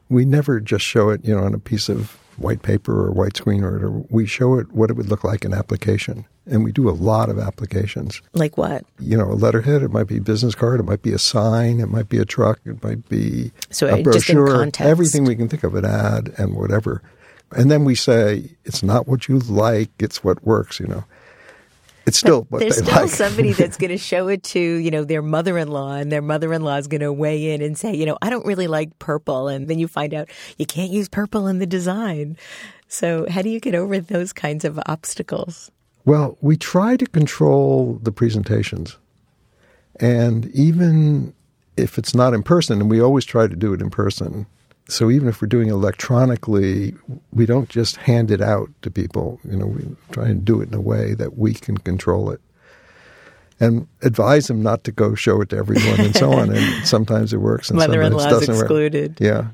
we 0.09 0.25
never 0.25 0.59
just 0.59 0.85
show 0.85 1.09
it, 1.09 1.23
you 1.23 1.35
know, 1.35 1.43
on 1.43 1.53
a 1.53 1.59
piece 1.59 1.89
of 1.89 2.17
white 2.37 2.61
paper 2.61 3.05
or 3.05 3.11
white 3.11 3.37
screen 3.37 3.63
or 3.63 3.73
whatever. 3.73 4.03
We 4.09 4.25
show 4.25 4.55
it 4.55 4.71
what 4.71 4.89
it 4.89 4.93
would 4.93 5.09
look 5.09 5.23
like 5.23 5.45
in 5.45 5.53
application. 5.53 6.25
And 6.45 6.63
we 6.63 6.71
do 6.71 6.89
a 6.89 6.91
lot 6.91 7.29
of 7.29 7.39
applications. 7.39 8.21
Like 8.33 8.57
what? 8.57 8.85
You 8.99 9.17
know, 9.17 9.31
a 9.31 9.33
letterhead, 9.33 9.81
it 9.81 9.91
might 9.91 10.07
be 10.07 10.17
a 10.17 10.21
business 10.21 10.53
card, 10.53 10.79
it 10.79 10.83
might 10.83 11.01
be 11.01 11.13
a 11.13 11.17
sign, 11.17 11.79
it 11.79 11.89
might 11.89 12.09
be 12.09 12.19
a 12.19 12.25
truck, 12.25 12.59
it 12.65 12.83
might 12.83 13.07
be 13.09 13.51
so 13.71 13.87
a 13.87 14.03
brochure, 14.03 14.69
everything 14.79 15.23
we 15.23 15.35
can 15.35 15.47
think 15.47 15.63
of, 15.63 15.73
an 15.75 15.85
ad 15.85 16.33
and 16.37 16.55
whatever. 16.55 17.01
And 17.51 17.71
then 17.71 17.83
we 17.83 17.95
say, 17.95 18.51
it's 18.63 18.83
not 18.83 19.07
what 19.07 19.27
you 19.27 19.39
like, 19.39 19.89
it's 19.97 20.23
what 20.23 20.43
works, 20.45 20.79
you 20.79 20.87
know 20.87 21.05
it's 22.05 22.17
still 22.17 22.47
there's 22.51 22.77
still 22.85 23.01
like. 23.01 23.09
somebody 23.09 23.53
that's 23.53 23.77
going 23.77 23.91
to 23.91 23.97
show 23.97 24.27
it 24.27 24.43
to 24.43 24.59
you 24.59 24.91
know 24.91 25.03
their 25.03 25.21
mother-in-law 25.21 25.93
and 25.93 26.11
their 26.11 26.21
mother-in-law 26.21 26.77
is 26.77 26.87
going 26.87 27.01
to 27.01 27.11
weigh 27.11 27.53
in 27.53 27.61
and 27.61 27.77
say 27.77 27.93
you 27.93 28.05
know 28.05 28.17
i 28.21 28.29
don't 28.29 28.45
really 28.45 28.67
like 28.67 28.97
purple 28.99 29.47
and 29.47 29.67
then 29.67 29.79
you 29.79 29.87
find 29.87 30.13
out 30.13 30.29
you 30.57 30.65
can't 30.65 30.91
use 30.91 31.09
purple 31.09 31.47
in 31.47 31.59
the 31.59 31.65
design 31.65 32.37
so 32.87 33.25
how 33.29 33.41
do 33.41 33.49
you 33.49 33.59
get 33.59 33.75
over 33.75 33.99
those 33.99 34.31
kinds 34.33 34.65
of 34.65 34.79
obstacles 34.85 35.71
well 36.05 36.37
we 36.41 36.55
try 36.55 36.95
to 36.95 37.05
control 37.05 37.99
the 38.03 38.11
presentations 38.11 38.97
and 39.99 40.47
even 40.47 41.33
if 41.77 41.97
it's 41.97 42.15
not 42.15 42.33
in 42.33 42.43
person 42.43 42.79
and 42.79 42.89
we 42.89 43.01
always 43.01 43.25
try 43.25 43.47
to 43.47 43.55
do 43.55 43.73
it 43.73 43.81
in 43.81 43.89
person 43.89 44.45
so 44.87 45.09
even 45.09 45.27
if 45.27 45.41
we're 45.41 45.47
doing 45.47 45.69
electronically, 45.69 46.93
we 47.31 47.45
don't 47.45 47.69
just 47.69 47.97
hand 47.97 48.29
it 48.29 48.41
out 48.41 48.69
to 48.83 48.91
people. 48.91 49.39
You 49.43 49.57
know, 49.57 49.65
we 49.65 49.83
try 50.11 50.27
and 50.27 50.45
do 50.45 50.61
it 50.61 50.69
in 50.69 50.75
a 50.75 50.81
way 50.81 51.13
that 51.15 51.37
we 51.37 51.53
can 51.53 51.77
control 51.77 52.29
it, 52.29 52.39
and 53.59 53.87
advise 54.01 54.47
them 54.47 54.61
not 54.61 54.83
to 54.83 54.91
go 54.91 55.15
show 55.15 55.41
it 55.41 55.49
to 55.49 55.57
everyone 55.57 55.99
and 55.99 56.15
so 56.15 56.33
on. 56.33 56.55
And 56.55 56.85
sometimes 56.87 57.33
it 57.33 57.37
works, 57.37 57.69
and 57.69 57.79
sometimes 57.79 58.25
it 58.25 58.29
doesn't 58.29 58.55
excluded. 58.55 59.11
work. 59.11 59.19
Yeah. 59.19 59.47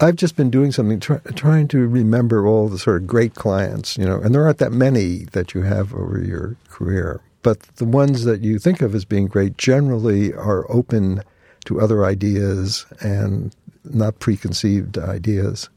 I've 0.00 0.16
just 0.16 0.36
been 0.36 0.50
doing 0.50 0.72
something, 0.72 0.98
try, 0.98 1.18
trying 1.36 1.68
to 1.68 1.86
remember 1.86 2.46
all 2.46 2.68
the 2.68 2.80
sort 2.80 3.00
of 3.00 3.06
great 3.06 3.34
clients, 3.34 3.96
you 3.96 4.04
know, 4.04 4.20
and 4.20 4.34
there 4.34 4.44
aren't 4.44 4.58
that 4.58 4.72
many 4.72 5.26
that 5.32 5.54
you 5.54 5.62
have 5.62 5.94
over 5.94 6.20
your 6.20 6.56
career. 6.68 7.20
But 7.42 7.60
the 7.76 7.84
ones 7.84 8.24
that 8.24 8.40
you 8.40 8.58
think 8.58 8.82
of 8.82 8.94
as 8.94 9.04
being 9.04 9.28
great 9.28 9.56
generally 9.56 10.34
are 10.34 10.70
open 10.70 11.22
to 11.66 11.80
other 11.80 12.04
ideas 12.04 12.86
and 13.00 13.54
not 13.84 14.18
preconceived 14.18 14.98
ideas. 14.98 15.68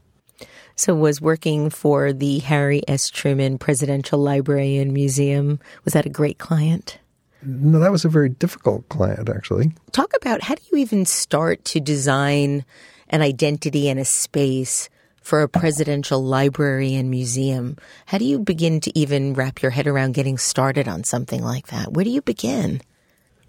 So, 0.76 0.94
was 0.94 1.20
working 1.20 1.70
for 1.70 2.12
the 2.12 2.38
Harry 2.40 2.82
S. 2.86 3.08
Truman 3.08 3.58
Presidential 3.58 4.20
Library 4.20 4.76
and 4.76 4.92
Museum, 4.92 5.58
was 5.84 5.92
that 5.94 6.06
a 6.06 6.10
great 6.10 6.38
client? 6.38 6.98
No, 7.42 7.78
that 7.80 7.92
was 7.92 8.04
a 8.04 8.08
very 8.08 8.28
difficult 8.28 8.88
client, 8.88 9.28
actually. 9.28 9.72
Talk 9.92 10.12
about 10.16 10.42
how 10.42 10.54
do 10.54 10.62
you 10.70 10.78
even 10.78 11.04
start 11.04 11.64
to 11.66 11.80
design 11.80 12.64
an 13.10 13.22
identity 13.22 13.88
and 13.88 13.98
a 13.98 14.04
space 14.04 14.88
for 15.28 15.42
a 15.42 15.48
presidential 15.48 16.22
library 16.22 16.94
and 16.94 17.10
museum? 17.10 17.76
How 18.06 18.18
do 18.18 18.24
you 18.24 18.38
begin 18.38 18.80
to 18.80 18.98
even 18.98 19.34
wrap 19.34 19.62
your 19.62 19.70
head 19.70 19.86
around 19.86 20.14
getting 20.14 20.38
started 20.38 20.88
on 20.88 21.04
something 21.04 21.42
like 21.42 21.68
that? 21.68 21.92
Where 21.92 22.04
do 22.04 22.10
you 22.10 22.22
begin? 22.22 22.80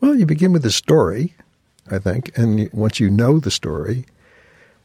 Well, 0.02 0.16
you 0.16 0.26
begin 0.26 0.52
with 0.52 0.64
the 0.64 0.72
story, 0.72 1.36
I 1.90 2.00
think. 2.00 2.38
And 2.38 2.72
once 2.74 3.00
you 3.00 3.10
know 3.10 3.40
the 3.40 3.52
story, 3.52 4.06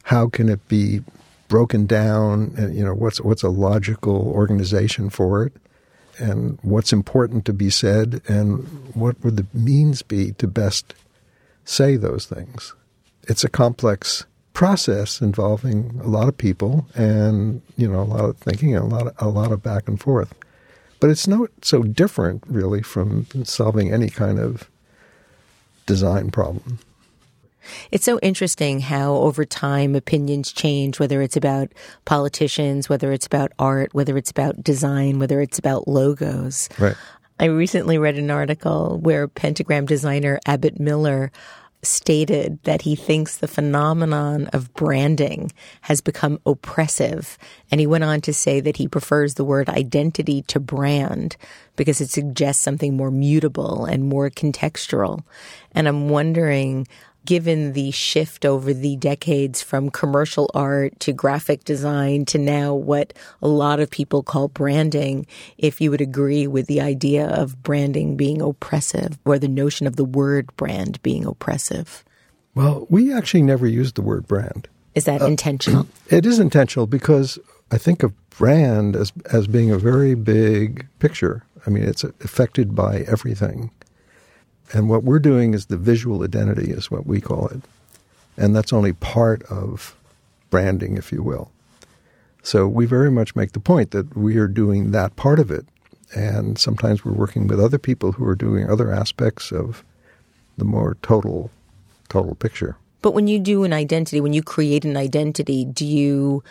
how 0.04 0.28
can 0.28 0.48
it 0.48 0.66
be 0.68 1.00
broken 1.48 1.86
down? 1.86 2.54
And, 2.56 2.74
you 2.74 2.84
know, 2.84 2.94
what's 2.94 3.20
what's 3.20 3.42
a 3.42 3.48
logical 3.48 4.28
organization 4.28 5.10
for 5.10 5.44
it, 5.44 5.52
and 6.18 6.58
what's 6.62 6.92
important 6.92 7.44
to 7.46 7.52
be 7.52 7.70
said, 7.70 8.20
and 8.28 8.64
what 8.94 9.22
would 9.24 9.36
the 9.36 9.46
means 9.52 10.02
be 10.02 10.32
to 10.32 10.46
best 10.46 10.94
say 11.64 11.96
those 11.96 12.26
things? 12.26 12.74
It's 13.28 13.44
a 13.44 13.48
complex 13.48 14.26
process 14.52 15.20
involving 15.20 16.00
a 16.02 16.06
lot 16.06 16.28
of 16.28 16.38
people 16.38 16.86
and 16.94 17.60
you 17.76 17.90
know 17.90 18.00
a 18.00 18.04
lot 18.04 18.24
of 18.24 18.36
thinking 18.36 18.76
and 18.76 18.84
a 18.84 18.94
lot 18.94 19.08
of, 19.08 19.14
a 19.18 19.28
lot 19.28 19.50
of 19.50 19.62
back 19.62 19.88
and 19.88 20.00
forth. 20.00 20.34
But 21.00 21.10
it's 21.10 21.26
not 21.26 21.50
so 21.62 21.82
different 21.82 22.44
really 22.46 22.82
from 22.82 23.26
solving 23.42 23.92
any 23.92 24.08
kind 24.08 24.38
of 24.38 24.70
design 25.86 26.30
problem. 26.30 26.78
It's 27.90 28.04
so 28.04 28.18
interesting 28.20 28.80
how 28.80 29.14
over 29.14 29.44
time 29.44 29.94
opinions 29.94 30.52
change, 30.52 30.98
whether 30.98 31.22
it's 31.22 31.36
about 31.36 31.72
politicians, 32.04 32.88
whether 32.88 33.12
it's 33.12 33.26
about 33.26 33.52
art, 33.58 33.94
whether 33.94 34.16
it's 34.16 34.30
about 34.30 34.62
design, 34.62 35.18
whether 35.18 35.40
it's 35.40 35.58
about 35.58 35.88
logos. 35.88 36.68
Right. 36.78 36.96
I 37.38 37.46
recently 37.46 37.98
read 37.98 38.16
an 38.16 38.30
article 38.30 38.98
where 39.00 39.26
pentagram 39.26 39.86
designer 39.86 40.38
Abbott 40.46 40.78
Miller 40.78 41.32
stated 41.84 42.58
that 42.64 42.82
he 42.82 42.96
thinks 42.96 43.36
the 43.36 43.48
phenomenon 43.48 44.46
of 44.48 44.72
branding 44.74 45.52
has 45.82 46.00
become 46.00 46.40
oppressive. 46.46 47.38
And 47.70 47.80
he 47.80 47.86
went 47.86 48.04
on 48.04 48.20
to 48.22 48.32
say 48.32 48.60
that 48.60 48.76
he 48.76 48.88
prefers 48.88 49.34
the 49.34 49.44
word 49.44 49.68
identity 49.68 50.42
to 50.42 50.60
brand 50.60 51.36
because 51.76 52.00
it 52.00 52.10
suggests 52.10 52.62
something 52.62 52.96
more 52.96 53.10
mutable 53.10 53.84
and 53.84 54.08
more 54.08 54.30
contextual. 54.30 55.24
And 55.72 55.86
I'm 55.86 56.08
wondering, 56.08 56.86
given 57.24 57.72
the 57.72 57.90
shift 57.90 58.44
over 58.44 58.72
the 58.72 58.96
decades 58.96 59.62
from 59.62 59.90
commercial 59.90 60.50
art 60.54 60.98
to 61.00 61.12
graphic 61.12 61.64
design 61.64 62.24
to 62.26 62.38
now 62.38 62.74
what 62.74 63.12
a 63.40 63.48
lot 63.48 63.80
of 63.80 63.90
people 63.90 64.22
call 64.22 64.48
branding, 64.48 65.26
if 65.58 65.80
you 65.80 65.90
would 65.90 66.00
agree 66.00 66.46
with 66.46 66.66
the 66.66 66.80
idea 66.80 67.26
of 67.28 67.62
branding 67.62 68.16
being 68.16 68.40
oppressive 68.40 69.18
or 69.24 69.38
the 69.38 69.48
notion 69.48 69.86
of 69.86 69.96
the 69.96 70.04
word 70.04 70.54
brand 70.56 71.02
being 71.02 71.24
oppressive. 71.24 72.04
Well, 72.54 72.86
we 72.88 73.12
actually 73.12 73.42
never 73.42 73.66
used 73.66 73.96
the 73.96 74.02
word 74.02 74.26
brand. 74.28 74.68
Is 74.94 75.04
that 75.04 75.22
uh, 75.22 75.26
intentional? 75.26 75.86
It 76.10 76.26
is 76.26 76.38
intentional 76.38 76.86
because 76.86 77.38
I 77.72 77.78
think 77.78 78.02
of 78.02 78.12
brand 78.30 78.94
as 78.94 79.12
as 79.32 79.46
being 79.46 79.70
a 79.70 79.78
very 79.78 80.14
big 80.14 80.86
picture. 80.98 81.44
I 81.66 81.70
mean, 81.70 81.82
it's 81.82 82.04
affected 82.04 82.74
by 82.74 83.00
everything. 83.08 83.70
And 84.72 84.88
what 84.88 85.04
we're 85.04 85.18
doing 85.18 85.54
is 85.54 85.66
the 85.66 85.76
visual 85.76 86.22
identity, 86.22 86.70
is 86.70 86.90
what 86.90 87.06
we 87.06 87.20
call 87.20 87.48
it. 87.48 87.60
And 88.36 88.56
that's 88.56 88.72
only 88.72 88.92
part 88.92 89.42
of 89.44 89.94
branding, 90.50 90.96
if 90.96 91.12
you 91.12 91.22
will. 91.22 91.50
So 92.42 92.66
we 92.68 92.86
very 92.86 93.10
much 93.10 93.34
make 93.34 93.52
the 93.52 93.60
point 93.60 93.92
that 93.92 94.16
we 94.16 94.36
are 94.36 94.48
doing 94.48 94.90
that 94.90 95.16
part 95.16 95.38
of 95.38 95.50
it. 95.50 95.66
And 96.14 96.58
sometimes 96.58 97.04
we're 97.04 97.12
working 97.12 97.46
with 97.46 97.60
other 97.60 97.78
people 97.78 98.12
who 98.12 98.26
are 98.26 98.34
doing 98.34 98.68
other 98.68 98.92
aspects 98.92 99.50
of 99.50 99.82
the 100.56 100.64
more 100.64 100.96
total 101.02 101.50
total 102.08 102.34
picture. 102.34 102.76
But 103.02 103.12
when 103.12 103.26
you 103.26 103.38
do 103.38 103.64
an 103.64 103.72
identity, 103.72 104.20
when 104.20 104.32
you 104.32 104.42
create 104.42 104.84
an 104.84 104.96
identity, 104.96 105.64
do 105.64 105.84
you 105.84 106.44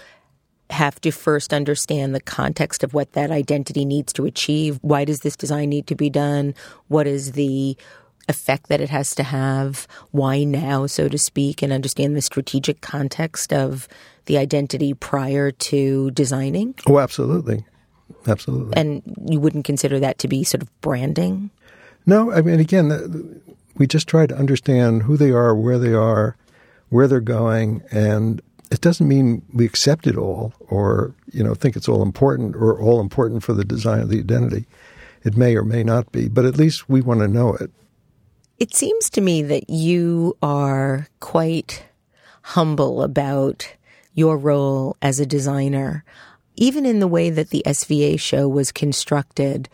have 0.70 1.00
to 1.02 1.12
first 1.12 1.54
understand 1.54 2.14
the 2.14 2.20
context 2.20 2.84
of 2.84 2.94
what 2.94 3.14
that 3.14 3.32
identity 3.32 3.86
needs 3.86 4.12
to 4.14 4.26
achieve? 4.26 4.80
Why 4.82 5.06
does 5.06 5.22
this 5.22 5.36
design 5.36 5.70
need 5.70 5.88
to 5.88 5.96
be 5.96 6.10
done? 6.10 6.56
What 6.88 7.08
is 7.08 7.34
the 7.34 7.78
effect 8.28 8.70
that 8.70 8.82
it 8.82 8.90
has 8.90 9.16
to 9.16 9.24
have? 9.24 9.88
Why 10.12 10.44
now, 10.44 10.88
so 10.88 11.10
to 11.10 11.18
speak, 11.18 11.62
and 11.62 11.74
understand 11.74 12.16
the 12.16 12.22
strategic 12.22 12.82
context 12.82 13.54
of 13.54 13.88
the 14.26 14.38
identity 14.38 14.94
prior 14.94 15.52
to 15.52 16.12
designing? 16.12 16.76
Oh, 16.88 17.00
absolutely. 17.00 17.66
Absolutely. 18.28 18.76
And 18.78 19.02
you 19.28 19.40
wouldn't 19.40 19.66
consider 19.66 20.00
that 20.00 20.20
to 20.20 20.28
be 20.28 20.44
sort 20.44 20.62
of 20.62 20.82
branding? 20.82 21.50
No, 22.06 22.32
I 22.32 22.42
mean, 22.42 22.60
again, 22.60 23.42
we 23.76 23.88
just 23.88 24.08
try 24.08 24.28
to 24.28 24.36
understand 24.36 25.04
who 25.04 25.18
they 25.18 25.32
are, 25.32 25.56
where 25.56 25.80
they 25.80 25.94
are, 25.94 26.36
where 26.90 27.08
they're 27.08 27.22
going, 27.22 27.82
and 27.92 28.42
it 28.72 28.82
doesn't 28.82 29.08
mean 29.08 29.44
we 29.54 29.66
accept 29.66 30.08
it 30.08 30.18
all 30.18 30.54
or 30.70 31.14
you 31.32 31.44
know 31.44 31.54
think 31.54 31.76
it's 31.76 31.88
all 31.88 32.02
important 32.02 32.56
or 32.56 32.80
all 32.80 33.00
important 33.00 33.44
for 33.44 33.54
the 33.54 33.64
design 33.64 34.00
of 34.00 34.10
the 34.10 34.20
identity. 34.20 34.66
It 35.24 35.38
may 35.38 35.56
or 35.56 35.64
may 35.64 35.84
not 35.84 36.12
be, 36.12 36.28
but 36.28 36.46
at 36.46 36.58
least 36.58 36.90
we 36.90 37.02
want 37.02 37.22
to 37.22 37.28
know 37.28 37.54
it. 37.54 37.72
It 38.60 38.76
seems 38.76 39.10
to 39.12 39.22
me 39.22 39.42
that 39.44 39.70
you 39.70 40.38
are 40.42 41.08
quite 41.20 41.86
humble 42.44 43.02
about 43.02 43.76
your 44.14 44.38
role 44.38 44.96
as 45.02 45.20
a 45.20 45.26
designer. 45.26 46.04
Even 46.56 46.86
in 46.86 47.00
the 47.00 47.08
way 47.08 47.30
that 47.30 47.50
the 47.50 47.64
SVA 47.66 48.20
show 48.20 48.48
was 48.48 48.72
constructed, 48.72 49.70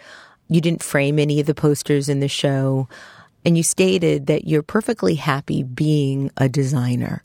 you 0.47 0.61
didn't 0.61 0.83
frame 0.83 1.19
any 1.19 1.39
of 1.39 1.45
the 1.45 1.53
posters 1.53 2.09
in 2.09 2.21
the 2.21 2.27
show, 2.27 2.87
and 3.45 3.57
you 3.57 3.63
stated 3.63 4.27
that 4.27 4.47
you're 4.47 4.63
perfectly 4.63 5.15
happy 5.15 5.61
being 5.61 6.31
a 6.37 6.47
designer. 6.47 7.23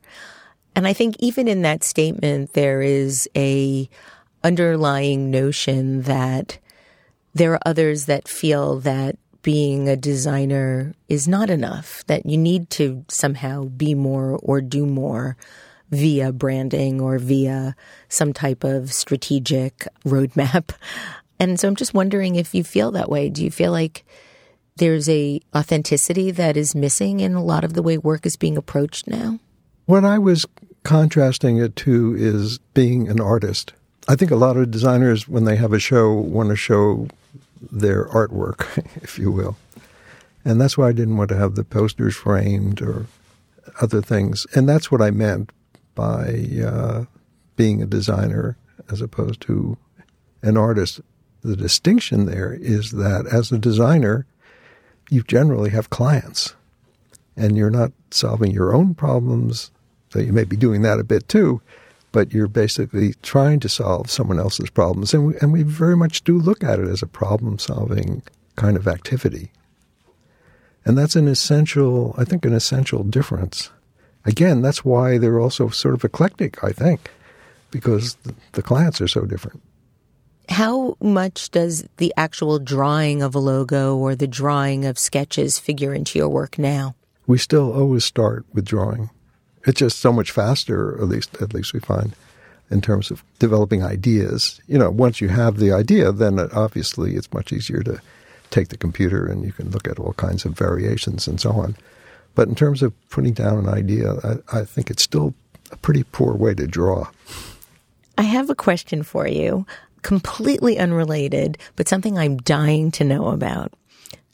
And 0.74 0.86
I 0.86 0.92
think 0.92 1.16
even 1.20 1.46
in 1.46 1.62
that 1.62 1.84
statement, 1.84 2.52
there 2.54 2.82
is 2.82 3.28
a 3.36 3.88
underlying 4.42 5.30
notion 5.30 6.02
that 6.02 6.58
there 7.32 7.52
are 7.52 7.60
others 7.64 8.06
that 8.06 8.28
feel 8.28 8.80
that 8.80 9.16
being 9.44 9.88
a 9.88 9.94
designer 9.94 10.94
is 11.08 11.28
not 11.28 11.50
enough, 11.50 12.02
that 12.06 12.26
you 12.26 12.36
need 12.36 12.70
to 12.70 13.04
somehow 13.08 13.64
be 13.66 13.94
more 13.94 14.40
or 14.42 14.60
do 14.60 14.86
more 14.86 15.36
via 15.90 16.32
branding 16.32 17.00
or 17.00 17.18
via 17.18 17.76
some 18.08 18.32
type 18.32 18.64
of 18.64 18.92
strategic 18.92 19.86
roadmap. 20.04 20.72
And 21.40 21.58
so 21.58 21.66
I'm 21.66 21.74
just 21.74 21.92
wondering 21.92 22.36
if 22.36 22.54
you 22.54 22.62
feel 22.62 22.92
that 22.92 23.10
way. 23.10 23.28
Do 23.28 23.42
you 23.42 23.50
feel 23.50 23.72
like 23.72 24.04
there's 24.76 25.08
a 25.08 25.40
authenticity 25.54 26.30
that 26.30 26.56
is 26.56 26.76
missing 26.76 27.18
in 27.18 27.34
a 27.34 27.42
lot 27.42 27.64
of 27.64 27.72
the 27.72 27.82
way 27.82 27.98
work 27.98 28.24
is 28.24 28.36
being 28.36 28.56
approached 28.56 29.08
now? 29.08 29.40
What 29.86 30.04
I 30.04 30.16
was 30.16 30.46
contrasting 30.84 31.56
it 31.58 31.74
to 31.74 32.14
is 32.16 32.58
being 32.72 33.08
an 33.08 33.20
artist. 33.20 33.72
I 34.06 34.14
think 34.14 34.30
a 34.30 34.36
lot 34.36 34.56
of 34.56 34.70
designers, 34.70 35.26
when 35.26 35.44
they 35.44 35.56
have 35.56 35.72
a 35.72 35.80
show, 35.80 36.12
want 36.12 36.50
to 36.50 36.56
show 36.56 37.08
their 37.60 38.06
artwork, 38.06 38.84
if 39.02 39.18
you 39.18 39.30
will. 39.30 39.56
And 40.44 40.60
that's 40.60 40.76
why 40.76 40.88
I 40.88 40.92
didn't 40.92 41.16
want 41.16 41.30
to 41.30 41.36
have 41.36 41.54
the 41.54 41.64
posters 41.64 42.14
framed 42.14 42.82
or 42.82 43.06
other 43.80 44.02
things. 44.02 44.46
And 44.54 44.68
that's 44.68 44.90
what 44.90 45.00
I 45.00 45.10
meant 45.10 45.50
by 45.94 46.46
uh, 46.64 47.04
being 47.56 47.82
a 47.82 47.86
designer 47.86 48.56
as 48.90 49.00
opposed 49.00 49.40
to 49.42 49.78
an 50.42 50.56
artist. 50.56 51.00
The 51.42 51.56
distinction 51.56 52.26
there 52.26 52.52
is 52.52 52.92
that 52.92 53.26
as 53.26 53.52
a 53.52 53.58
designer, 53.58 54.26
you 55.10 55.22
generally 55.22 55.70
have 55.70 55.90
clients 55.90 56.54
and 57.36 57.56
you're 57.56 57.70
not 57.70 57.92
solving 58.10 58.50
your 58.50 58.74
own 58.74 58.94
problems. 58.94 59.70
So 60.10 60.18
you 60.20 60.32
may 60.32 60.44
be 60.44 60.56
doing 60.56 60.82
that 60.82 61.00
a 61.00 61.04
bit 61.04 61.28
too, 61.28 61.60
but 62.14 62.32
you're 62.32 62.46
basically 62.46 63.12
trying 63.22 63.58
to 63.58 63.68
solve 63.68 64.08
someone 64.08 64.38
else's 64.38 64.70
problems. 64.70 65.12
And 65.12 65.26
we, 65.26 65.34
and 65.40 65.52
we 65.52 65.64
very 65.64 65.96
much 65.96 66.22
do 66.22 66.38
look 66.38 66.62
at 66.62 66.78
it 66.78 66.86
as 66.86 67.02
a 67.02 67.08
problem 67.08 67.58
solving 67.58 68.22
kind 68.54 68.76
of 68.76 68.86
activity. 68.86 69.50
And 70.84 70.96
that's 70.96 71.16
an 71.16 71.26
essential, 71.26 72.14
I 72.16 72.24
think, 72.24 72.44
an 72.44 72.52
essential 72.52 73.02
difference. 73.02 73.70
Again, 74.24 74.62
that's 74.62 74.84
why 74.84 75.18
they're 75.18 75.40
also 75.40 75.70
sort 75.70 75.94
of 75.94 76.04
eclectic, 76.04 76.62
I 76.62 76.70
think, 76.70 77.10
because 77.72 78.14
the, 78.22 78.32
the 78.52 78.62
clients 78.62 79.00
are 79.00 79.08
so 79.08 79.22
different. 79.22 79.60
How 80.48 80.96
much 81.00 81.50
does 81.50 81.84
the 81.96 82.14
actual 82.16 82.60
drawing 82.60 83.22
of 83.22 83.34
a 83.34 83.40
logo 83.40 83.96
or 83.96 84.14
the 84.14 84.28
drawing 84.28 84.84
of 84.84 85.00
sketches 85.00 85.58
figure 85.58 85.92
into 85.92 86.16
your 86.20 86.28
work 86.28 86.60
now? 86.60 86.94
We 87.26 87.38
still 87.38 87.72
always 87.72 88.04
start 88.04 88.46
with 88.52 88.66
drawing. 88.66 89.10
It's 89.66 89.78
just 89.78 89.98
so 89.98 90.12
much 90.12 90.30
faster, 90.30 90.94
at 91.00 91.08
least 91.08 91.36
at 91.40 91.54
least 91.54 91.72
we 91.72 91.80
find, 91.80 92.14
in 92.70 92.80
terms 92.80 93.10
of 93.10 93.22
developing 93.38 93.82
ideas. 93.82 94.60
You 94.66 94.78
know, 94.78 94.90
once 94.90 95.20
you 95.20 95.28
have 95.28 95.58
the 95.58 95.72
idea, 95.72 96.12
then 96.12 96.38
obviously 96.38 97.14
it's 97.14 97.32
much 97.32 97.52
easier 97.52 97.82
to 97.82 98.00
take 98.50 98.68
the 98.68 98.76
computer 98.76 99.26
and 99.26 99.44
you 99.44 99.52
can 99.52 99.70
look 99.70 99.88
at 99.88 99.98
all 99.98 100.12
kinds 100.14 100.44
of 100.44 100.56
variations 100.56 101.26
and 101.26 101.40
so 101.40 101.50
on. 101.52 101.76
But 102.34 102.48
in 102.48 102.54
terms 102.54 102.82
of 102.82 102.92
putting 103.10 103.32
down 103.32 103.58
an 103.58 103.68
idea, 103.68 104.14
I, 104.22 104.60
I 104.60 104.64
think 104.64 104.90
it's 104.90 105.04
still 105.04 105.34
a 105.70 105.76
pretty 105.76 106.04
poor 106.04 106.34
way 106.34 106.54
to 106.54 106.66
draw. 106.66 107.08
I 108.18 108.22
have 108.22 108.50
a 108.50 108.54
question 108.54 109.02
for 109.02 109.26
you, 109.26 109.66
completely 110.02 110.78
unrelated, 110.78 111.58
but 111.74 111.88
something 111.88 112.18
I'm 112.18 112.36
dying 112.38 112.90
to 112.92 113.04
know 113.04 113.28
about. 113.28 113.72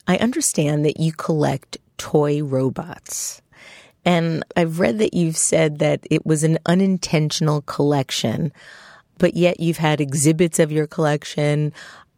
I 0.07 0.17
understand 0.17 0.85
that 0.85 0.99
you 0.99 1.13
collect 1.13 1.79
toy 1.97 2.43
robots. 2.43 3.41
And 4.05 4.45
I've 4.57 4.81
read 4.81 4.99
that 4.99 5.15
you've 5.15 5.37
said 5.37 5.79
that 5.79 6.07
it 6.11 6.25
was 6.25 6.45
an 6.45 6.59
unintentional 6.67 7.63
collection, 7.63 8.53
but 9.19 9.35
yet 9.35 9.61
you've 9.61 9.77
had 9.77 10.01
exhibits 10.01 10.59
of 10.59 10.73
your 10.73 10.87
collection, 10.87 11.73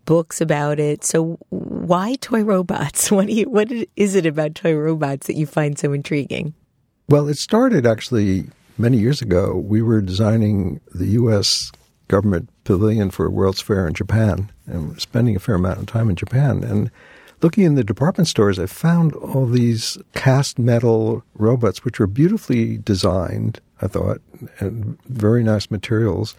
books 0.04 0.40
about 0.40 0.78
it. 0.78 1.04
So 1.04 1.38
why 1.50 2.16
toy 2.20 2.42
robots? 2.42 3.10
What 3.12 3.28
you, 3.28 3.48
what 3.48 3.70
is 3.96 4.14
it 4.14 4.26
about 4.26 4.54
toy 4.54 4.74
robots 4.74 5.26
that 5.26 5.36
you 5.36 5.46
find 5.46 5.78
so 5.78 5.92
intriguing? 5.92 6.54
Well, 7.08 7.28
it 7.28 7.36
started 7.36 7.86
actually 7.86 8.46
many 8.78 8.98
years 8.98 9.20
ago. 9.20 9.56
We 9.56 9.82
were 9.82 10.00
designing 10.00 10.80
the 10.94 11.06
U.S. 11.08 11.72
government 12.08 12.48
pavilion 12.64 13.10
for 13.10 13.26
a 13.26 13.30
World's 13.30 13.60
Fair 13.60 13.86
in 13.86 13.94
Japan 13.94 14.50
and 14.66 15.00
spending 15.00 15.36
a 15.36 15.40
fair 15.40 15.56
amount 15.56 15.78
of 15.78 15.86
time 15.86 16.08
in 16.08 16.16
Japan. 16.16 16.62
And 16.64 16.90
looking 17.42 17.64
in 17.64 17.74
the 17.74 17.84
department 17.84 18.28
stores, 18.28 18.58
I 18.58 18.66
found 18.66 19.14
all 19.14 19.46
these 19.46 19.98
cast 20.14 20.58
metal 20.58 21.24
robots, 21.34 21.84
which 21.84 21.98
were 21.98 22.06
beautifully 22.06 22.78
designed, 22.78 23.60
I 23.80 23.88
thought, 23.88 24.20
and 24.58 24.98
very 25.04 25.42
nice 25.42 25.70
materials. 25.70 26.36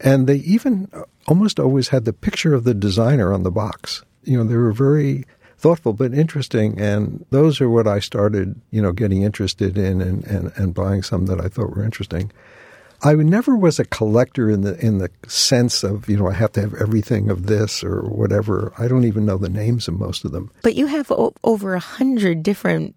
And 0.00 0.26
they 0.26 0.36
even 0.36 0.90
almost 1.26 1.58
always 1.58 1.88
had 1.88 2.04
the 2.04 2.12
picture 2.12 2.54
of 2.54 2.64
the 2.64 2.74
designer 2.74 3.32
on 3.32 3.42
the 3.42 3.50
box. 3.50 4.02
You 4.22 4.38
know, 4.38 4.44
they 4.44 4.56
were 4.56 4.72
very 4.72 5.24
thoughtful 5.58 5.92
but 5.92 6.14
interesting. 6.14 6.80
And 6.80 7.24
those 7.30 7.60
are 7.60 7.68
what 7.68 7.88
I 7.88 7.98
started, 7.98 8.60
you 8.70 8.80
know, 8.80 8.92
getting 8.92 9.22
interested 9.22 9.76
in 9.76 10.00
and, 10.00 10.24
and, 10.24 10.52
and 10.56 10.72
buying 10.72 11.02
some 11.02 11.26
that 11.26 11.40
I 11.40 11.48
thought 11.48 11.74
were 11.74 11.84
interesting. 11.84 12.30
I 13.02 13.14
never 13.14 13.56
was 13.56 13.78
a 13.78 13.84
collector 13.84 14.50
in 14.50 14.62
the 14.62 14.78
in 14.84 14.98
the 14.98 15.10
sense 15.26 15.84
of 15.84 16.08
you 16.08 16.16
know 16.16 16.28
I 16.28 16.34
have 16.34 16.52
to 16.52 16.60
have 16.60 16.74
everything 16.74 17.30
of 17.30 17.46
this 17.46 17.84
or 17.84 18.02
whatever. 18.02 18.72
I 18.78 18.88
don't 18.88 19.04
even 19.04 19.24
know 19.24 19.38
the 19.38 19.48
names 19.48 19.88
of 19.88 19.98
most 19.98 20.24
of 20.24 20.32
them. 20.32 20.50
But 20.62 20.74
you 20.74 20.86
have 20.86 21.10
o- 21.10 21.34
over 21.44 21.74
a 21.74 21.80
hundred 21.80 22.42
different 22.42 22.96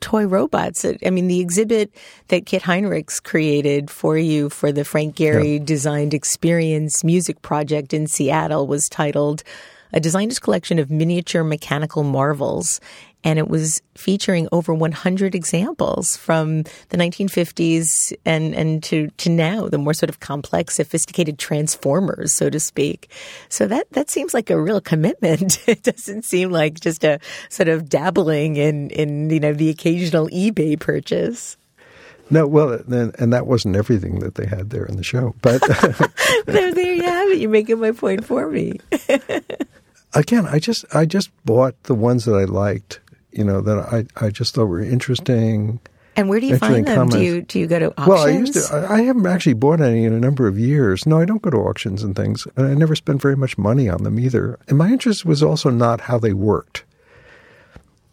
toy 0.00 0.26
robots. 0.26 0.84
I 0.84 1.10
mean, 1.10 1.28
the 1.28 1.40
exhibit 1.40 1.94
that 2.28 2.44
Kit 2.44 2.62
Hinrichs 2.62 3.22
created 3.22 3.90
for 3.90 4.18
you 4.18 4.50
for 4.50 4.72
the 4.72 4.84
Frank 4.84 5.16
Gehry 5.16 5.58
yeah. 5.58 5.64
designed 5.64 6.12
experience 6.12 7.04
music 7.04 7.40
project 7.40 7.94
in 7.94 8.08
Seattle 8.08 8.66
was 8.66 8.88
titled 8.88 9.44
a 9.92 10.00
designer's 10.00 10.38
collection 10.38 10.78
of 10.78 10.90
miniature 10.90 11.44
mechanical 11.44 12.02
marvels 12.02 12.80
and 13.24 13.38
it 13.38 13.48
was 13.48 13.82
featuring 13.94 14.48
over 14.52 14.74
100 14.74 15.34
examples 15.34 16.16
from 16.16 16.62
the 16.88 16.96
1950s 16.96 18.12
and, 18.24 18.54
and 18.54 18.82
to, 18.84 19.08
to 19.18 19.30
now, 19.30 19.68
the 19.68 19.78
more 19.78 19.94
sort 19.94 20.10
of 20.10 20.20
complex, 20.20 20.76
sophisticated 20.76 21.38
transformers, 21.38 22.34
so 22.34 22.50
to 22.50 22.58
speak. 22.58 23.10
So 23.48 23.66
that, 23.68 23.90
that 23.92 24.10
seems 24.10 24.34
like 24.34 24.50
a 24.50 24.60
real 24.60 24.80
commitment. 24.80 25.62
it 25.68 25.82
doesn't 25.82 26.24
seem 26.24 26.50
like 26.50 26.80
just 26.80 27.04
a 27.04 27.20
sort 27.48 27.68
of 27.68 27.88
dabbling 27.88 28.56
in, 28.56 28.90
in, 28.90 29.30
you 29.30 29.40
know, 29.40 29.52
the 29.52 29.70
occasional 29.70 30.28
eBay 30.28 30.78
purchase. 30.78 31.56
No, 32.30 32.46
well, 32.46 32.72
and, 32.72 33.14
and 33.18 33.32
that 33.32 33.46
wasn't 33.46 33.76
everything 33.76 34.20
that 34.20 34.36
they 34.36 34.46
had 34.46 34.70
there 34.70 34.86
in 34.86 34.96
the 34.96 35.02
show, 35.02 35.34
but 35.42 35.60
there 36.46 36.80
you 36.80 37.02
have 37.02 37.28
it. 37.28 37.38
You're 37.38 37.50
making 37.50 37.78
my 37.78 37.92
point 37.92 38.24
for 38.24 38.48
me. 38.48 38.80
again, 40.14 40.46
I 40.46 40.58
just 40.58 40.84
I 40.94 41.04
just 41.04 41.30
bought 41.44 41.80
the 41.84 41.94
ones 41.94 42.24
that 42.24 42.34
I 42.34 42.44
liked, 42.44 43.00
you 43.32 43.44
know, 43.44 43.60
that 43.60 43.78
I 43.78 44.06
I 44.24 44.30
just 44.30 44.54
thought 44.54 44.66
were 44.66 44.80
interesting. 44.80 45.80
And 46.14 46.28
where 46.28 46.40
do 46.40 46.46
you 46.46 46.58
find 46.58 46.86
them? 46.86 47.08
Comments. 47.08 47.14
Do 47.14 47.22
you 47.22 47.42
do 47.42 47.58
you 47.58 47.66
go 47.66 47.78
to 47.78 47.90
auctions? 47.92 48.08
Well, 48.08 48.26
I 48.26 48.30
used 48.30 48.54
to. 48.54 48.74
I, 48.74 48.96
I 48.96 49.02
haven't 49.02 49.26
actually 49.26 49.54
bought 49.54 49.80
any 49.80 50.04
in 50.04 50.12
a 50.12 50.20
number 50.20 50.46
of 50.46 50.58
years. 50.58 51.06
No, 51.06 51.18
I 51.18 51.24
don't 51.24 51.40
go 51.40 51.50
to 51.50 51.56
auctions 51.56 52.02
and 52.02 52.14
things, 52.14 52.46
and 52.56 52.66
I 52.66 52.74
never 52.74 52.94
spend 52.94 53.22
very 53.22 53.36
much 53.36 53.56
money 53.56 53.88
on 53.88 54.02
them 54.02 54.20
either. 54.20 54.58
And 54.68 54.76
my 54.76 54.90
interest 54.90 55.24
was 55.24 55.42
also 55.42 55.70
not 55.70 56.02
how 56.02 56.18
they 56.18 56.34
worked. 56.34 56.84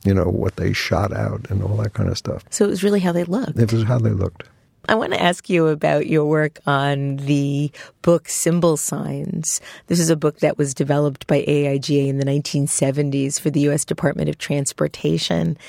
You 0.06 0.14
know 0.14 0.26
what 0.26 0.56
they 0.56 0.72
shot 0.72 1.12
out 1.12 1.50
and 1.50 1.62
all 1.62 1.76
that 1.78 1.94
kind 1.94 2.10
of 2.10 2.18
stuff. 2.18 2.46
So 2.50 2.64
it 2.64 2.70
was 2.70 2.84
really 2.84 3.02
how 3.02 3.12
they 3.12 3.26
looked. 3.26 3.60
It 3.60 3.74
was 3.74 3.84
how 3.84 4.00
they 4.00 4.12
looked. 4.12 4.44
I 4.90 4.96
want 4.96 5.14
to 5.14 5.22
ask 5.22 5.52
you 5.52 5.68
about 5.68 6.08
your 6.08 6.26
work 6.26 6.58
on 6.66 7.18
the 7.18 7.72
book 8.02 8.28
Symbol 8.28 8.76
Signs. 8.76 9.62
This 9.86 10.00
is 10.00 10.10
a 10.10 10.16
book 10.16 10.40
that 10.40 10.58
was 10.58 10.74
developed 10.74 11.28
by 11.28 11.44
AIGA 11.44 12.08
in 12.08 12.18
the 12.18 12.26
1970s 12.26 13.40
for 13.40 13.52
the 13.52 13.60
U.S. 13.62 13.86
Department 13.86 14.30
of 14.30 14.40
Transportation. 14.40 15.60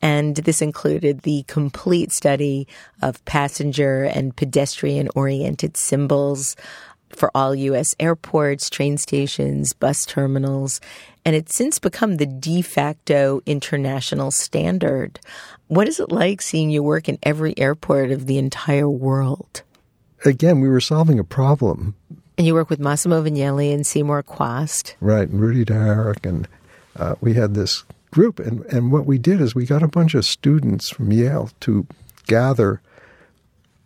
And 0.00 0.34
this 0.36 0.62
included 0.62 1.20
the 1.20 1.42
complete 1.46 2.10
study 2.10 2.66
of 3.02 3.22
passenger 3.26 4.04
and 4.04 4.34
pedestrian 4.34 5.10
oriented 5.14 5.76
symbols 5.76 6.56
for 7.10 7.30
all 7.34 7.54
U.S. 7.54 7.94
airports, 8.00 8.70
train 8.70 8.96
stations, 8.96 9.74
bus 9.74 10.06
terminals, 10.06 10.80
and 11.24 11.36
it's 11.36 11.54
since 11.54 11.78
become 11.78 12.16
the 12.16 12.26
de 12.26 12.62
facto 12.62 13.42
international 13.46 14.30
standard. 14.30 15.20
What 15.68 15.88
is 15.88 16.00
it 16.00 16.10
like 16.10 16.42
seeing 16.42 16.70
you 16.70 16.82
work 16.82 17.08
in 17.08 17.18
every 17.22 17.56
airport 17.58 18.10
of 18.10 18.26
the 18.26 18.38
entire 18.38 18.88
world? 18.88 19.62
Again, 20.24 20.60
we 20.60 20.68
were 20.68 20.80
solving 20.80 21.18
a 21.18 21.24
problem. 21.24 21.94
And 22.36 22.46
you 22.46 22.54
work 22.54 22.70
with 22.70 22.80
Massimo 22.80 23.22
Vignelli 23.22 23.72
and 23.72 23.86
Seymour 23.86 24.22
Chwast. 24.22 24.94
Right, 25.00 25.28
and 25.28 25.40
Rudy 25.40 25.64
de 25.64 25.74
Harak, 25.74 26.26
and 26.26 26.48
uh, 26.96 27.14
we 27.20 27.34
had 27.34 27.54
this 27.54 27.84
group. 28.10 28.38
And, 28.38 28.64
and 28.66 28.92
what 28.92 29.06
we 29.06 29.18
did 29.18 29.40
is 29.40 29.54
we 29.54 29.66
got 29.66 29.82
a 29.82 29.88
bunch 29.88 30.14
of 30.14 30.24
students 30.24 30.88
from 30.88 31.12
Yale 31.12 31.50
to 31.60 31.86
gather 32.26 32.80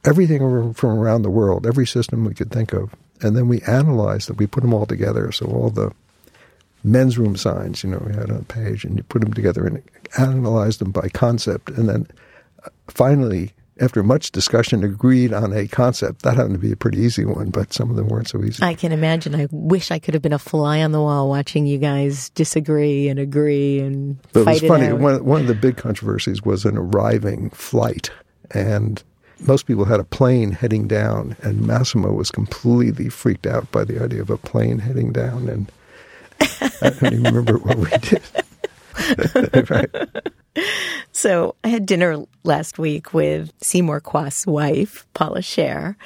everything 0.05 0.73
from 0.75 0.91
around 0.91 1.23
the 1.23 1.31
world, 1.31 1.67
every 1.67 1.87
system 1.87 2.25
we 2.25 2.35
could 2.35 2.51
think 2.51 2.73
of. 2.73 2.95
And 3.21 3.37
then 3.37 3.49
we 3.49 3.61
analyzed 3.63 4.31
it. 4.31 4.37
We 4.37 4.47
put 4.47 4.63
them 4.63 4.75
all 4.75 4.87
together. 4.87 5.33
So 5.33 5.47
all 5.47 5.71
the 5.71 5.93
men's 6.85 7.19
room 7.19 7.37
signs, 7.37 7.83
you 7.83 7.91
know, 7.91 8.03
we 8.07 8.15
had 8.15 8.31
on 8.31 8.37
a 8.37 8.43
page, 8.45 8.85
and 8.85 8.97
you 8.97 9.03
put 9.05 9.23
them 9.23 9.33
together 9.33 9.67
and 9.67 9.83
analyzed 10.19 10.81
them 10.81 10.93
by 10.93 11.09
concept. 11.09 11.71
And 11.71 11.89
then 11.89 12.07
uh, 12.65 12.69
finally, 12.89 13.53
after 13.81 14.03
much 14.03 14.31
discussion, 14.31 14.85
agreed 14.85 15.33
on 15.33 15.53
a 15.53 15.67
concept. 15.67 16.23
That 16.23 16.37
happened 16.37 16.55
to 16.55 16.61
be 16.61 16.73
a 16.73 16.77
pretty 16.77 16.99
easy 16.99 17.25
one, 17.25 17.51
but 17.51 17.73
some 17.73 17.91
of 17.91 17.97
them 17.97 18.09
weren't 18.09 18.29
so 18.29 18.43
easy. 18.45 18.63
I 18.63 18.75
can 18.75 18.93
imagine. 18.93 19.35
I 19.35 19.49
wish 19.51 19.91
I 19.91 19.99
could 19.99 20.15
have 20.15 20.23
been 20.23 20.33
a 20.33 20.39
fly 20.39 20.83
on 20.83 20.93
the 20.93 21.01
wall 21.01 21.29
watching 21.29 21.67
you 21.67 21.79
guys 21.79 22.31
disagree 22.31 23.09
and 23.09 23.19
agree 23.19 23.81
and 23.81 24.21
but 24.33 24.45
fight 24.45 24.63
it 24.63 24.63
was 24.63 24.69
funny. 24.69 24.87
out. 24.89 25.01
One, 25.01 25.25
one 25.25 25.41
of 25.41 25.47
the 25.49 25.55
big 25.55 25.77
controversies 25.77 26.43
was 26.43 26.65
an 26.65 26.77
arriving 26.77 27.51
flight, 27.51 28.11
and 28.53 29.03
most 29.41 29.67
people 29.67 29.85
had 29.85 30.01
a 30.01 30.05
plane 30.05 30.53
heading 30.53 30.87
down, 30.87 31.37
and 31.43 31.67
Massimo 31.67 32.13
was 32.13 32.31
completely 32.31 33.09
freaked 33.09 33.47
out 33.47 33.71
by 33.73 33.85
the 33.85 34.03
idea 34.03 34.23
of 34.23 34.31
a 34.31 34.39
plane 34.39 34.79
heading 34.79 35.13
down, 35.13 35.49
and 35.49 35.71
I 36.41 36.91
don't 37.01 37.05
even 37.05 37.23
remember 37.25 37.59
what 37.59 37.77
we 37.77 37.91
did. 37.99 38.23
right. 39.71 39.91
So 41.13 41.55
I 41.65 41.69
had 41.69 41.87
dinner 41.87 42.25
last 42.45 42.79
week 42.79 43.13
with 43.13 43.53
Seymour 43.63 44.01
Chwast's 44.01 44.47
wife, 44.47 45.07
Paula 45.15 45.41
Scher, 45.41 45.97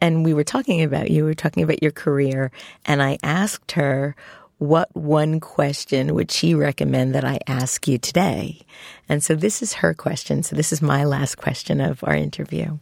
and 0.00 0.24
we 0.24 0.34
were 0.34 0.44
talking 0.44 0.82
about 0.82 1.10
you. 1.10 1.24
We 1.24 1.30
were 1.30 1.34
talking 1.34 1.62
about 1.62 1.82
your 1.82 1.92
career, 1.92 2.50
and 2.84 3.02
I 3.02 3.18
asked 3.22 3.72
her 3.72 4.16
what 4.62 4.94
one 4.94 5.40
question 5.40 6.14
would 6.14 6.30
she 6.30 6.54
recommend 6.54 7.16
that 7.16 7.24
I 7.24 7.40
ask 7.48 7.88
you 7.88 7.98
today? 7.98 8.60
And 9.08 9.22
so 9.22 9.34
this 9.34 9.60
is 9.60 9.72
her 9.72 9.92
question. 9.92 10.44
So 10.44 10.54
this 10.54 10.72
is 10.72 10.80
my 10.80 11.02
last 11.02 11.36
question 11.36 11.80
of 11.80 12.04
our 12.04 12.14
interview. 12.14 12.78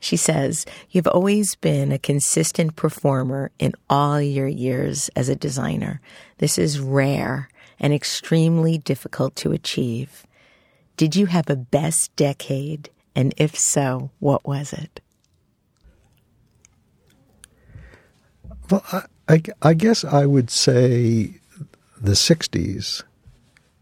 She 0.00 0.16
says, 0.16 0.66
You've 0.90 1.08
always 1.08 1.54
been 1.54 1.92
a 1.92 1.98
consistent 1.98 2.76
performer 2.76 3.50
in 3.58 3.72
all 3.88 4.20
your 4.20 4.48
years 4.48 5.10
as 5.16 5.28
a 5.28 5.36
designer. 5.36 6.00
This 6.38 6.58
is 6.58 6.80
rare 6.80 7.48
and 7.78 7.92
extremely 7.92 8.78
difficult 8.78 9.36
to 9.36 9.52
achieve. 9.52 10.26
Did 10.96 11.16
you 11.16 11.26
have 11.26 11.50
a 11.50 11.56
best 11.56 12.14
decade? 12.16 12.90
And 13.14 13.34
if 13.36 13.56
so, 13.56 14.10
what 14.18 14.46
was 14.46 14.72
it? 14.72 15.00
Well, 18.70 18.84
I, 18.92 19.02
I, 19.28 19.42
I 19.62 19.74
guess 19.74 20.04
I 20.04 20.26
would 20.26 20.50
say 20.50 21.40
the 22.00 22.12
60s 22.12 23.02